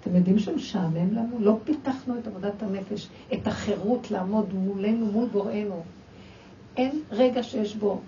אתם 0.00 0.16
יודעים 0.16 0.38
שמשעמם 0.38 1.14
לנו? 1.14 1.36
לא 1.40 1.56
פיתחנו 1.64 2.18
את 2.18 2.26
עבודת 2.26 2.62
הנפש, 2.62 3.08
את 3.32 3.46
החירות 3.46 4.10
לעמוד 4.10 4.54
מולנו, 4.54 5.06
מול 5.06 5.28
בוראנו. 5.28 5.82
אין 6.76 7.02
רגע 7.10 7.42
שיש 7.42 7.76
בו 7.76 8.00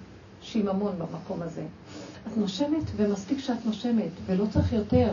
שיממון 0.42 0.92
במקום 0.98 1.42
הזה. 1.42 1.62
את 2.26 2.36
נושמת, 2.36 2.82
ומספיק 2.96 3.38
שאת 3.38 3.66
נושמת, 3.66 4.10
ולא 4.26 4.44
צריך 4.50 4.72
יותר. 4.72 5.12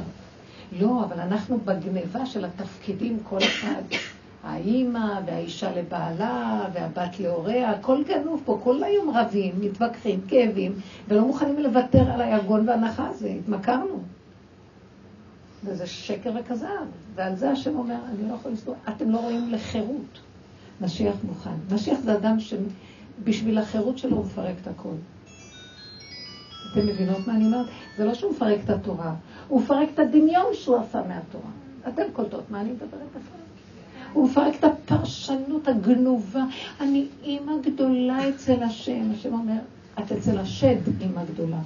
לא, 0.71 1.03
אבל 1.03 1.19
אנחנו 1.19 1.57
בגניבה 1.65 2.25
של 2.25 2.45
התפקידים, 2.45 3.19
כל 3.23 3.37
אחד, 3.37 3.81
האימא 4.43 5.19
והאישה 5.25 5.75
לבעלה 5.75 6.67
והבת 6.73 7.19
להוריה, 7.19 7.69
הכל 7.69 8.03
גנוב 8.07 8.41
פה, 8.45 8.59
כל 8.63 8.83
היום 8.83 9.17
רבים, 9.17 9.53
מתווכחים, 9.59 10.21
כאבים, 10.27 10.73
ולא 11.07 11.21
מוכנים 11.21 11.59
לוותר 11.59 12.11
על 12.11 12.21
היגון 12.21 12.69
והנחה 12.69 13.07
הזה, 13.07 13.29
התמכרנו. 13.29 14.16
וזה 15.63 15.87
שקר 15.87 16.31
וכזב, 16.39 16.85
ועל 17.15 17.35
זה 17.35 17.51
השם 17.51 17.75
אומר, 17.77 17.95
אני 18.09 18.29
לא 18.29 18.33
יכול 18.33 18.51
לסבור, 18.51 18.75
אתם 18.89 19.11
לא 19.11 19.17
רואים 19.17 19.51
לחירות. 19.51 20.19
משיח 20.81 21.15
מוכן. 21.23 21.55
משיח 21.71 21.99
זה 21.99 22.13
אדם 22.13 22.37
שבשביל 22.39 23.57
החירות 23.57 23.97
שלו 23.97 24.17
הוא 24.17 24.25
מפרק 24.25 24.55
את 24.61 24.67
הכל. 24.67 24.93
אתם 26.71 26.87
מבינות 26.87 27.27
מה 27.27 27.35
אני 27.35 27.45
אומרת? 27.45 27.65
זה 27.97 28.05
לא 28.05 28.13
שהוא 28.13 28.31
מפרק 28.31 28.59
את 28.63 28.69
התורה, 28.69 29.15
הוא 29.47 29.61
מפרק 29.61 29.89
את 29.93 29.99
הדמיון 29.99 30.45
שהוא 30.53 30.77
עשה 30.77 31.01
מהתורה. 31.07 31.51
אתם 31.87 32.03
קולטות 32.13 32.51
מה 32.51 32.61
אני 32.61 32.71
מדברת 32.71 32.91
עכשיו? 32.91 33.37
הוא 34.13 34.29
מפרק 34.29 34.55
את 34.59 34.63
הפרשנות 34.63 35.67
הגנובה. 35.67 36.43
אני 36.81 37.05
אימא 37.23 37.53
גדולה 37.63 38.29
אצל 38.29 38.63
השם. 38.63 39.11
השם 39.13 39.33
אומר, 39.33 39.59
את 39.99 40.11
אצל 40.11 40.37
השד 40.37 41.01
אימא 41.01 41.21
גדולה. 41.33 41.59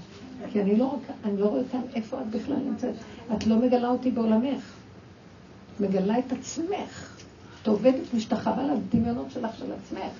כי 0.51 0.61
אני 0.61 0.75
לא, 0.77 0.97
אני 1.25 1.37
לא 1.37 1.45
רואה 1.45 1.61
כאן 1.71 1.81
איפה 1.95 2.21
את 2.21 2.27
בכלל 2.27 2.55
נמצאת. 2.55 2.93
את 3.35 3.47
לא 3.47 3.55
מגלה 3.55 3.89
אותי 3.89 4.11
בעולמך. 4.11 4.73
מגלה 5.79 6.19
את 6.19 6.31
עצמך. 6.31 7.17
את 7.61 7.67
עובדת, 7.67 8.13
משתחווה 8.13 8.63
לדמיונות 8.63 9.31
שלך 9.31 9.55
של 9.57 9.71
עצמך. 9.71 10.11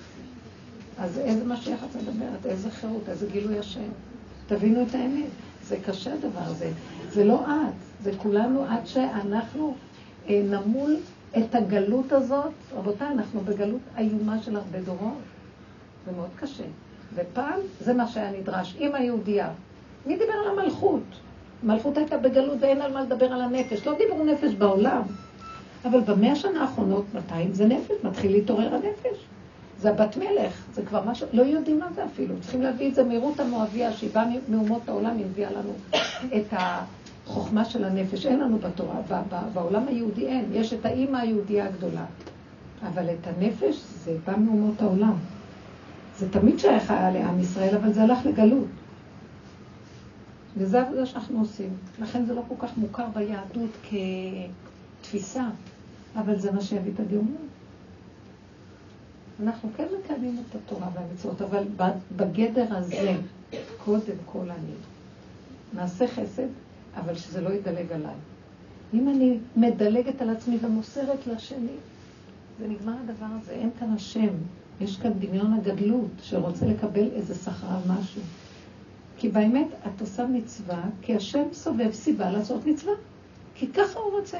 אז 0.98 1.18
איזה 1.18 1.44
משיח 1.44 1.84
את 1.84 1.96
מדברת? 1.96 2.46
איזה 2.46 2.70
חירות? 2.70 3.08
איזה 3.08 3.26
גילוי 3.32 3.58
השם? 3.58 3.88
תבינו 4.46 4.82
את 4.82 4.94
האמת. 4.94 5.30
זה 5.68 5.76
קשה 5.86 6.14
הדבר 6.14 6.40
הזה. 6.40 6.70
זה 7.10 7.24
לא 7.24 7.44
את, 7.44 8.02
זה 8.02 8.12
כולנו 8.16 8.64
עד 8.64 8.86
שאנחנו 8.86 9.74
אה, 10.28 10.42
נמול 10.50 10.96
את 11.38 11.54
הגלות 11.54 12.12
הזאת. 12.12 12.52
רבותיי, 12.76 13.08
אנחנו 13.08 13.40
בגלות 13.40 13.80
איומה 13.98 14.42
של 14.42 14.56
הרבה 14.56 14.80
דורות. 14.80 15.18
זה 16.06 16.12
מאוד 16.12 16.30
קשה. 16.36 16.64
ופעם 17.14 17.60
זה 17.80 17.94
מה 17.94 18.08
שהיה 18.08 18.30
נדרש. 18.40 18.76
אימא 18.78 18.96
יהודייה, 18.96 19.50
מי 20.06 20.16
דיבר 20.16 20.32
על 20.32 20.58
המלכות? 20.58 21.02
המלכות 21.62 21.96
הייתה 21.96 22.16
בגלות 22.18 22.58
ואין 22.60 22.82
על 22.82 22.92
מה 22.92 23.02
לדבר 23.02 23.32
על 23.32 23.40
הנפש. 23.40 23.86
לא 23.86 23.94
דיברו 23.98 24.24
נפש 24.24 24.54
בעולם. 24.54 25.02
אבל 25.84 26.00
במאה 26.00 26.32
השנה 26.32 26.62
האחרונות, 26.62 27.04
200 27.14 27.54
זה 27.54 27.66
נפש, 27.66 27.94
מתחיל 28.04 28.32
להתעורר 28.32 28.74
הנפש. 28.74 29.24
זה 29.78 29.90
הבת 29.90 30.16
מלך, 30.16 30.64
זה 30.72 30.82
כבר 30.82 31.02
משהו, 31.06 31.26
לא 31.32 31.42
יודעים 31.42 31.78
מה 31.78 31.86
זה 31.94 32.04
אפילו. 32.04 32.34
צריכים 32.40 32.62
להביא 32.62 32.88
את 32.88 32.94
זה 32.94 33.04
מרות 33.04 33.40
המואביה, 33.40 33.92
שהיא 33.92 34.10
באה 34.14 34.24
מאומות 34.48 34.88
העולם, 34.88 35.16
היא 35.16 35.24
הביאה 35.24 35.50
לנו 35.50 35.72
את 36.36 36.54
חוכמה 37.26 37.64
של 37.64 37.84
הנפש, 37.84 38.26
אין 38.26 38.40
לנו 38.40 38.58
בתורה, 38.58 38.94
בעולם 39.54 39.88
היהודי 39.88 40.26
אין, 40.26 40.44
יש 40.52 40.72
את 40.72 40.86
האימא 40.86 41.16
היהודייה 41.16 41.66
הגדולה. 41.66 42.04
אבל 42.86 43.10
את 43.10 43.26
הנפש 43.26 43.76
זה 44.04 44.16
בא 44.26 44.36
מאומות 44.36 44.82
העולם. 44.82 45.14
זה 46.16 46.30
תמיד 46.30 46.58
שייך 46.58 46.90
היה 46.90 47.10
לעם 47.10 47.40
ישראל, 47.40 47.76
אבל 47.76 47.92
זה 47.92 48.02
הלך 48.02 48.26
לגלות. 48.26 48.66
וזה 50.56 50.82
העבודה 50.82 51.06
שאנחנו 51.06 51.40
עושים. 51.40 51.70
לכן 52.00 52.24
זה 52.24 52.34
לא 52.34 52.42
כל 52.48 52.54
כך 52.58 52.76
מוכר 52.76 53.06
ביהדות 53.14 53.70
כתפיסה, 55.00 55.44
אבל 56.16 56.38
זה 56.38 56.52
מה 56.52 56.60
שיביא 56.60 56.92
את 56.94 57.00
הגאונות. 57.00 57.36
אנחנו 59.42 59.68
כן 59.76 59.86
מקיימים 60.04 60.42
את 60.50 60.54
התורה 60.54 60.88
והמצוות, 60.94 61.42
אבל 61.42 61.64
בגדר 62.16 62.76
הזה, 62.76 63.16
קודם 63.84 64.16
כל 64.26 64.50
אני. 64.50 64.74
נעשה 65.74 66.06
חסד, 66.08 66.46
אבל 66.96 67.14
שזה 67.14 67.40
לא 67.40 67.50
ידלג 67.50 67.92
עליי. 67.92 68.14
אם 68.94 69.08
אני 69.08 69.38
מדלגת 69.56 70.22
על 70.22 70.30
עצמי 70.30 70.58
ומוסרת 70.62 71.26
לשני, 71.26 71.76
זה 72.60 72.68
נגמר 72.68 72.94
הדבר 73.04 73.26
הזה, 73.42 73.52
אין 73.52 73.70
כאן 73.80 73.92
השם. 73.92 74.28
יש 74.80 74.96
כאן 74.96 75.12
דמיון 75.18 75.52
הגדלות 75.52 76.10
שרוצה 76.22 76.66
לקבל 76.66 77.08
איזה 77.12 77.34
שכר 77.34 77.66
על 77.66 77.98
משהו. 77.98 78.22
כי 79.22 79.28
באמת 79.28 79.68
את 79.86 80.00
עושה 80.00 80.26
מצווה, 80.26 80.82
כי 81.02 81.16
השם 81.16 81.42
סובב 81.52 81.92
סיבה 81.92 82.30
לעשות 82.30 82.66
מצווה. 82.66 82.92
כי 83.54 83.66
ככה 83.66 83.98
הוא 83.98 84.18
רוצה. 84.18 84.38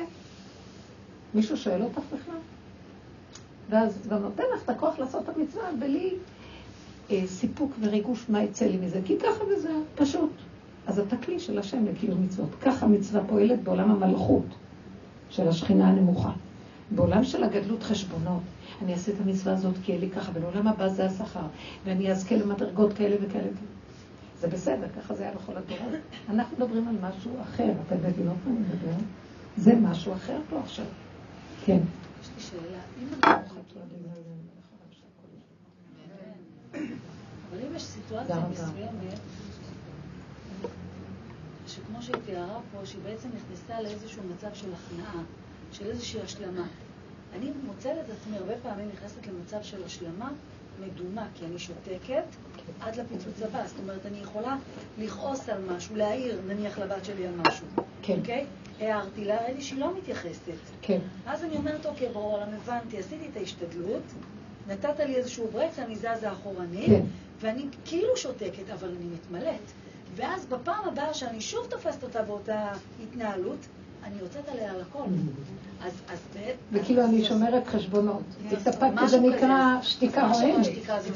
מישהו 1.34 1.56
שואל 1.56 1.82
אותך 1.82 2.00
בכלל? 2.06 2.38
ואז 3.70 4.08
גם 4.08 4.22
נותן 4.22 4.42
לך 4.54 4.64
את 4.64 4.70
הכוח 4.70 4.98
לעשות 4.98 5.22
את 5.28 5.36
המצווה 5.36 5.62
בלי 5.78 6.14
אה, 7.10 7.22
סיפוק 7.26 7.72
וריגוש 7.80 8.24
מה 8.28 8.42
יצא 8.42 8.66
לי 8.66 8.76
מזה, 8.76 9.00
כי 9.04 9.18
ככה 9.18 9.44
וזהו, 9.44 9.82
פשוט. 9.94 10.30
אז 10.86 10.98
אתה 10.98 11.16
כלי 11.16 11.40
של 11.40 11.58
השם 11.58 11.84
לקיום 11.84 12.22
מצוות. 12.24 12.50
ככה 12.62 12.86
מצווה 12.86 13.24
פועלת 13.28 13.62
בעולם 13.62 13.90
המלכות 13.90 14.46
של 15.30 15.48
השכינה 15.48 15.88
הנמוכה. 15.88 16.32
בעולם 16.90 17.24
של 17.24 17.44
הגדלות 17.44 17.82
חשבונות, 17.82 18.42
אני 18.82 18.92
אעשה 18.92 19.12
את 19.12 19.16
המצווה 19.24 19.52
הזאת 19.52 19.74
כי 19.84 19.92
יהיה 19.92 20.00
לי 20.00 20.10
ככה, 20.10 20.32
ולעולם 20.34 20.68
הבא 20.68 20.88
זה 20.88 21.06
השכר, 21.06 21.46
ואני 21.84 22.12
אזכה 22.12 22.36
למדרגות 22.36 22.92
כאלה 22.92 23.16
וכאלה. 23.20 23.48
זה 24.42 24.48
בסדר, 24.48 24.86
ככה 24.96 25.14
זה 25.14 25.22
היה 25.22 25.34
בכל 25.34 25.56
הדורות. 25.56 25.92
אנחנו 26.28 26.56
מדברים 26.56 26.88
על 26.88 26.96
משהו 27.00 27.42
אחר, 27.42 27.72
אתם 27.86 27.96
מבינות 27.96 28.36
מה 28.46 28.50
אני 28.50 28.60
מדבר? 28.60 29.04
זה 29.56 29.74
משהו 29.74 30.12
אחר 30.12 30.40
פה 30.50 30.60
עכשיו. 30.60 30.84
כן. 31.64 31.78
יש 32.22 32.30
לי 32.36 32.42
שאלה, 32.42 32.78
אם 33.02 33.08
אבל 37.50 37.60
אם 37.66 37.76
יש 37.76 37.82
סיטואציה 37.82 38.48
מסוימת, 38.50 39.18
שכמו 41.66 42.02
שהיא 42.02 42.16
תיארה 42.26 42.60
פה, 42.72 42.86
שהיא 42.86 43.02
בעצם 43.04 43.28
נכנסה 43.28 43.82
לאיזשהו 43.82 44.22
מצב 44.34 44.54
של 44.54 44.68
הכנעה, 44.74 45.22
של 45.72 45.86
איזושהי 45.86 46.20
השלמה. 46.20 46.66
אני 47.36 47.50
מוצאת 47.66 47.96
את 48.04 48.10
עצמי 48.10 48.36
הרבה 48.36 48.54
פעמים 48.62 48.88
נכנסת 48.88 49.26
למצב 49.26 49.62
של 49.62 49.84
השלמה 49.84 50.30
מדומה, 50.80 51.26
כי 51.34 51.44
אני 51.46 51.58
שותקת 51.58 52.24
עד 52.80 52.96
לפיצוץ 52.96 53.42
הבא. 53.42 53.66
זאת 53.66 53.78
אומרת, 53.82 54.06
אני 54.06 54.18
יכולה 54.18 54.56
לכעוס 54.98 55.48
על 55.48 55.62
משהו, 55.76 55.96
להעיר, 55.96 56.40
נניח 56.46 56.78
לבת 56.78 57.04
שלי 57.04 57.26
על 57.26 57.34
משהו. 57.46 57.66
כן. 58.02 58.18
אוקיי? 58.18 58.46
הערתי 58.80 59.24
לה, 59.24 59.44
ראיתי 59.44 59.62
שהיא 59.62 59.80
לא 59.80 59.96
מתייחסת. 59.98 60.52
כן. 60.82 60.98
אז 61.26 61.44
אני 61.44 61.56
אומרת, 61.56 61.86
אוקיי, 61.86 62.08
ברור, 62.08 62.42
אני 62.42 62.56
הבנתי, 62.56 62.98
עשיתי 62.98 63.28
את 63.32 63.36
ההשתדלות, 63.36 64.02
נתת 64.68 65.00
לי 65.00 65.16
איזשהו 65.16 65.48
ברקס, 65.52 65.78
אני 65.78 65.96
זזה 65.96 66.32
אחורנית, 66.32 66.86
כן. 66.86 67.02
ואני 67.40 67.66
כאילו 67.84 68.16
שותקת, 68.16 68.70
אבל 68.72 68.88
אני 68.88 69.06
מתמלאת. 69.14 69.72
ואז 70.16 70.46
בפעם 70.46 70.88
הבאה 70.88 71.14
שאני 71.14 71.40
שוב 71.40 71.66
תופסת 71.70 72.02
אותה 72.02 72.22
באותה 72.22 72.72
התנהלות, 73.02 73.58
אני 74.04 74.14
יוצאת 74.20 74.48
עליה 74.48 74.70
על 74.70 74.80
הכל. 74.80 75.04
אז, 75.82 75.92
אז 76.08 76.18
באמת... 76.34 76.54
וכאילו 76.72 77.04
אני 77.04 77.24
שומרת 77.24 77.66
חשבונות. 77.66 78.22
התאפקתי, 78.52 79.08
זה 79.08 79.20
נקרא 79.20 79.82
שתיקה 79.82 80.28
רועמת. 80.28 80.66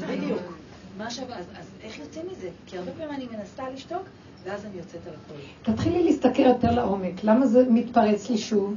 בדיוק. 0.09 0.56
אז 0.99 1.65
איך 1.83 1.99
יוצאים 1.99 2.25
מזה? 2.31 2.49
כי 2.65 2.77
הרבה 2.77 2.91
פעמים 2.91 3.11
אני 3.15 3.27
מנסה 3.37 3.69
לשתוק, 3.69 4.01
ואז 4.43 4.65
אני 4.65 4.77
יוצאת 4.77 5.07
על 5.07 5.13
הכל. 5.13 5.71
תתחילי 5.71 6.03
להסתכל 6.03 6.41
יותר 6.41 6.71
לעומק. 6.71 7.23
למה 7.23 7.47
זה 7.47 7.65
מתפרץ 7.69 8.29
לי 8.29 8.37
שוב? 8.37 8.75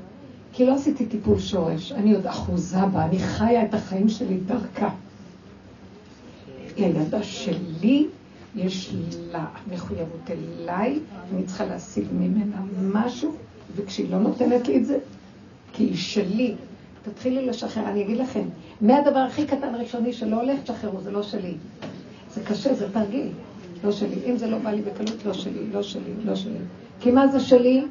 כי 0.53 0.66
לא 0.66 0.75
עשיתי 0.75 1.07
טיפול 1.07 1.39
שורש. 1.39 1.93
אני 1.93 2.14
עוד 2.14 2.27
אחוזה 2.27 2.87
בה, 2.93 3.05
אני 3.05 3.18
חיה 3.18 3.64
את 3.64 3.75
החיים 3.75 4.09
שלי 4.09 4.37
דרכה. 4.37 4.91
הילדה 6.77 7.23
שלי, 7.23 8.07
יש 8.57 8.95
לה 9.33 9.47
מחויבות 9.73 10.31
אליי, 10.31 10.99
אני 11.33 11.45
צריכה 11.45 11.64
להשיג 11.64 12.05
ממנה 12.12 12.57
משהו, 12.83 13.35
וכשהיא 13.77 14.11
לא 14.11 14.18
נותנת 14.18 14.68
לי 14.68 14.77
את 14.77 14.87
זה, 14.87 14.99
כי 15.73 15.83
היא 15.83 15.97
שלי, 15.97 16.55
תתחילי 17.03 17.47
לשחרר. 17.47 17.89
אני 17.89 18.03
אגיד 18.03 18.16
לכם, 18.16 18.43
מהדבר 18.81 19.18
הכי 19.18 19.47
קטן 19.47 19.75
ראשוני 19.75 20.12
שלא 20.12 20.41
הולך, 20.41 20.61
תשחררו, 20.62 21.01
זה 21.01 21.11
לא 21.11 21.23
שלי. 21.23 21.55
זה 22.35 22.41
קשה, 22.45 22.74
זה 22.74 22.93
תרגיל, 22.93 23.28
לא 23.85 23.93
שלי. 23.93 24.16
אם 24.26 24.37
זה 24.37 24.47
לא 24.47 24.59
בא 24.59 24.70
לי 24.70 24.83
בקלות, 24.83 25.24
לא 25.26 25.33
שלי, 25.33 25.70
לא 25.72 25.83
שלי, 25.83 26.12
לא 26.24 26.35
שלי. 26.35 26.59
כי 27.01 27.11
מה 27.11 27.28
זה 27.28 27.41
שלי? 27.41 27.85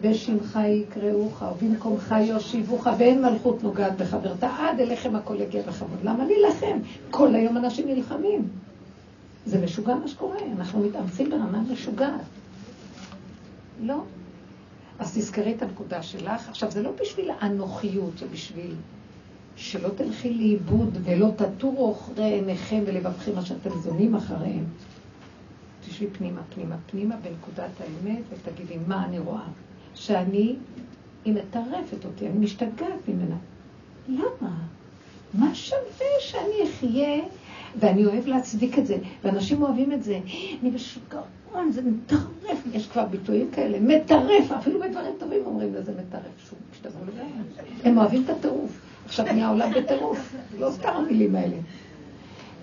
בשמך 0.00 0.58
יקראוך, 0.68 1.42
ובמקומך 1.42 2.14
יושיבוך, 2.20 2.86
ואין 2.98 3.22
מלכות 3.22 3.62
נוגעת 3.62 3.96
בחברתה, 3.96 4.48
עד 4.58 4.80
אליכם 4.80 5.16
הכל 5.16 5.40
יגיע 5.40 5.62
בכבוד. 5.62 5.98
למה 6.04 6.24
להילחם? 6.24 6.78
כל 7.10 7.34
היום 7.34 7.56
אנשים 7.56 7.88
נלחמים. 7.88 8.48
זה 9.46 9.64
משוגע 9.64 9.94
מה 9.94 10.08
שקורה, 10.08 10.36
אנחנו 10.56 10.80
מתאמצים 10.80 11.30
ברמה 11.30 11.62
משוגעת. 11.72 12.20
לא. 13.82 14.02
אז 14.98 15.14
תזכרי 15.18 15.54
את 15.56 15.62
הנקודה 15.62 16.02
שלך. 16.02 16.48
עכשיו, 16.48 16.70
זה 16.70 16.82
לא 16.82 16.90
בשביל 17.00 17.30
האנוכיות, 17.40 18.18
זה 18.18 18.26
בשביל 18.32 18.74
שלא 19.60 19.88
תלכי 19.88 20.34
לאיבוד 20.34 20.98
ולא 21.04 21.28
תטורו 21.36 21.92
אחרי 21.92 22.24
עיניכם 22.24 22.82
ולבבכם 22.86 23.34
מה 23.34 23.42
שאתם 23.42 23.70
זונים 23.70 24.14
אחריהם. 24.14 24.64
תשבי 25.88 26.06
פנימה, 26.06 26.40
פנימה, 26.54 26.76
פנימה 26.86 27.16
בנקודת 27.16 27.70
האמת 27.80 28.22
ותגידי 28.30 28.78
מה 28.86 29.04
אני 29.04 29.18
רואה. 29.18 29.42
שאני, 29.94 30.56
היא 31.24 31.34
מטרפת 31.34 32.04
אותי, 32.04 32.26
אני 32.26 32.38
משתגעת 32.38 33.08
ממנה. 33.08 33.36
למה? 34.08 34.56
מה 35.34 35.54
שווה 35.54 36.06
שאני 36.20 36.70
אחיה 36.70 37.22
ואני 37.80 38.06
אוהב 38.06 38.26
להצדיק 38.26 38.78
את 38.78 38.86
זה, 38.86 38.96
ואנשים 39.24 39.62
אוהבים 39.62 39.92
את 39.92 40.02
זה. 40.02 40.20
אני 40.62 40.70
משוגעון, 40.70 41.72
זה 41.72 41.82
מטרף. 41.82 42.66
יש 42.72 42.86
כבר 42.86 43.04
ביטויים 43.04 43.50
כאלה, 43.50 43.80
מטרף, 43.80 44.52
אפילו 44.60 44.80
בדברים 44.80 45.12
טובים 45.18 45.42
אומרים 45.46 45.74
לזה 45.74 45.92
מטרף, 45.92 46.48
שוב, 46.48 46.58
השתגעו 46.72 47.04
לגמרי. 47.04 47.70
הם 47.84 47.98
אוהבים 47.98 48.24
את 48.24 48.30
הטירוף. 48.30 48.89
עכשיו 49.10 49.26
נהיה 49.32 49.48
עולם 49.48 49.70
בטירוף, 49.74 50.34
לא 50.58 50.70
סתם 50.70 50.88
המילים 50.88 51.36
האלה. 51.36 51.56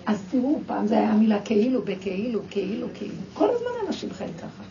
אז 0.06 0.24
תראו, 0.30 0.60
פעם 0.66 0.86
זה 0.86 0.98
היה 0.98 1.12
מילה 1.12 1.40
כאילו, 1.42 1.82
בכאילו, 1.82 2.40
כאילו, 2.50 2.86
כאילו. 2.94 3.14
כל 3.34 3.48
הזמן 3.50 3.86
אנשים 3.86 4.10
חיים 4.10 4.30
ככה. 4.38 4.62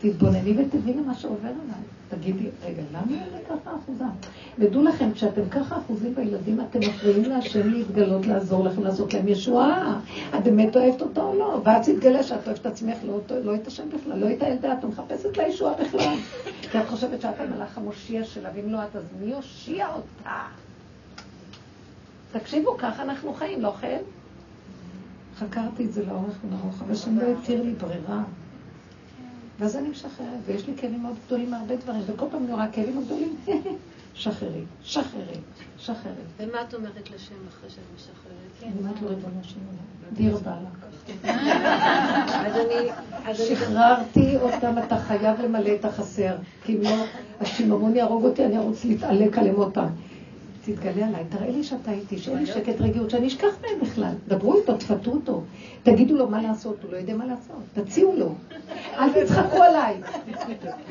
תתבונני 0.00 0.54
ותביני 0.58 1.02
מה 1.06 1.14
שעובר 1.14 1.48
עליי. 1.48 1.82
תגידי, 2.08 2.48
רגע, 2.64 2.82
למה 2.92 3.02
אני 3.06 3.44
ככה 3.44 3.70
אחוזה? 3.76 4.04
ודעו 4.58 4.82
לכם, 4.82 5.12
כשאתם 5.12 5.48
ככה 5.50 5.78
אחוזים 5.78 6.14
בילדים, 6.14 6.60
אתם 6.60 6.78
מפריעים 6.80 7.22
להשם 7.22 7.70
להתגלות, 7.70 8.26
לעזור 8.26 8.64
לכם, 8.64 8.82
לעשות 8.82 9.14
להם 9.14 9.28
ישועה. 9.28 10.00
את 10.38 10.44
באמת 10.44 10.76
אוהבת 10.76 11.02
אותו 11.02 11.22
או 11.22 11.38
לא? 11.38 11.60
ואז 11.64 11.88
תתגלה 11.88 12.22
שאת 12.22 12.46
אוהבת 12.46 12.66
עצמך, 12.66 12.96
לא, 13.06 13.20
לא 13.44 13.54
את 13.54 13.66
השם 13.66 13.84
בכלל, 13.88 14.18
לא 14.18 14.32
את 14.32 14.42
הילדה, 14.42 14.72
את 14.72 14.84
מחפשת 14.84 15.36
לה 15.36 15.48
ישועה 15.48 15.74
בכלל. 15.74 16.16
כי 16.70 16.78
את 16.78 16.88
חושבת 16.88 17.20
שאת 17.20 17.40
המלאך 17.40 17.78
המושיע 17.78 18.24
שלה, 18.24 18.50
ואם 18.54 18.72
לא 18.72 18.78
את, 18.78 18.96
אז 18.96 19.02
מי 19.20 19.30
יושיע 19.30 19.86
אותה? 19.94 20.40
תקשיבו, 22.32 22.76
ככה 22.78 23.02
אנחנו 23.02 23.34
חיים, 23.34 23.62
לא 23.62 23.74
כן? 23.80 23.98
חקרתי 25.38 25.84
את 25.84 25.92
זה 25.92 26.06
לאורך 26.06 26.34
ולרוחב, 26.44 26.90
השם 26.90 27.18
לא 27.18 27.24
התיר 27.32 27.62
לי 27.62 27.72
ברירה. 27.72 28.22
ואז 29.58 29.76
אני 29.76 29.88
משחררת, 29.88 30.40
ויש 30.46 30.66
לי 30.66 30.72
כאבים 30.76 31.02
מאוד 31.02 31.14
גדולים 31.26 31.50
מהרבה 31.50 31.76
דברים, 31.76 32.02
וכל 32.06 32.26
פעם 32.30 32.46
רואה 32.46 32.68
כאבים 32.72 32.98
הגדולים, 32.98 33.36
שחררי, 34.14 34.64
שחררי, 34.82 35.36
שחררי. 35.78 36.14
ומה 36.38 36.62
את 36.62 36.74
אומרת 36.74 37.10
לשם 37.10 37.34
אחרי 37.48 37.70
שאת 37.70 37.78
משחררת? 37.96 38.62
אני 38.62 38.72
אומרת 38.80 39.02
לו, 39.02 39.08
ריבונו 39.08 39.40
של 39.42 39.56
עולם, 39.66 40.12
דיר 40.12 40.38
בעלך. 40.38 40.82
שחררתי 43.34 44.36
אותם, 44.36 44.74
אתה 44.86 44.98
חייב 44.98 45.40
למלא 45.40 45.70
את 45.80 45.84
החסר, 45.84 46.34
כי 46.64 46.76
אם 46.76 46.82
לא, 46.82 47.04
השיממון 47.40 47.96
יהרוג 47.96 48.24
אותי, 48.24 48.44
אני 48.44 48.58
ארוץ 48.58 48.84
להתעלק 48.84 49.38
עליהם 49.38 49.56
עוד 49.56 49.74
פעם. 49.74 49.88
תתגלה 50.64 51.06
עליי, 51.06 51.24
תראה 51.28 51.50
לי 51.50 51.64
שאתה 51.64 51.92
איתי, 51.92 52.18
שאין 52.18 52.38
לי 52.38 52.46
שקט 52.46 52.80
רגיעות, 52.80 53.10
שאני 53.10 53.26
אשכח 53.26 53.54
מהם 53.62 53.80
בכלל. 53.80 54.12
דברו 54.28 54.56
איתו, 54.56 54.76
תפתו 54.76 55.10
אותו, 55.10 55.42
תגידו 55.82 56.16
לו 56.16 56.28
מה 56.28 56.42
לעשות, 56.42 56.76
הוא 56.82 56.92
לא 56.92 56.96
יודע 56.96 57.14
מה 57.14 57.26
לעשות, 57.26 57.56
תציעו 57.72 58.14
לו. 58.16 58.34
אל 58.98 59.12
תצחקו 59.12 59.62
עליי, 59.62 59.94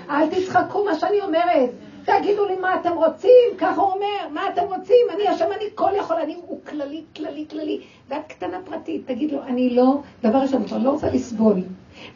אל 0.10 0.30
תצחקו 0.30 0.84
מה 0.86 0.96
שאני 0.96 1.22
אומרת. 1.22 1.70
תגידו 2.06 2.46
לי 2.46 2.56
מה 2.56 2.76
אתם 2.76 2.92
רוצים, 2.96 3.58
ככה 3.58 3.82
הוא 3.82 3.92
אומר, 3.92 4.30
מה 4.34 4.42
אתם 4.54 4.62
רוצים, 4.62 5.08
אני 5.16 5.28
השם, 5.28 5.46
אני 5.46 5.66
כל 5.76 5.92
יכול, 5.98 6.16
אני 6.16 6.36
הוא 6.48 6.60
כללי, 6.70 7.02
כללי, 7.16 7.46
כללי. 7.50 7.82
ואת 8.10 8.28
קטנה 8.28 8.58
פרטית, 8.66 9.02
תגיד 9.06 9.32
לו, 9.32 9.44
אני 9.44 9.70
לא, 9.70 10.02
דבר 10.24 10.38
ראשון, 10.38 10.64
אני 10.72 10.84
לא 10.84 10.90
רוצה 10.90 11.10
לסבול. 11.10 11.62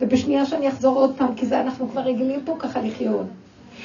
ובשנייה 0.02 0.46
שאני 0.46 0.70
אחזור 0.70 0.98
עוד 1.00 1.16
פעם, 1.18 1.36
כי 1.36 1.46
זה 1.46 1.62
אנחנו 1.62 1.90
כבר 1.90 2.02
רגילים 2.02 2.40
פה 2.46 2.56
ככה 2.60 2.82
לחיות. 2.82 3.26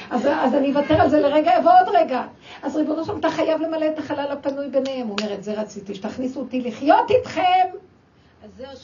אז, 0.09 0.27
אז 0.27 0.55
אני 0.55 0.69
אוותר 0.69 1.01
על 1.01 1.09
זה 1.09 1.19
לרגע, 1.19 1.51
יבוא 1.59 1.71
עוד 1.71 1.95
רגע. 1.95 2.23
אז 2.63 2.75
ריבונו 2.75 3.05
שלום, 3.05 3.19
אתה 3.19 3.29
חייב 3.29 3.61
למלא 3.61 3.85
את 3.85 3.99
החלל 3.99 4.31
הפנוי 4.31 4.69
ביניהם. 4.69 5.07
הוא 5.07 5.15
אומר, 5.21 5.33
את 5.33 5.43
זה 5.43 5.53
רציתי, 5.53 5.95
שתכניסו 5.95 6.39
אותי 6.39 6.61
לחיות 6.61 7.11
איתכם. 7.11 7.67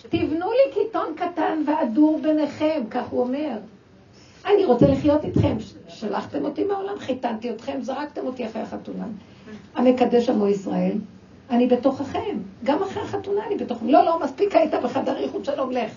תבנו 0.09 0.51
לי 0.51 0.74
קיטון 0.74 1.13
קטן 1.15 1.63
והדור 1.65 2.20
ביניכם, 2.22 2.84
כך 2.91 3.07
הוא 3.09 3.22
אומר. 3.22 3.57
אני 4.45 4.65
רוצה 4.65 4.88
לחיות 4.88 5.24
איתכם. 5.24 5.57
שלחתם 5.88 6.45
אותי 6.45 6.63
מהעולם, 6.63 6.99
חיתנתי 6.99 7.49
אתכם, 7.49 7.82
זרקתם 7.82 8.26
אותי 8.26 8.45
אחרי 8.45 8.61
החתונה. 8.61 9.05
המקדש 9.76 10.30
עמו 10.30 10.47
ישראל, 10.47 10.97
אני 11.49 11.68
בתוככם. 11.68 12.38
גם 12.63 12.84
אחרי 12.84 13.03
החתונה 13.03 13.41
אני 13.47 13.55
בתוככם. 13.55 13.88
לא, 13.88 14.05
לא, 14.05 14.20
מספיק 14.24 14.55
היית 14.55 14.74
בחדר 14.84 15.18
איחוד 15.18 15.45
שלום, 15.45 15.72
לך. 15.72 15.91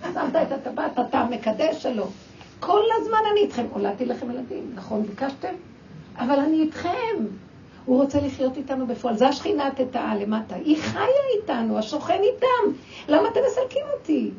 שמת 0.00 0.36
את 0.36 0.52
הטבעת, 0.52 0.98
אתה 1.08 1.18
המקדש 1.18 1.82
שלו. 1.82 2.06
כל 2.60 2.80
הזמן 3.00 3.18
אני 3.32 3.40
איתכם. 3.40 3.66
הולדתי 3.72 4.06
לכם 4.06 4.30
ילדים, 4.30 4.72
נכון? 4.74 5.02
ביקשתם? 5.02 5.54
אבל 6.16 6.38
אני 6.38 6.60
איתכם. 6.60 7.24
הוא 7.84 8.02
רוצה 8.02 8.20
לחיות 8.20 8.56
איתנו 8.56 8.86
בפועל. 8.86 9.16
זה 9.16 9.28
השכינה 9.28 9.66
התתאה 9.66 10.14
למטה. 10.14 10.54
היא 10.54 10.76
חיה 10.82 11.02
איתנו, 11.36 11.78
השוכן 11.78 12.20
איתם. 12.22 12.78
למה 13.08 13.28
אתם 13.28 13.40
מסלקים 13.46 13.84
אותי? 13.94 14.30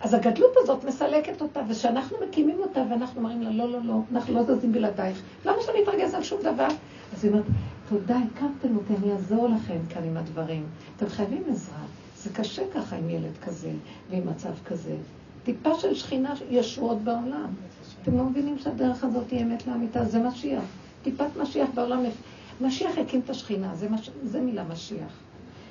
אז 0.00 0.14
הגדלות 0.14 0.56
הזאת 0.56 0.84
מסלקת 0.84 1.42
אותה, 1.42 1.60
וכשאנחנו 1.68 2.16
מקימים 2.28 2.58
אותה 2.58 2.82
ואנחנו 2.90 3.20
אומרים 3.20 3.42
לה, 3.42 3.50
לא, 3.50 3.72
לא, 3.72 3.78
לא, 3.84 3.94
אנחנו 4.12 4.34
לא 4.34 4.42
זזים 4.42 4.72
בלעדייך. 4.72 5.22
למה 5.44 5.56
שאני 5.62 5.82
אתרגז 5.82 6.14
על 6.14 6.22
שום 6.22 6.40
דבר? 6.42 6.68
אז 7.12 7.24
היא 7.24 7.30
אומרת, 7.30 7.44
תודה, 7.88 8.16
הקמתם 8.16 8.76
אותי, 8.76 8.94
אני 9.02 9.12
אעזור 9.12 9.48
לכם 9.48 9.78
כאן 9.88 10.04
עם 10.04 10.16
הדברים. 10.16 10.66
אתם 10.96 11.08
חייבים 11.08 11.42
עזרה. 11.50 11.84
זה 12.16 12.30
קשה 12.32 12.62
ככה 12.74 12.96
עם 12.96 13.10
ילד 13.10 13.32
כזה 13.44 13.70
ועם 14.10 14.26
מצב 14.26 14.52
כזה. 14.66 14.94
טיפה 15.44 15.74
של 15.74 15.94
שכינה 15.94 16.34
ישועות 16.50 16.98
בעולם. 16.98 17.46
אתם 18.02 18.16
לא 18.16 18.24
מבינים 18.24 18.58
שהדרך 18.58 19.04
הזאת 19.04 19.30
היא 19.30 19.42
אמת 19.42 19.66
לאמיתה, 19.66 20.04
זה 20.04 20.18
משיח. 20.18 20.62
טיפת 21.02 21.36
משיח 21.42 21.68
בעולם. 21.74 22.00
משיח 22.60 22.98
הקים 22.98 23.20
את 23.24 23.30
השכינה, 23.30 23.74
זה, 23.74 23.90
מש... 23.90 24.10
זה 24.24 24.40
מילה 24.40 24.64
משיח. 24.64 25.18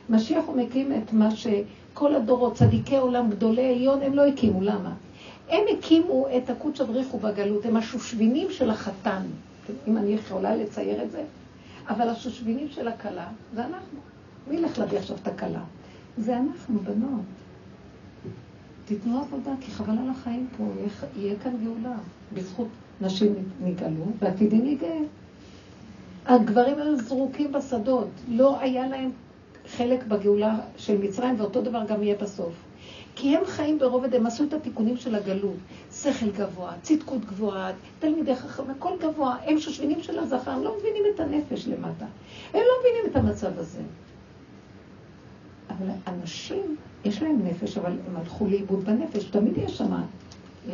משיח 0.09 0.43
הוא 0.47 0.57
מקים 0.57 0.91
את 0.93 1.13
מה 1.13 1.29
שכל 1.35 2.15
הדורות, 2.15 2.55
צדיקי 2.55 2.97
עולם, 2.97 3.29
גדולי 3.29 3.73
עליון, 3.73 4.01
הם 4.01 4.13
לא 4.13 4.25
הקימו. 4.25 4.61
למה? 4.61 4.93
הם 5.49 5.63
הקימו 5.77 6.27
את 6.37 6.49
הקודש 6.49 6.81
הבריחו 6.81 7.19
בגלות, 7.19 7.65
הם 7.65 7.77
השושבינים 7.77 8.47
של 8.51 8.69
החתן. 8.69 9.21
אם 9.87 9.97
אני 9.97 10.13
יכולה 10.13 10.55
לצייר 10.55 11.03
את 11.03 11.11
זה. 11.11 11.23
אבל 11.89 12.09
השושבינים 12.09 12.67
של 12.69 12.87
הכלה 12.87 13.27
זה 13.53 13.65
אנחנו. 13.65 13.99
מי 14.47 14.55
ילך 14.55 14.79
להביא 14.79 14.97
עכשיו 14.97 15.17
את 15.21 15.27
הכלה? 15.27 15.63
זה 16.17 16.37
אנחנו, 16.37 16.79
בנות. 16.79 17.21
תיתנו 18.85 19.19
עבודה, 19.19 19.51
כי 19.61 19.71
חבל 19.71 19.93
על 19.97 20.09
החיים 20.09 20.47
פה, 20.57 20.63
יהיה 21.15 21.35
כאן 21.43 21.51
גאולה. 21.63 21.95
בזכות 22.33 22.67
נשים 23.01 23.33
נגאלו, 23.63 24.05
ועתידים 24.19 24.65
להיגאל. 24.65 25.03
הגברים 26.25 26.77
היו 26.77 26.97
זרוקים 26.97 27.51
בשדות, 27.51 28.07
לא 28.27 28.59
היה 28.59 28.87
להם 28.87 29.11
חלק 29.67 30.03
בגאולה 30.03 30.59
של 30.77 30.97
מצרים, 30.97 31.35
ואותו 31.39 31.61
דבר 31.61 31.85
גם 31.87 32.03
יהיה 32.03 32.15
בסוף. 32.15 32.53
כי 33.15 33.37
הם 33.37 33.45
חיים 33.45 33.79
ברובד, 33.79 34.15
הם 34.15 34.25
עשו 34.25 34.43
את 34.43 34.53
התיקונים 34.53 34.97
של 34.97 35.15
הגלות. 35.15 35.55
שכל 35.91 36.29
גבוה, 36.29 36.73
צדקות 36.81 37.25
גבוהה, 37.25 37.71
תלמידי 37.99 38.35
חכם, 38.35 38.63
הכל 38.69 38.93
גבוה. 39.01 39.35
הם 39.45 39.59
שושבינים 39.59 40.03
של 40.03 40.19
הזכר, 40.19 40.51
הם 40.51 40.63
לא 40.63 40.75
מבינים 40.79 41.03
את 41.15 41.19
הנפש 41.19 41.67
למטה. 41.67 42.05
הם 42.53 42.59
לא 42.59 42.73
מבינים 42.79 43.11
את 43.11 43.15
המצב 43.15 43.59
הזה. 43.59 43.81
אבל 45.69 45.87
אנשים, 46.07 46.75
יש 47.05 47.21
להם 47.21 47.39
נפש, 47.43 47.77
אבל 47.77 47.91
הם 47.91 48.17
הלכו 48.17 48.47
לאיבוד 48.47 48.85
בנפש. 48.85 49.23
תמיד 49.23 49.57
יש 49.57 49.77
שם, 49.77 49.91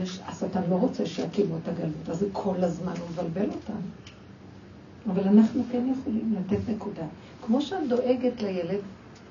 יש, 0.01 0.19
השטן 0.27 0.61
לא 0.69 0.75
רוצה 0.75 1.05
שיקימו 1.05 1.57
את 1.63 1.67
הגלות, 1.67 2.09
אז 2.09 2.25
כל 2.32 2.55
הזמן 2.63 2.93
הוא 2.99 3.07
מבלבל 3.11 3.49
אותם. 3.49 3.80
אבל 5.09 5.23
אנחנו 5.23 5.63
כן 5.71 5.93
יכולים 5.99 6.36
לתת 6.39 6.69
נקודה. 6.69 7.03
כמו 7.45 7.61
שאת 7.61 7.88
דואגת 7.88 8.41
לילד, 8.41 8.80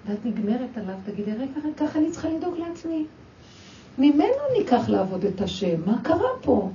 ואת 0.06 0.24
נגמרת 0.24 0.76
עליו, 0.76 0.94
תגידי, 1.06 1.32
רגע, 1.32 1.60
רגע, 1.64 1.74
ככה 1.76 1.98
אני 1.98 2.10
צריכה 2.10 2.28
לדאוג 2.28 2.54
לעצמי. 2.58 3.06
ממנו 3.98 4.42
ניקח 4.58 4.88
לעבוד 4.88 5.24
את 5.24 5.40
השם, 5.40 5.80
מה 5.86 5.98
קרה 6.02 6.28
פה? 6.40 6.70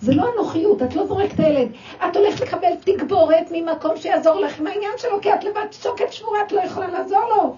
זה 0.00 0.14
לא 0.14 0.24
אנוכיות, 0.34 0.82
את 0.82 0.94
לא 0.94 1.06
זורקת 1.06 1.34
את 1.34 1.40
הילד. 1.40 1.68
את 1.96 2.16
הולכת 2.16 2.40
לקבל 2.40 2.72
תגבורת 2.80 3.46
ממקום 3.52 3.96
שיעזור 3.96 4.40
לך 4.40 4.60
עם 4.60 4.66
העניין 4.66 4.92
שלו, 4.96 5.20
כי 5.22 5.34
את 5.34 5.44
לבד 5.44 5.66
שוקת 5.72 6.12
שבורה, 6.12 6.38
את 6.46 6.52
לא 6.52 6.60
יכולה 6.60 6.90
לעזור 6.90 7.28
לו. 7.36 7.56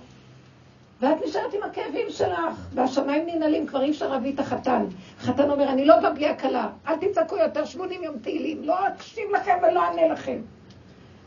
ואת 1.01 1.17
נשארת 1.27 1.55
עם 1.55 1.63
הכאבים 1.63 2.11
שלך, 2.11 2.69
והשמיים 2.75 3.27
ננעלים, 3.27 3.67
כבר 3.67 3.83
אי 3.83 3.91
אפשר 3.91 4.09
להביא 4.09 4.35
את 4.35 4.41
החתן. 4.41 4.85
החתן 5.19 5.51
אומר, 5.51 5.69
אני 5.69 5.85
לא 5.85 6.01
בא 6.01 6.15
בלי 6.15 6.29
הקלה, 6.29 6.71
אל 6.87 6.97
תצעקו 6.97 7.37
יותר 7.37 7.65
80 7.65 8.03
יום 8.03 8.19
תהילים, 8.19 8.65
לא 8.65 8.89
אקשיב 8.89 9.31
לכם 9.31 9.57
ולא 9.63 9.83
אענה 9.85 10.09
לכם. 10.09 10.41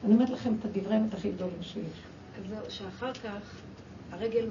אני 0.06 0.14
אומרת 0.14 0.30
לכם 0.30 0.54
את 0.60 0.66
הדברי 0.66 0.96
האמת 0.96 1.14
הכי 1.14 1.32
גדולים 1.32 1.62
שיש. 1.62 1.84
אז 2.38 2.44
זהו, 2.50 2.72
שאחר 2.72 3.14
כך, 3.14 3.62
הרגל, 4.12 4.48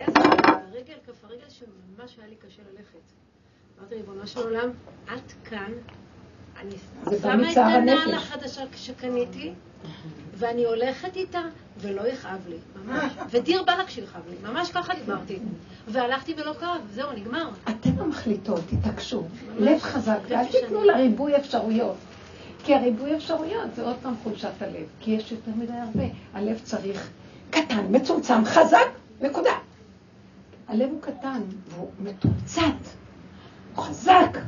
איזה 0.00 0.20
הרגל, 0.44 0.94
כף 1.06 1.24
הרגל 1.24 1.48
שממש 1.48 2.16
היה 2.18 2.28
לי 2.28 2.34
קשה 2.36 2.62
ללכת. 2.72 2.98
אמרתי, 3.78 3.94
ריבונו 3.94 4.26
של 4.26 4.40
עולם, 4.40 4.70
את 5.04 5.32
כאן, 5.44 5.72
אני 6.60 7.18
שמה 7.20 7.52
את 7.52 7.56
הנעל 7.56 8.14
החדשה 8.14 8.62
שקניתי, 8.76 9.52
ואני 10.34 10.64
הולכת 10.64 11.16
איתה, 11.16 11.40
ולא 11.78 12.08
יכאב 12.08 12.48
לי, 12.48 12.56
ממש. 12.84 13.12
ודיר 13.30 13.62
באלק 13.62 13.90
שיכאב 13.90 14.22
לי, 14.30 14.36
ממש 14.52 14.70
ככה 14.70 14.94
דיברתי. 14.94 15.38
והלכתי 15.88 16.34
ולא 16.36 16.52
כאב, 16.60 16.80
זהו, 16.94 17.12
נגמר. 17.12 17.48
אתן 17.68 17.98
המחליטות, 17.98 18.60
תתעקשו. 18.70 19.24
לב 19.58 19.80
חזק, 19.80 20.18
ואל 20.28 20.46
תיתנו 20.46 20.84
לריבוי 20.84 21.36
אפשרויות. 21.36 21.96
כי 22.64 22.74
הריבוי 22.74 23.16
אפשרויות 23.16 23.74
זה 23.74 23.82
עוד 23.82 23.96
פעם 24.02 24.14
חולשת 24.22 24.62
הלב, 24.62 24.86
כי 25.00 25.10
יש 25.10 25.32
יותר 25.32 25.50
מדי 25.56 25.72
הרבה. 25.72 26.04
הלב 26.34 26.60
צריך 26.64 27.10
קטן, 27.50 27.86
מצומצם, 27.90 28.44
חזק, 28.44 28.88
נקודה. 29.20 29.52
הלב 30.68 30.88
הוא 30.90 31.02
קטן, 31.02 31.40
והוא 31.68 31.90
מתומצת, 32.00 32.62
הוא 33.74 33.84
חזק. 33.84 34.38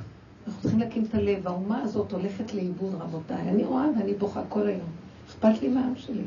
אנחנו 0.47 0.63
צריכים 0.63 0.81
להקים 0.81 1.05
את 1.09 1.15
הלב. 1.15 1.47
האומה 1.49 1.83
הזאת 1.83 2.13
הולכת 2.13 2.55
לאיבוד, 2.55 2.95
רבותיי. 2.95 3.49
אני 3.49 3.65
רואה 3.65 3.87
ואני 3.99 4.15
בוכה 4.15 4.43
כל 4.49 4.67
היום. 4.67 4.89
אכפת 5.29 5.63
לי 5.63 5.69
מהעם 5.69 5.97
שלי. 5.97 6.25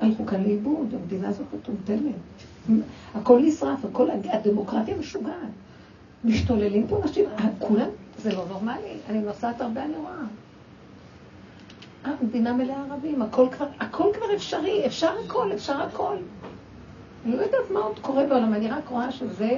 הלכו 0.00 0.26
כאן 0.26 0.42
לאיבוד, 0.42 0.94
המדינה 0.94 1.28
הזאת 1.28 1.46
מטומטמת. 1.54 2.14
הכל 3.14 3.40
נשרף, 3.42 3.84
הכל, 3.84 4.08
הדמוקרטיה 4.10 4.96
משוגעת. 4.96 5.34
משתוללים 6.24 6.86
פה 6.86 7.00
נשים, 7.04 7.24
כולם, 7.58 7.88
זה 8.18 8.32
לא 8.32 8.44
נורמלי. 8.48 8.96
אני 9.08 9.18
נוסעת 9.20 9.60
הרבה, 9.60 9.84
אני 9.84 9.96
רואה. 9.96 10.22
המדינה 12.04 12.52
מלאה 12.52 12.84
ערבים, 12.90 13.22
הכל 13.22 13.46
כבר, 13.52 13.66
הכל 13.80 14.10
כבר 14.14 14.34
אפשרי, 14.36 14.86
אפשר 14.86 15.12
הכל, 15.26 15.52
אפשר 15.54 15.82
הכל. 15.82 16.16
אני 17.26 17.36
לא 17.36 17.42
יודעת 17.42 17.70
מה 17.72 17.80
עוד 17.80 17.98
קורה 17.98 18.26
בעולם, 18.26 18.54
אני 18.54 18.68
רק 18.68 18.88
רואה 18.88 19.12
שזה 19.12 19.50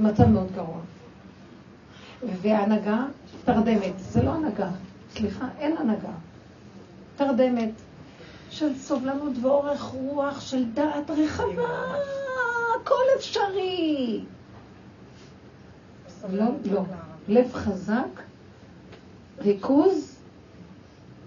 מצב 0.00 0.26
מאוד 0.26 0.52
גרוע. 0.54 0.80
וההנהגה 2.42 3.04
תרדמת, 3.44 3.92
זה 3.98 4.22
לא 4.22 4.30
הנהגה, 4.30 4.70
סליחה, 5.12 5.48
אין 5.58 5.76
הנהגה. 5.76 6.12
תרדמת 7.16 7.70
של 8.50 8.78
סובלנות 8.78 9.32
ואורך 9.42 9.82
רוח, 9.82 10.40
של 10.40 10.64
דעת 10.72 11.10
רחבה, 11.10 11.94
הכל 12.80 13.02
אפשרי. 13.18 14.24
לא, 16.30 16.44
לא. 16.72 16.82
לב 17.28 17.52
חזק, 17.52 18.22
ריכוז, 19.38 20.16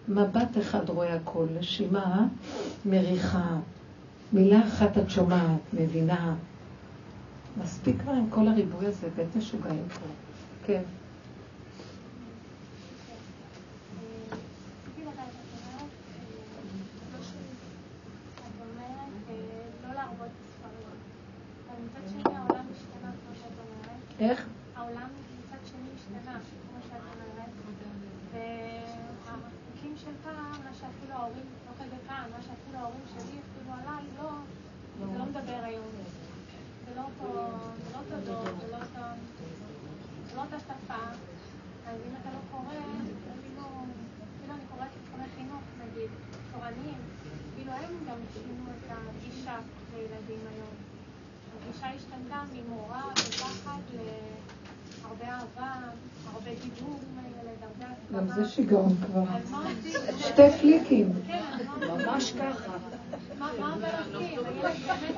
מבט 0.08 0.58
אחד 0.62 0.90
רואה 0.90 1.16
הכל, 1.16 1.46
נשימה 1.60 2.28
מריחה, 2.86 3.58
מילה 4.34 4.68
אחת 4.68 4.98
את 4.98 5.10
שומעת, 5.10 5.60
מבינה. 5.74 6.36
מספיק 7.64 8.02
כבר 8.02 8.12
עם 8.12 8.30
כל 8.30 8.48
הריבוי 8.48 8.86
הזה, 8.86 9.08
בית 9.16 9.36
משוגעים 9.36 9.84
פה. 9.94 10.25
כן. 10.68 10.84
איך? 24.20 24.46
העולם 24.76 25.10
מצד 25.40 25.58
שני 25.66 25.88
השתנה, 25.96 26.40
כמו 26.72 26.80
שאת 26.84 27.02
אומרת. 27.12 27.52
והחוקים 28.34 29.94
של 29.98 30.12
פעם, 30.24 30.52
מה 30.64 30.72
שאפילו 30.80 31.14
ההורים, 31.14 31.46
לא 31.68 31.84
כזה 31.86 31.96
פעם, 32.08 32.32
מה 32.32 32.42
שאפילו 32.42 32.78
ההורים 32.80 33.02
שלי 33.14 33.40
אפילו 33.40 33.74
עליי, 33.74 34.04
לא, 34.18 34.30
זה 35.12 35.20
לא 35.20 35.26
מדבר 35.26 35.60
היום. 35.64 35.86
זה 36.88 36.96
לא 36.96 37.02
אותו 37.02 38.16
דור, 38.26 38.44
זה 38.62 38.74
לא 40.36 40.42
אותה 40.42 40.60
שפה. 40.60 40.94
אז 41.88 41.98
אם 42.08 42.14
אתה 42.22 42.30
לא 42.30 42.40
קורא, 42.52 42.74
אני 42.74 43.56
לא... 43.58 43.66
קשה 49.46 49.58
לילדים 49.94 50.40
היום. 50.52 50.76
הגישה 51.64 51.88
השתנתה 51.88 52.42
ממורה 52.54 53.04
ופחד 53.12 53.80
להרבה 53.94 55.26
אהבה, 55.30 55.74
הרבה 56.34 56.50
דיבור 56.64 57.00
עם 57.04 57.26
הילד, 57.26 57.58
הרבה 57.64 57.86
גם 58.14 58.24
הסכמה. 58.30 58.44
זה 58.44 58.50
שיגעון 58.50 58.96
כבר. 59.06 59.22
אז 59.22 59.52
מה 59.52 59.58
עושים? 59.70 60.18
שתי 60.20 60.42
פליקים. 60.60 61.14
כן, 61.28 61.44
אז 61.54 61.66
מה 61.66 61.74
עושים? 61.76 62.08
ממש 62.08 62.32
ככה. 62.32 62.72
מה 63.40 63.50
מה 63.60 63.74
אבל 63.74 63.90
עושים? 64.16 64.40
הילד 64.40 64.76
באמת... 64.88 65.16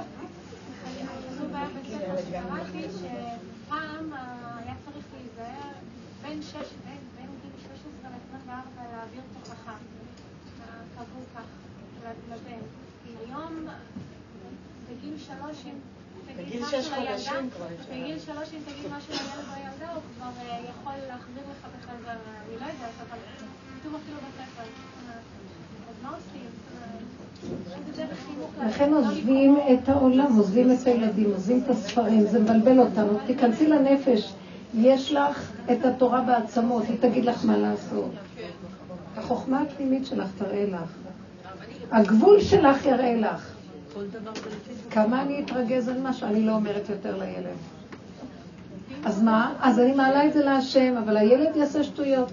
זו 1.37 1.45
בעיה 1.51 1.67
בספר 1.69 2.17
שקראתי, 2.29 2.83
שפעם 2.99 4.13
אה, 4.13 4.57
היה 4.57 4.73
צריך 4.85 5.05
להיזהר 5.13 5.71
בין 6.23 6.41
שש- 6.41 6.53
בין 6.85 6.97
בין 7.15 7.29
גיל 7.41 7.51
16 8.01 8.09
ל-24 8.11 8.51
להעביר 8.91 9.21
תוכחה. 9.33 9.71
אה, 9.71 9.75
קבעו 10.95 11.21
כך 11.35 11.43
לבן. 12.31 12.59
כי 13.03 13.11
היום, 13.25 13.67
בגיל 14.89 15.17
שלוש, 15.17 15.65
אם 15.65 15.73
תגיד 16.35 16.46
בגיל 16.57 16.81
שש 16.81 16.89
חודשים 16.89 17.49
כבר 17.55 17.65
אפשר. 17.79 17.91
בגיל 17.91 18.19
שלוש 18.19 18.49
אם 18.53 18.59
תגיד 18.65 18.91
משהו 18.97 19.13
לילד 19.13 19.47
או 19.49 19.55
ילדה, 19.61 19.93
הוא 19.93 20.01
כבר 20.17 20.29
אה, 20.41 20.59
יכול 20.69 20.93
להחזיר 21.07 21.43
לך 21.51 21.67
בחזרה. 21.77 22.13
אני 22.13 22.55
לא 22.55 22.65
יודעת, 22.65 22.97
אבל 23.09 23.17
כתוב 23.79 23.95
אפילו 23.95 24.17
בספר. 24.17 24.61
אה, 24.61 25.13
אז 25.89 25.95
מה 26.03 26.09
עושים? 26.09 26.49
אה, 28.59 28.67
לכן 28.67 28.91
לא 28.91 28.97
עוזבים? 28.99 29.57
את 29.73 29.89
העולם, 29.89 30.35
עוזבים 30.37 30.71
את 30.71 30.87
הילדים, 30.87 31.31
עוזבים 31.31 31.61
את 31.63 31.69
הספרים, 31.69 32.27
זה 32.27 32.39
מבלבל 32.39 32.79
אותנו. 32.79 33.19
תיכנסי 33.25 33.67
לנפש, 33.67 34.33
יש 34.73 35.11
לך 35.11 35.51
את 35.71 35.85
התורה 35.85 36.21
בעצמות, 36.21 36.83
היא 36.87 36.97
תגיד 36.99 37.25
לך 37.25 37.45
מה 37.45 37.57
לעשות. 37.57 38.11
החוכמה 39.17 39.61
הפנימית 39.61 40.05
שלך 40.05 40.27
תראה 40.37 40.65
לך. 40.65 40.89
הגבול 41.91 42.41
שלך 42.41 42.85
יראה 42.85 43.15
לך. 43.15 43.56
כמה 44.91 45.21
אני 45.21 45.43
אתרגז 45.43 45.87
על 45.87 46.01
משהו, 46.01 46.27
אני 46.27 46.43
לא 46.43 46.55
אומרת 46.55 46.89
יותר 46.89 47.17
לילד. 47.17 47.55
אז 49.05 49.23
מה? 49.23 49.55
אז 49.59 49.79
אני 49.79 49.95
מעלה 49.95 50.25
את 50.25 50.33
זה 50.33 50.45
להשם, 50.45 50.97
אבל 50.97 51.17
הילד 51.17 51.55
יעשה 51.55 51.83
שטויות. 51.83 52.31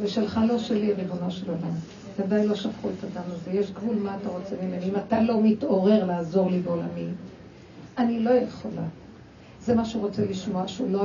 ושלך 0.00 0.40
לא 0.48 0.58
שלי, 0.58 0.92
ריבונו 0.92 1.30
של 1.30 1.48
עולם. 1.48 1.74
ודאי 2.18 2.46
לא 2.46 2.54
שפכו 2.54 2.88
את 2.88 3.04
הדם 3.04 3.22
הזה. 3.26 3.50
יש 3.50 3.70
גבול 3.70 3.96
מה 3.96 4.16
אתה 4.22 4.28
רוצה 4.28 4.54
ממני. 4.62 4.84
אם 4.84 4.96
אתה 5.06 5.20
לא 5.20 5.42
מתעורר 5.42 6.04
לעזור 6.04 6.50
לי 6.50 6.58
בעולמי, 6.58 7.06
אני 7.98 8.20
לא 8.20 8.30
יכולה. 8.30 8.82
זה 9.60 9.74
מה 9.74 9.84
שהוא 9.84 10.02
רוצה 10.02 10.22
לשמוע, 10.24 10.68
שהוא 10.68 10.90
לא, 10.90 11.04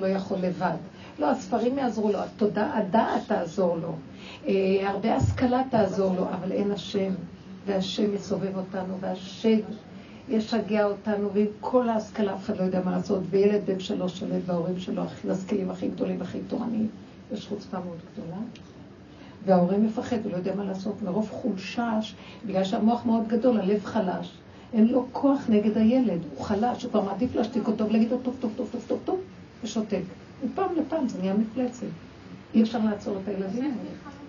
לא 0.00 0.06
יכול 0.06 0.38
לבד. 0.38 0.76
לא, 1.18 1.30
הספרים 1.30 1.78
יעזרו 1.78 2.12
לו, 2.12 2.18
התודעה, 2.18 2.78
הדעת 2.78 3.22
תעזור 3.26 3.76
לו, 3.76 3.92
אה, 4.46 4.90
הרבה 4.90 5.16
השכלה 5.16 5.62
תעזור 5.70 6.14
לו, 6.16 6.24
אבל 6.30 6.52
אין 6.52 6.70
השם, 6.70 7.12
והשם 7.66 8.14
יסובב 8.14 8.56
אותנו, 8.56 8.98
והשם 9.00 9.58
ישגע 10.28 10.84
אותנו, 10.84 11.32
ועם 11.32 11.46
כל 11.60 11.88
ההשכלה 11.88 12.34
אף 12.34 12.44
אחד 12.44 12.56
לא 12.56 12.62
יודע 12.62 12.80
מה 12.84 12.90
לעשות, 12.90 13.22
וילד 13.30 13.60
בן 13.66 13.80
שלוש 13.80 14.20
שולט 14.20 14.42
וההורים 14.46 14.78
שלו 14.78 15.02
הכי 15.02 15.28
משכילים, 15.28 15.70
הכי 15.70 15.88
גדולים, 15.88 16.22
הכי 16.22 16.38
תורניים, 16.48 16.88
יש 17.32 17.46
חוצפה 17.46 17.78
מאוד 17.78 17.98
גדולה. 18.12 18.36
וההורה 19.46 19.78
מפחד 19.78 20.16
ולא 20.24 20.36
יודע 20.36 20.54
מה 20.54 20.64
לעשות, 20.64 21.02
מרוב 21.02 21.28
חולשה, 21.30 21.98
בגלל 22.46 22.64
שהמוח 22.64 23.06
מאוד 23.06 23.28
גדול, 23.28 23.60
הלב 23.60 23.84
חלש. 23.84 24.32
אין 24.72 24.88
לו 24.88 25.06
כוח 25.12 25.40
נגד 25.48 25.76
הילד, 25.78 26.20
הוא 26.36 26.44
חלש, 26.44 26.82
הוא 26.82 26.90
כבר 26.90 27.00
מעדיף 27.00 27.34
להשתיק 27.34 27.66
אותו 27.66 27.88
ולהגיד 27.88 28.10
לו 28.10 28.18
טוב, 28.18 28.36
טוב, 28.40 28.52
טוב, 28.56 28.68
טוב, 28.72 28.82
טוב, 28.88 28.98
טוב, 29.04 29.20
ושותק. 29.64 30.02
מפעם 30.44 30.68
לפעם 30.76 31.08
זה 31.08 31.18
נהיה 31.18 31.34
מפלצת. 31.34 31.86
אי 32.54 32.62
אפשר 32.62 32.78
לעצור 32.84 33.16
את 33.22 33.28
הילדים 33.28 33.62
האלה. 33.62 34.19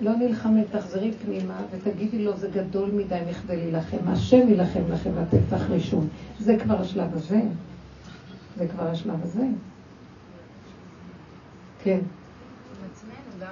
לא 0.00 0.16
נלחמת, 0.16 0.66
תחזרי 0.70 1.12
פנימה 1.12 1.60
ותגידי 1.70 2.24
לו, 2.24 2.36
זה 2.36 2.48
גדול 2.48 2.90
מדי 2.90 3.18
מכדי 3.30 3.56
להילחם. 3.56 4.08
השם 4.08 4.48
יילחם 4.48 4.92
לכם 4.92 5.10
ואתם 5.14 5.36
תחרישו. 5.50 6.00
זה 6.38 6.56
כבר 6.62 6.80
השלב 6.80 7.14
הזה. 7.14 7.40
זה 8.56 8.68
כבר 8.68 8.88
השלב 8.88 9.22
הזה. 9.22 9.46
כן. 11.82 11.98
לא. 13.40 13.46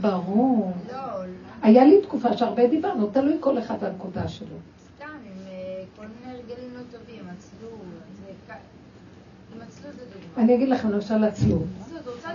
ברור. 0.00 0.72
לא, 0.92 0.98
היה 1.62 1.84
לי 1.84 2.02
תקופה 2.02 2.36
שהרבה 2.36 2.68
דיברנו, 2.68 3.06
תלוי 3.06 3.36
כל 3.40 3.58
אחד 3.58 3.80
בנקודה 3.80 4.28
שלו. 4.28 4.56
סתם, 4.96 5.06
עם 5.06 5.46
אה, 5.46 5.84
כל 5.96 6.02
מיני 6.02 6.36
הרגלים 6.36 6.74
לא 6.74 6.98
טובים, 6.98 7.24
עצלות, 7.38 7.80
זה 8.20 8.54
עם 9.54 9.62
עצלות 9.62 9.94
זה 9.94 10.04
דוגמה. 10.04 10.44
אני 10.44 10.54
אגיד 10.54 10.68
לכם 10.68 10.90
למשל 10.90 11.24
עצלות. 11.24 11.64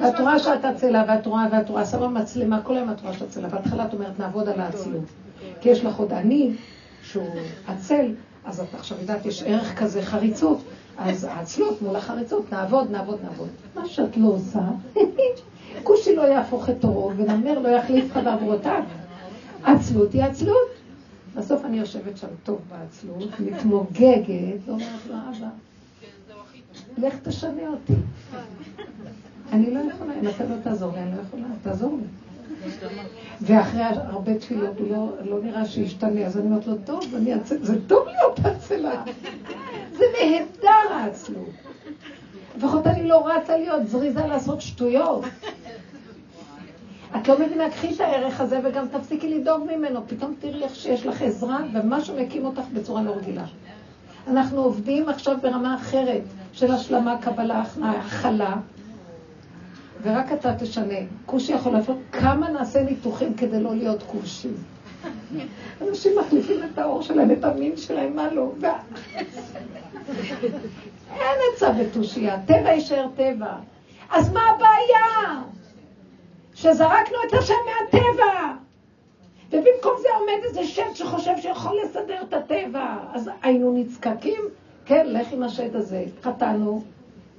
ואת 0.02 0.20
רואה 0.20 0.39
שאת 0.39 0.66
עצלה, 0.66 1.04
ואת 1.08 1.26
רואה, 1.26 1.47
ואת 1.52 1.70
רואה, 1.70 1.86
שמה 1.86 2.08
מצלמה, 2.08 2.62
כל 2.62 2.76
היום 2.76 2.89
את 2.91 3.02
רואה 3.02 3.14
שאת 3.14 3.22
עצלה. 3.22 3.47
בהתחלה 3.47 3.86
את 3.86 3.93
אומרת, 3.93 4.20
נעבוד 4.20 4.50
על 4.50 4.60
העצלות. 4.60 5.06
כי 5.62 5.70
יש 5.70 5.86
לך 5.86 5.95
עוד 5.97 6.14
אני, 6.14 6.52
שהוא 7.04 7.28
עצל, 7.68 8.14
אז 8.45 8.60
את 8.60 8.74
עכשיו 8.74 8.97
יודעת, 9.02 9.26
יש 9.26 9.43
ערך 9.43 9.80
כזה 9.80 10.02
חריצות. 10.02 10.64
אז 10.97 11.24
העצלות 11.24 11.82
מול 11.82 11.95
החריצות, 11.95 12.54
נעבוד, 12.54 12.91
נעבוד, 12.91 13.20
נעבוד. 13.24 13.50
מה 13.76 13.86
שאת 13.86 14.18
לא 14.18 14.28
עושה, 14.28 14.60
כושי 15.84 16.16
לא 16.16 16.22
יהפוך 16.22 16.70
את 16.70 16.84
עורו, 16.84 17.12
ונמר 17.18 17.60
לא 17.60 17.70
יחליף 17.70 18.06
לך 18.06 18.24
בעברותיו. 18.24 18.84
עצלות 19.64 20.14
היא 20.14 20.24
עצלות. 20.24 20.70
בסוף 21.36 21.66
אני 21.66 21.80
יושבת 21.80 22.18
שם 22.18 22.28
טוב 22.43 22.60
בעצלות, 22.70 23.39
מתמוגגת, 23.39 24.60
ואומרת 24.66 25.06
לו, 25.10 25.16
אבא, 25.16 25.47
לך 26.97 27.16
תשנה 27.24 27.68
אותי. 27.68 27.93
אני 29.52 29.74
לא 29.74 29.80
יכולה, 29.80 30.14
אם 30.14 30.28
אתה 30.28 30.43
לא 30.43 30.56
תעזור 30.64 30.91
לי, 30.95 31.02
אני 31.02 31.12
לא 31.16 31.22
יכולה, 31.22 31.43
תעזור 31.64 31.97
לי. 31.97 32.08
ואחרי 33.41 33.84
הרבה 33.84 34.39
תפילות 34.39 34.80
הוא 34.80 34.88
לא, 34.91 35.10
לא 35.24 35.43
נראה 35.43 35.66
שישתנה, 35.66 36.26
אז 36.26 36.38
אני 36.38 36.45
אומרת 36.45 36.68
לו, 36.68 36.76
טוב, 36.86 37.04
אני 37.16 37.36
אצל, 37.36 37.64
זה 37.64 37.88
טוב 37.88 38.08
להיות 38.08 38.39
עצלה. 38.45 39.04
זה 39.97 40.04
נהדר 40.22 40.93
העצלות. 40.93 41.50
לפחות 42.58 42.88
אני 42.88 43.08
לא 43.08 43.28
רצה 43.28 43.58
להיות 43.58 43.88
זריזה 43.88 44.28
לעשות 44.28 44.62
שטויות. 44.62 45.26
את 47.16 47.28
לא 47.28 47.39
מבינה, 47.39 47.70
קחי 47.70 47.95
את 47.95 48.00
הערך 48.00 48.41
הזה 48.41 48.60
וגם 48.64 48.88
תפסיקי 48.88 49.39
לדאוג 49.39 49.64
ממנו. 49.64 50.08
פתאום 50.08 50.36
תראי 50.39 50.64
איך 50.64 50.76
שיש 50.76 51.06
לך 51.06 51.22
עזרה 51.22 51.58
ומשהו 51.74 52.16
מקים 52.22 52.45
אותך 52.45 52.64
בצורה 52.74 53.02
לא 53.02 53.12
רגילה. 53.12 53.45
אנחנו 54.28 54.62
עובדים 54.62 55.10
עכשיו 55.10 55.38
ברמה 55.41 55.76
אחרת 55.76 56.22
של 56.54 56.72
השלמה, 56.72 57.18
קבלה, 57.22 57.64
הכלה, 57.82 58.56
ורק 60.02 60.32
אתה 60.32 60.56
תשנה. 60.56 61.00
כושי 61.26 61.54
יכול 61.54 61.74
לעשות 61.74 61.97
כמה 62.12 62.50
נעשה 62.50 62.84
ניתוחים 62.84 63.34
כדי 63.34 63.60
לא 63.60 63.76
להיות 63.76 64.04
כושי. 64.04 64.50
אנשים 65.88 66.12
מחליפים 66.20 66.60
את 66.64 66.78
האור 66.78 67.02
שלהם, 67.02 67.32
את 67.32 67.43
המין 67.43 67.78
שלהם, 67.78 68.16
מה 68.16 68.34
לא? 68.34 68.52
אין 71.10 71.39
עצה 71.54 71.72
בתושייה, 71.72 72.38
טבע 72.45 72.70
יישאר 72.70 73.08
טבע. 73.16 73.56
אז 74.10 74.34
מה 74.34 74.41
הבעיה? 74.50 75.41
שזרקנו 76.56 77.18
את 77.28 77.34
השם 77.34 77.54
מהטבע. 77.66 78.54
ובמקום 79.47 79.93
זה 80.02 80.08
עומד 80.20 80.43
איזה 80.43 80.64
שד 80.64 80.93
שחושב 80.93 81.32
שיכול 81.38 81.78
לסדר 81.84 82.22
את 82.22 82.34
הטבע. 82.34 82.97
אז 83.14 83.30
היינו 83.41 83.78
נזקקים, 83.78 84.41
כן, 84.86 85.06
לך 85.08 85.34
עם 85.34 85.43
השד 85.43 85.76
הזה. 85.76 86.06
חטאנו, 86.24 86.84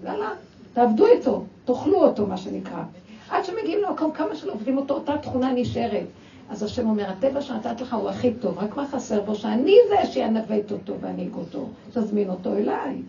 יאללה, 0.04 0.30
תעבדו 0.72 1.06
איתו, 1.06 1.44
תאכלו 1.74 2.04
אותו, 2.04 2.26
מה 2.26 2.36
שנקרא. 2.36 2.82
עד 3.30 3.44
שמגיעים 3.44 3.78
למקום, 3.82 4.12
כמה 4.12 4.34
שלא 4.34 4.52
עובדים 4.52 4.78
אותו, 4.78 4.94
אותה 4.94 5.18
תכונה 5.18 5.52
נשארת. 5.52 6.06
אז 6.50 6.62
השם 6.62 6.88
אומר, 6.88 7.10
הטבע 7.10 7.42
שנתת 7.42 7.80
לך 7.80 7.94
הוא 7.94 8.08
הכי 8.08 8.32
טוב, 8.34 8.58
רק 8.58 8.76
מה 8.76 8.86
חסר 8.86 9.20
בו? 9.20 9.34
שאני 9.34 9.74
זה 9.88 10.12
שינווט 10.12 10.72
אותו 10.72 10.94
ואנהיג 11.00 11.34
אותו. 11.34 11.68
תזמין 11.92 12.30
אותו 12.30 12.56
אליי. 12.56 13.02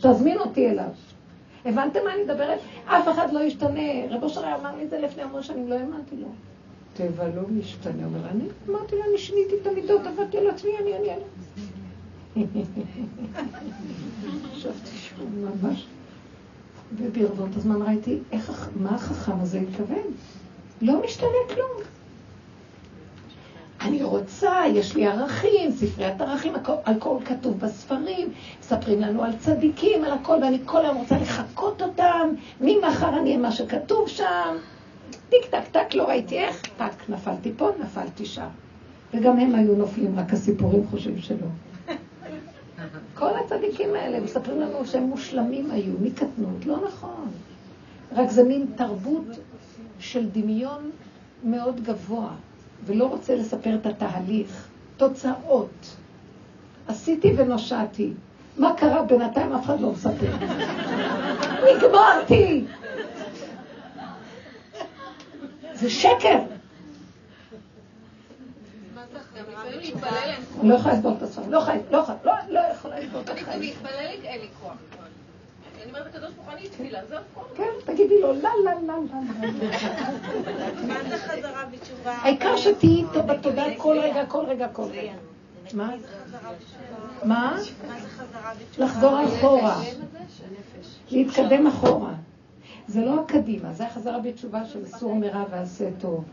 תזמין 0.00 0.38
אותי 0.38 0.70
אליו. 0.70 0.88
הבנתם 1.64 1.98
מה 2.04 2.14
אני 2.14 2.22
מדברת? 2.22 2.58
אף 2.86 3.08
אחד 3.08 3.32
לא 3.32 3.40
ישתנה. 3.40 4.06
רב 4.10 4.22
אושר 4.22 4.40
אמר 4.60 4.76
לי 4.76 4.84
את 4.84 4.90
זה 4.90 5.00
לפני 5.00 5.22
המון 5.22 5.42
שנים, 5.42 5.68
לא 5.68 5.74
האמנתי 5.74 6.16
לו. 6.16 6.28
טבע 6.94 7.28
לא 7.28 7.42
משתנה. 7.48 8.04
אומר, 8.04 8.28
אני 8.30 8.44
אמרתי 8.68 8.96
לו, 8.96 9.02
אני 9.10 9.18
שיניתי 9.18 9.54
את 9.62 9.66
המידות, 9.66 10.00
עבדתי 10.06 10.38
על 10.38 10.46
עצמי, 10.46 10.70
אני, 10.82 10.96
אני, 10.96 11.08
אני. 11.10 11.24
חשבתי 14.54 14.90
שהוא 14.96 15.28
ממש... 15.62 15.86
וברבות 16.98 17.56
הזמן 17.56 17.82
ראיתי 17.82 18.18
איך, 18.32 18.70
מה 18.76 18.94
החכם 18.94 19.40
הזה 19.40 19.60
התכוון. 19.60 20.04
לא 20.82 21.02
משתנה 21.04 21.54
כלום. 21.54 21.86
אני 23.80 24.02
רוצה, 24.02 24.52
יש 24.74 24.96
לי 24.96 25.06
ערכים, 25.06 25.70
ספריית 25.70 26.20
ערכים, 26.20 26.54
הכל, 26.54 26.74
הכל 26.86 27.16
כתוב 27.24 27.58
בספרים, 27.58 28.28
מספרים 28.60 29.00
לנו 29.00 29.24
על 29.24 29.32
צדיקים, 29.38 30.04
על 30.04 30.12
הכל, 30.12 30.38
ואני 30.42 30.58
כל 30.64 30.84
היום 30.84 30.96
רוצה 30.96 31.18
לחקות 31.18 31.82
אותם, 31.82 32.28
ממחר 32.60 33.08
אני 33.08 33.30
אהיה 33.30 33.38
מה 33.38 33.52
שכתוב 33.52 34.08
שם. 34.08 34.56
טיק 35.28 35.44
טק 35.50 35.68
טק, 35.72 35.94
לא 35.94 36.08
ראיתי 36.08 36.38
איך, 36.38 36.62
טק, 36.76 37.08
נפלתי 37.08 37.52
פה, 37.56 37.70
נפלתי 37.80 38.26
שם. 38.26 38.46
וגם 39.14 39.38
הם 39.38 39.54
היו 39.54 39.74
נופלים, 39.74 40.18
רק 40.18 40.32
הסיפורים 40.32 40.86
חושבים 40.90 41.18
שלא. 41.18 41.46
כל 43.14 43.30
הצדיקים 43.44 43.94
האלה 43.94 44.20
מספרים 44.20 44.60
לנו 44.60 44.86
שהם 44.86 45.02
מושלמים 45.02 45.70
היו, 45.70 45.92
מקטנות, 46.00 46.66
לא 46.66 46.76
נכון. 46.88 47.28
רק 48.12 48.30
זה 48.30 48.44
מין 48.44 48.66
תרבות 48.76 49.24
של 49.98 50.28
דמיון 50.32 50.90
מאוד 51.44 51.80
גבוה, 51.84 52.30
ולא 52.84 53.06
רוצה 53.06 53.36
לספר 53.36 53.74
את 53.74 53.86
התהליך. 53.86 54.68
תוצאות. 54.96 55.96
עשיתי 56.88 57.32
ונושעתי. 57.36 58.12
מה 58.58 58.74
קרה 58.76 59.02
בינתיים 59.02 59.52
אף 59.52 59.64
אחד 59.64 59.80
לא 59.80 59.92
מספר. 59.92 60.32
נגמרתי. 61.76 62.64
זה 65.74 65.90
שקר. 65.90 66.38
לא 70.62 70.74
יכולה 70.74 70.94
לסבול 70.94 71.12
את 71.16 71.22
הסוף, 71.22 71.44
לא 71.48 71.58
יכולה, 71.58 71.76
לא 71.90 71.98
יכולה, 71.98 72.38
לא 72.48 72.60
יכולה 72.72 73.00
לסבול 73.00 73.20
את 73.20 73.30
החיים. 73.30 73.46
אני 73.48 73.70
מתפללת, 73.70 74.24
אין 74.24 74.40
לי 74.40 74.48
כוח. 74.60 74.72
אני 75.82 75.90
אומרת 75.90 76.06
לקדוש 76.06 76.30
ברוך 76.32 76.48
אני 76.48 76.68
תפילה, 76.68 76.98
זה 77.08 77.16
הכול. 77.18 77.44
כן, 77.56 77.92
תגידי 77.92 78.20
לו, 78.20 78.32
לה, 78.32 78.50
לה, 78.64 78.74
לה, 78.74 78.80
לה. 78.86 79.20
מה 80.86 81.08
זה 81.08 81.18
חזרה 81.18 81.64
בתשובה? 81.72 82.12
העיקר 82.12 82.56
שתהיי 82.56 82.90
איתו 82.90 83.22
בתודעה 83.22 83.66
כל 83.76 83.98
רגע, 83.98 84.26
כל 84.26 84.44
רגע, 84.46 84.68
כל 84.68 84.82
רגע. 84.82 85.12
מה? 85.74 85.90
מה? 87.24 87.58
לחזור 88.78 89.24
אחורה. 89.24 89.80
להתקדם 91.10 91.66
אחורה. 91.66 92.12
זה 92.88 93.00
לא 93.00 93.20
הקדימה, 93.20 93.72
זה 93.72 93.86
החזרה 93.86 94.18
בתשובה 94.18 94.64
של 94.64 94.86
סור 94.86 95.14
מרע 95.14 95.44
ועשה 95.50 95.88
טוב. 96.00 96.24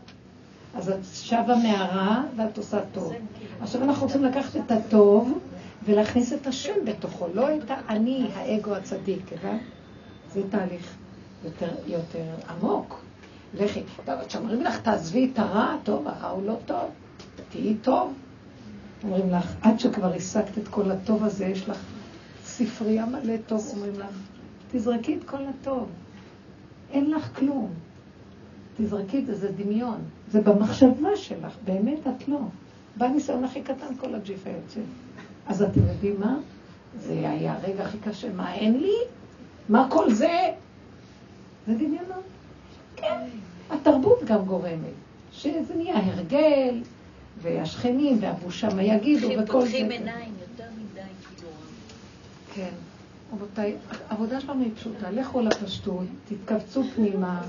אז 0.76 0.88
את 0.88 1.04
שבה 1.12 1.54
מהרע 1.62 2.22
ואת 2.36 2.58
עושה 2.58 2.80
טוב. 2.92 3.12
עכשיו 3.60 3.82
אנחנו 3.82 4.06
רוצים 4.06 4.24
לקחת 4.24 4.56
את 4.56 4.70
הטוב 4.70 5.38
ולהכניס 5.84 6.32
את 6.32 6.46
השם 6.46 6.84
בתוכו, 6.84 7.26
לא 7.34 7.56
את 7.56 7.62
האני, 7.68 8.26
האגו 8.34 8.74
הצדיק, 8.74 9.32
הבנת? 9.32 9.60
זה 10.32 10.42
תהליך 10.50 10.94
יותר, 11.44 11.70
יותר 11.86 12.24
עמוק. 12.48 13.00
לכי, 13.54 13.82
טוב, 14.04 14.14
כשאומרים 14.28 14.62
לך, 14.62 14.80
תעזבי 14.80 15.30
את 15.32 15.38
הרע, 15.38 15.76
טוב, 15.82 16.08
הרע 16.08 16.28
הוא 16.28 16.46
לא 16.46 16.56
טוב, 16.66 16.90
תהיי 17.48 17.74
טוב. 17.74 18.12
אומרים 19.04 19.30
לך, 19.30 19.54
עד 19.62 19.80
שכבר 19.80 20.14
השגת 20.14 20.58
את 20.58 20.68
כל 20.68 20.90
הטוב 20.90 21.24
הזה, 21.24 21.46
יש 21.46 21.68
לך 21.68 21.78
ספרייה 22.44 23.06
מלא 23.06 23.36
טוב, 23.46 23.70
אומרים 23.74 24.00
לך, 24.00 24.16
תזרקי 24.72 25.16
את 25.16 25.24
כל 25.24 25.46
הטוב. 25.46 25.88
אין 26.90 27.10
לך 27.10 27.38
כלום. 27.38 27.72
תזרקי 28.78 29.18
את 29.18 29.26
זה, 29.26 29.34
זה 29.34 29.52
דמיון. 29.52 29.98
זה 30.30 30.40
במחשבה 30.40 31.16
שלך, 31.16 31.52
באמת 31.64 31.98
את 32.06 32.28
לא. 32.28 32.38
בניסיון 32.96 33.44
הכי 33.44 33.62
קטן 33.62 33.96
כל 34.00 34.14
הג'יפה 34.14 34.50
יוצא. 34.50 34.80
אז 35.46 35.62
אתם 35.62 35.80
יודעים 35.80 36.20
מה? 36.20 36.36
זה 37.00 37.12
היה 37.12 37.54
הרגע 37.54 37.84
הכי 37.84 37.98
קשה. 37.98 38.32
מה, 38.32 38.54
אין 38.54 38.80
לי? 38.80 38.96
מה 39.68 39.86
כל 39.90 40.12
זה? 40.12 40.52
זה 41.66 41.74
דמיונות. 41.74 42.24
כן. 42.96 43.20
התרבות 43.70 44.24
גם 44.24 44.44
גורמת, 44.44 44.94
שזה 45.32 45.74
נהיה 45.76 45.96
הרגל, 45.96 46.82
והשכנים 47.42 48.18
והבושה 48.20 48.74
מה 48.74 48.82
יגידו 48.82 49.26
וכל 49.26 49.42
זה. 49.42 49.52
פותחים 49.52 49.90
עיניים 49.90 50.32
יותר 50.40 50.70
מדי 50.78 51.00
כאילו. 51.36 51.52
כן. 52.54 52.74
רבותיי, 53.32 53.76
העבודה 54.08 54.40
שלנו 54.40 54.62
היא 54.62 54.70
פשוטה. 54.76 55.10
לכו 55.10 55.40
לפשטות, 55.40 56.04
תתכווצו 56.28 56.82
פנימה. 56.94 57.42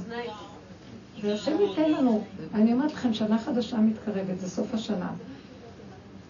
והשם 1.22 1.62
ייתן 1.62 1.92
לנו. 1.92 2.22
אני 2.54 2.74
אומרת 2.74 2.94
לכם, 2.94 3.14
שנה 3.14 3.38
חדשה 3.38 3.78
מתקרבת, 3.78 4.40
זה 4.40 4.50
סוף 4.50 4.74
השנה. 4.74 5.10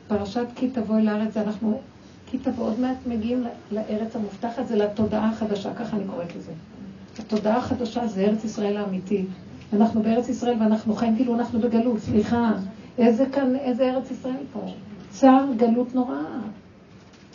פרשת 0.07 0.45
כי 0.55 0.69
תבואי 0.69 1.01
לארץ, 1.01 1.37
אנחנו, 1.37 1.81
כי 2.27 2.37
תבוא, 2.37 2.65
עוד 2.65 2.79
מעט 2.79 2.97
מגיעים 3.07 3.43
לארץ 3.71 4.15
המובטחת, 4.15 4.67
זה 4.67 4.75
לתודעה 4.75 5.29
החדשה, 5.29 5.73
ככה 5.73 5.97
אני 5.97 6.05
קוראת 6.07 6.35
לזה. 6.35 6.51
התודעה 7.19 7.57
החדשה 7.57 8.07
זה 8.07 8.21
ארץ 8.21 8.43
ישראל 8.43 8.77
האמיתית. 8.77 9.27
אנחנו 9.73 10.03
בארץ 10.03 10.29
ישראל 10.29 10.57
ואנחנו 10.59 10.95
חיים 10.95 11.15
כאילו 11.15 11.35
אנחנו 11.35 11.59
בגלות, 11.59 11.99
סליחה. 11.99 12.51
איזה 12.97 13.25
כאן, 13.31 13.55
איזה 13.55 13.91
ארץ 13.91 14.11
ישראל 14.11 14.43
פה? 14.53 14.59
צער 15.09 15.45
גלות 15.57 15.95
נוראה. 15.95 16.39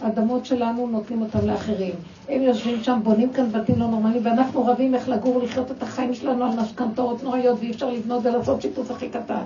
האדמות 0.01 0.47
שלנו 0.47 0.87
נותנים 0.87 1.23
אותם 1.23 1.47
לאחרים. 1.47 1.95
הם 2.29 2.43
יושבים 2.43 2.83
שם, 2.83 3.01
בונים 3.03 3.33
כאן 3.33 3.53
בתים 3.53 3.79
לא 3.79 3.87
נורמליים, 3.87 4.27
ואנחנו 4.27 4.67
רבים 4.67 4.95
איך 4.95 5.09
לגור, 5.09 5.43
לחיות 5.43 5.71
את 5.71 5.83
החיים 5.83 6.15
שלנו 6.15 6.45
על 6.45 6.61
משכנתאות 6.61 7.23
נוראיות, 7.23 7.59
ואי 7.59 7.71
אפשר 7.71 7.91
לבנות 7.91 8.27
ולעשות 8.27 8.63
שיתוף 8.63 8.91
הכי 8.91 9.09
קטן. 9.09 9.43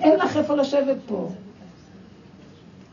אין 0.00 0.18
לך 0.18 0.36
איפה 0.36 0.54
לשבת 0.54 0.96
פה. 1.06 1.28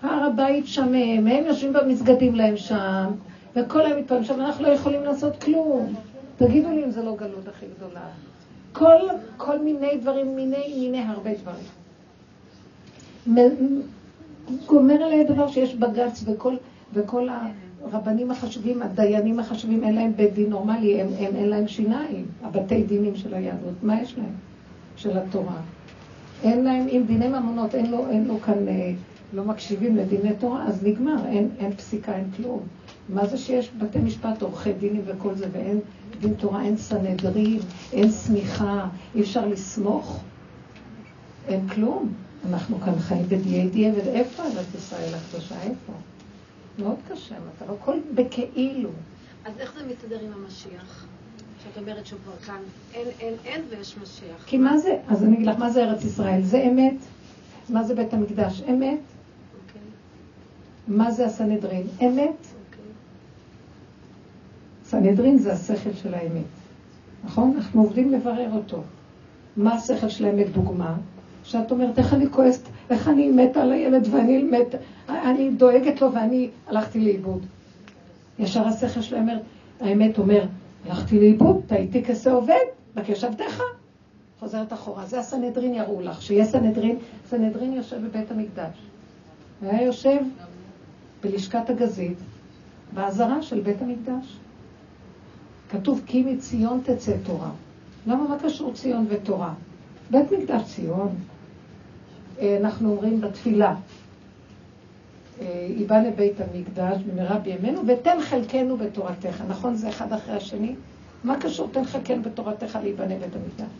הר 0.01 0.23
הבית 0.23 0.67
שמם, 0.67 1.27
הם 1.27 1.45
יושבים 1.45 1.73
במסגדים 1.73 2.35
להם 2.35 2.57
שם, 2.57 3.11
וכל 3.55 3.81
היום 3.81 3.99
מתפעמים 3.99 4.23
שם, 4.23 4.41
אנחנו 4.41 4.63
לא 4.63 4.69
יכולים 4.69 5.03
לעשות 5.03 5.43
כלום. 5.43 5.93
תגידו 6.37 6.69
לי 6.69 6.83
אם 6.83 6.91
זה 6.91 7.03
לא 7.03 7.15
גלות 7.15 7.47
הכי 7.47 7.65
גדולה. 7.77 8.05
כל, 8.73 8.99
כל 9.37 9.59
מיני 9.59 9.97
דברים, 9.97 10.35
מיני, 10.35 10.73
מיני 10.79 11.03
הרבה 11.07 11.31
דברים. 11.33 11.65
גומר 14.65 15.03
עליה 15.03 15.23
דבר 15.23 15.47
שיש 15.47 15.75
בג"ץ 15.75 16.23
וכל, 16.25 16.55
וכל 16.93 17.27
הרבנים 17.83 18.31
החשובים, 18.31 18.81
הדיינים 18.81 19.39
החשובים, 19.39 19.83
אין 19.83 19.95
להם 19.95 20.11
בית 20.15 20.33
דין 20.33 20.49
נורמלי, 20.49 21.01
הם, 21.01 21.07
הם 21.19 21.35
אין 21.35 21.49
להם 21.49 21.67
שיניים, 21.67 22.25
הבתי 22.43 22.83
דינים 22.83 23.15
של 23.15 23.33
היהדות, 23.33 23.83
מה 23.83 24.01
יש 24.01 24.17
להם? 24.17 24.33
של 24.95 25.17
התורה. 25.17 25.61
אין 26.43 26.63
להם, 26.63 26.87
אם 26.87 27.03
דיני 27.07 27.27
ממונות, 27.27 27.75
אין 27.75 27.91
לו, 27.91 28.09
אין 28.09 28.25
לו 28.25 28.41
כאן, 28.41 28.67
אה, 28.67 28.91
לא 29.33 29.43
מקשיבים 29.43 29.95
לדיני 29.95 30.35
תורה, 30.39 30.67
אז 30.67 30.83
נגמר, 30.83 31.25
אין, 31.25 31.49
אין 31.59 31.73
פסיקה, 31.73 32.15
אין 32.15 32.25
כלום. 32.37 32.59
מה 33.09 33.25
זה 33.25 33.37
שיש 33.37 33.71
בתי 33.77 33.99
משפט, 33.99 34.41
עורכי 34.41 34.73
דינים 34.73 35.01
וכל 35.05 35.35
זה, 35.35 35.45
ואין 35.51 35.79
דין 36.21 36.33
תורה, 36.33 36.63
אין 36.63 36.77
סנהדרין, 36.77 37.59
אין 37.93 38.11
סמיכה, 38.11 38.87
אי 39.15 39.21
אפשר 39.21 39.47
לסמוך, 39.47 40.23
אין 41.47 41.67
כלום. 41.67 42.13
אנחנו 42.49 42.79
כאן 42.79 42.99
חיים 42.99 43.23
בדיי 43.23 43.69
דיי, 43.69 43.91
ואיפה 43.91 44.43
ארץ 44.43 44.75
ישראל 44.75 45.13
הקדושה? 45.13 45.55
איפה? 45.61 45.93
מאוד 46.79 46.97
קשה, 47.11 47.35
אתה 47.57 47.65
לא 47.65 47.75
כל 47.79 47.97
בכאילו. 48.15 48.89
אז 49.45 49.53
איך 49.59 49.73
זה 49.77 49.85
מסתדר 49.87 50.19
עם 50.19 50.31
המשיח? 50.33 51.05
שאת 51.63 51.77
אומרת 51.77 52.05
שהוא 52.05 52.19
כבר 52.23 52.35
כאן, 52.35 52.61
אין, 52.93 53.07
אין, 53.19 53.33
אין 53.45 53.61
ויש 53.69 53.97
משיח. 53.97 54.45
כי 54.45 54.57
מה 54.57 54.77
זה, 54.77 54.97
אז 55.07 55.23
אני 55.23 55.35
אגיד 55.35 55.47
לך, 55.47 55.59
מה 55.59 55.69
זה 55.69 55.83
ארץ 55.83 56.03
ישראל? 56.03 56.43
זה 56.43 56.63
אמת. 56.63 56.95
מה 57.69 57.83
זה 57.83 57.95
בית 57.95 58.13
המקדש? 58.13 58.61
אמת. 58.61 58.79
אוקיי. 58.79 59.81
מה 60.87 61.11
זה 61.11 61.25
הסנהדרין? 61.25 61.87
אמת. 62.01 62.17
אוקיי. 62.19 62.91
סנהדרין 64.85 65.37
זה 65.37 65.53
השכל 65.53 65.93
של 65.93 66.13
האמת. 66.13 66.43
נכון? 67.25 67.53
אנחנו 67.57 67.81
עובדים 67.81 68.11
לברר 68.11 68.49
אותו. 68.53 68.81
מה 69.57 69.73
השכל 69.73 70.09
של 70.09 70.25
האמת? 70.25 70.51
דוגמה. 70.51 70.95
שאת 71.43 71.71
אומרת, 71.71 71.99
איך 71.99 72.13
אני 72.13 72.29
כועסת, 72.29 72.63
איך 72.89 73.07
אני 73.07 73.31
מתה 73.31 73.61
על 73.61 73.71
הילד 73.71 74.07
ואני 74.11 74.43
מת, 74.43 74.75
אני 75.09 75.49
דואגת 75.51 76.01
לו 76.01 76.13
ואני 76.13 76.49
הלכתי 76.67 76.99
לאיבוד. 76.99 77.45
ישר 78.39 78.67
השכל 78.67 79.01
שלה 79.01 79.19
אומר, 79.19 79.37
האמת 79.81 80.17
אומר, 80.17 80.45
הלכתי 80.85 81.19
לאיבוד, 81.19 81.61
טעיתי 81.67 82.03
כסה 82.03 82.31
עובד, 82.31 82.65
בקש 82.95 83.23
עבדיך. 83.23 83.63
חוזרת 84.39 84.73
אחורה. 84.73 85.05
זה 85.05 85.19
הסנהדרין 85.19 85.73
יראו 85.73 86.01
לך, 86.01 86.21
שיהיה 86.21 86.45
סנהדרין, 86.45 86.97
סנהדרין 87.29 87.73
יושב 87.73 87.97
בבית 88.05 88.31
המקדש. 88.31 88.73
היה 89.61 89.81
יושב 89.81 90.17
בלשכת 91.23 91.69
הגזית, 91.69 92.17
באזהרה 92.93 93.41
של 93.41 93.59
בית 93.59 93.81
המקדש. 93.81 94.37
כתוב, 95.69 96.01
כי 96.05 96.23
מציון 96.23 96.81
תצא 96.83 97.13
תורה. 97.23 97.49
למה 98.07 98.27
מה 98.27 98.37
קשור 98.39 98.73
ציון 98.73 99.05
ותורה? 99.09 99.53
בית 100.11 100.31
מקדש 100.31 100.61
ציון. 100.63 101.15
אנחנו 102.43 102.91
אומרים 102.91 103.21
בתפילה, 103.21 103.75
היא 105.39 105.87
באה 105.87 106.03
לבית 106.03 106.35
המקדש 106.41 107.01
במהרה 107.01 107.37
בימינו, 107.37 107.81
ותן 107.87 108.17
חלקנו 108.21 108.77
בתורתך. 108.77 109.43
נכון? 109.47 109.75
זה 109.75 109.89
אחד 109.89 110.13
אחרי 110.13 110.35
השני? 110.35 110.75
מה 111.23 111.39
קשור 111.39 111.69
תן 111.71 111.85
חלקנו 111.85 112.21
בתורתך 112.21 112.77
להיבנה 112.83 113.15
בית 113.15 113.35
המקדש? 113.35 113.73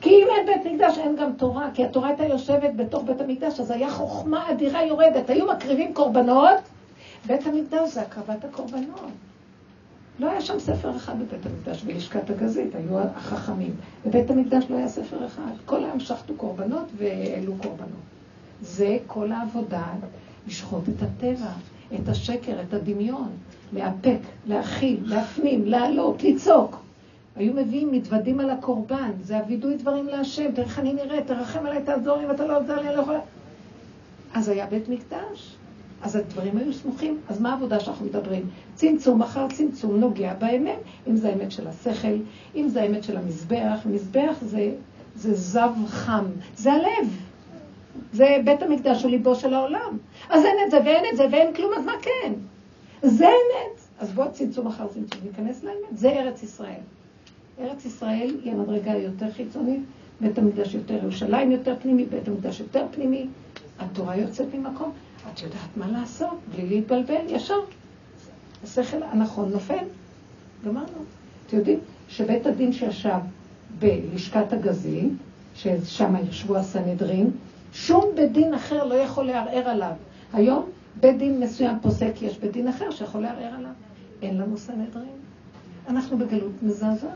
כי 0.00 0.10
אם 0.10 0.26
אין 0.36 0.46
בית 0.46 0.72
מקדש 0.72 0.98
אין 0.98 1.16
גם 1.16 1.32
תורה, 1.32 1.68
כי 1.74 1.84
התורה 1.84 2.08
הייתה 2.08 2.24
יושבת 2.24 2.74
בתוך 2.76 3.04
בית 3.04 3.20
המקדש, 3.20 3.60
אז 3.60 3.70
היה 3.70 3.90
חוכמה 3.90 4.50
אדירה 4.50 4.84
יורדת. 4.84 5.30
היו 5.30 5.46
מקריבים 5.46 5.94
קורבנות, 5.94 6.60
בית 7.26 7.46
המקדש 7.46 7.94
זה 7.94 8.02
הקרבת 8.02 8.44
הקורבנות. 8.44 9.10
לא 10.18 10.30
היה 10.30 10.40
שם 10.40 10.60
ספר 10.60 10.96
אחד 10.96 11.14
בבית 11.18 11.46
המקדש, 11.46 11.82
בלשכת 11.82 12.30
הגזית, 12.30 12.74
היו 12.74 12.98
החכמים. 12.98 13.74
בבית 14.06 14.30
המקדש 14.30 14.64
לא 14.70 14.76
היה 14.76 14.88
ספר 14.88 15.26
אחד. 15.26 15.52
כל 15.66 15.84
היום 15.84 16.00
שחטו 16.00 16.34
קורבנות 16.34 16.86
והעלו 16.96 17.54
קורבנות. 17.62 18.04
זה 18.62 18.98
כל 19.06 19.32
העבודה, 19.32 19.86
לשחוט 20.46 20.88
את 20.88 21.02
הטבע, 21.02 21.50
את 21.94 22.08
השקר, 22.08 22.60
את 22.68 22.74
הדמיון, 22.74 23.28
לאפק, 23.72 24.18
להכיל, 24.46 25.00
להפנים, 25.04 25.66
לעלות, 25.66 26.22
לצעוק. 26.22 26.76
היו 27.36 27.52
מביאים 27.54 27.92
מתוודים 27.92 28.40
על 28.40 28.50
הקורבן, 28.50 29.10
זה 29.22 29.38
הווידוי 29.38 29.76
דברים 29.76 30.06
להשם, 30.06 30.52
תראה 30.52 30.66
איך 30.66 30.78
אני 30.78 30.92
נראית, 30.94 31.26
תרחם 31.26 31.66
עליי, 31.66 31.82
תעזור 31.82 32.16
לי, 32.16 32.26
ואתה 32.26 32.46
לא 32.46 32.58
עוזר 32.58 32.80
לי, 32.80 32.88
אני 32.88 32.96
לא 32.96 33.02
יכולה... 33.02 33.20
אז 34.34 34.48
היה 34.48 34.66
בית 34.66 34.88
מקדש. 34.88 35.56
אז 36.04 36.16
הדברים 36.16 36.56
היו 36.56 36.72
סמוכים. 36.72 37.20
אז 37.28 37.40
מה 37.40 37.50
העבודה 37.50 37.80
שאנחנו 37.80 38.06
מדברים? 38.06 38.42
צמצום 38.74 39.22
אחר 39.22 39.48
צמצום 39.48 39.96
נוגע 39.96 40.34
באמת, 40.34 40.78
אם 41.08 41.16
זה 41.16 41.28
האמת 41.28 41.52
של 41.52 41.68
השכל, 41.68 42.16
אם 42.54 42.68
זה 42.68 42.82
האמת 42.82 43.04
של 43.04 43.16
המזבח. 43.16 43.78
מזבח 43.86 44.36
זה, 44.40 44.72
זה 45.14 45.34
זב 45.34 45.70
חם, 45.86 46.24
זה 46.56 46.72
הלב. 46.72 47.08
זה 48.12 48.36
בית 48.44 48.62
המקדש 48.62 49.02
הוא 49.02 49.10
ליבו 49.10 49.34
של 49.34 49.54
העולם. 49.54 49.98
אז 50.30 50.44
אין 50.44 50.56
את 50.66 50.70
זה 50.70 50.78
ואין 50.84 51.04
את 51.12 51.16
זה 51.16 51.24
ואין 51.32 51.54
כלום, 51.54 51.72
אז 51.76 51.84
מה 51.84 51.92
כן? 52.02 52.32
זה 53.02 53.26
אמת. 53.26 53.80
אז 53.98 54.12
בואו 54.12 54.32
צמצום 54.32 54.66
אחר 54.66 54.86
צמצום, 54.86 55.20
ניכנס 55.24 55.64
לאמת. 55.64 55.98
זה 55.98 56.10
ארץ 56.10 56.42
ישראל. 56.42 56.80
ארץ 57.60 57.84
ישראל 57.84 58.36
היא 58.44 58.52
המדרגה 58.52 58.92
היותר 58.92 59.30
חיצונית, 59.30 59.80
בית 60.20 60.38
המקדש 60.38 60.74
יותר 60.74 60.94
ירושלים 60.94 61.50
יותר 61.50 61.74
פנימי, 61.82 62.04
בית 62.04 62.28
המקדש 62.28 62.60
יותר 62.60 62.86
פנימי. 62.90 63.26
התורה 63.78 64.16
יוצאת 64.16 64.54
ממקום, 64.54 64.92
את 65.32 65.42
יודעת 65.42 65.76
מה 65.76 65.86
לעשות, 65.86 66.38
בלי 66.54 66.68
להתבלבל, 66.68 67.24
ישר. 67.28 67.60
השכל 68.64 69.02
הנכון 69.02 69.50
נופל. 69.52 69.84
גמרנו. 70.64 70.86
אתם 71.46 71.56
יודעים 71.56 71.78
שבית 72.08 72.46
הדין 72.46 72.72
שישב 72.72 73.18
בלשכת 73.78 74.52
הגזים, 74.52 75.16
ששם 75.54 76.14
ישבו 76.30 76.56
הסנהדרין, 76.56 77.30
שום 77.72 78.04
בית 78.14 78.32
דין 78.32 78.54
אחר 78.54 78.84
לא 78.84 78.94
יכול 78.94 79.24
לערער 79.24 79.68
עליו. 79.68 79.92
היום 80.32 80.64
בית 81.00 81.18
דין 81.18 81.40
מסוים 81.40 81.76
פוסק, 81.82 82.12
יש 82.22 82.38
בית 82.38 82.52
דין 82.52 82.68
אחר 82.68 82.90
שיכול 82.90 83.20
לערער 83.20 83.54
עליו. 83.54 83.70
אין 84.22 84.38
לנו 84.38 84.58
סנהדרין. 84.58 85.16
אנחנו 85.88 86.18
בגלות 86.18 86.62
מזעזעת. 86.62 87.10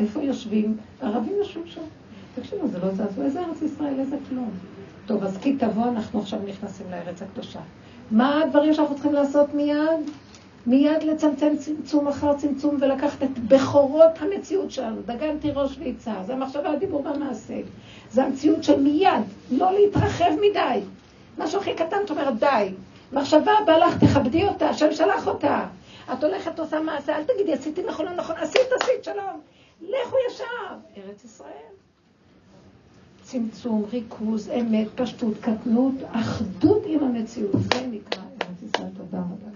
איפה 0.00 0.22
יושבים? 0.22 0.76
ערבים 1.00 1.32
יושבים 1.38 1.66
שם. 1.66 1.80
תקשיבו, 2.34 2.68
זה 2.68 2.78
לא 2.78 2.94
זעזוע. 2.94 3.24
איזה 3.24 3.40
ארץ 3.40 3.62
ישראל, 3.62 4.00
איזה 4.00 4.16
כלום. 4.28 4.50
טוב, 5.06 5.24
אז 5.24 5.38
כי 5.38 5.56
תבוא, 5.56 5.84
אנחנו 5.84 6.20
עכשיו 6.20 6.38
נכנסים 6.46 6.90
לארץ 6.90 7.22
הקדושה. 7.22 7.60
מה 8.10 8.42
הדברים 8.42 8.74
שאנחנו 8.74 8.94
צריכים 8.94 9.12
לעשות 9.12 9.54
מיד? 9.54 10.10
מיד 10.66 11.02
לצמצם 11.02 11.56
צמצום 11.58 12.08
אחר 12.08 12.34
צמצום 12.36 12.76
ולקחת 12.80 13.22
את 13.22 13.38
בכורות 13.38 14.10
המציאות 14.20 14.70
שלנו. 14.70 15.02
דגן 15.06 15.38
תירוש 15.38 15.76
ויצהר, 15.78 16.22
זה 16.22 16.32
המחשבה, 16.32 16.70
הדיבור 16.70 17.06
והמעשה. 17.06 17.54
זה 18.10 18.24
המציאות 18.24 18.64
של 18.64 18.80
מיד, 18.80 19.24
לא 19.50 19.72
להתרחב 19.72 20.30
מדי. 20.40 20.80
משהו 21.38 21.60
הכי 21.60 21.74
קטן, 21.74 21.96
את 22.04 22.10
אומרת, 22.10 22.38
די. 22.38 22.68
מחשבה 23.12 23.52
בא 23.66 23.76
לך, 23.76 24.04
תכבדי 24.04 24.44
אותה, 24.44 24.68
השם 24.68 24.92
שלח 24.92 25.26
אותה. 25.26 25.66
את 26.12 26.24
הולכת, 26.24 26.58
עושה 26.58 26.80
מעשה, 26.80 27.16
אל 27.16 27.22
תגידי, 27.24 27.52
עשיתי 27.52 27.82
נכון, 27.88 28.06
לא 28.06 28.12
נכון, 28.12 28.36
עשית, 28.38 28.68
עשית, 28.80 29.04
שלום. 29.04 29.40
לכו 29.82 30.16
ישר. 30.30 30.76
ארץ 30.96 31.24
ישראל. 31.24 31.81
צמצום, 33.32 33.84
ריכוז, 33.92 34.50
אמת, 34.60 34.86
פשטות, 34.94 35.34
קטנות, 35.40 35.94
אחדות 36.10 36.82
עם 36.86 37.00
המציאות. 37.04 37.52
זה 37.62 37.86
נקרא 37.90 38.22
ארץ 38.22 38.62
ישראל. 38.62 38.88
תודה 38.96 39.18
רבה. 39.18 39.51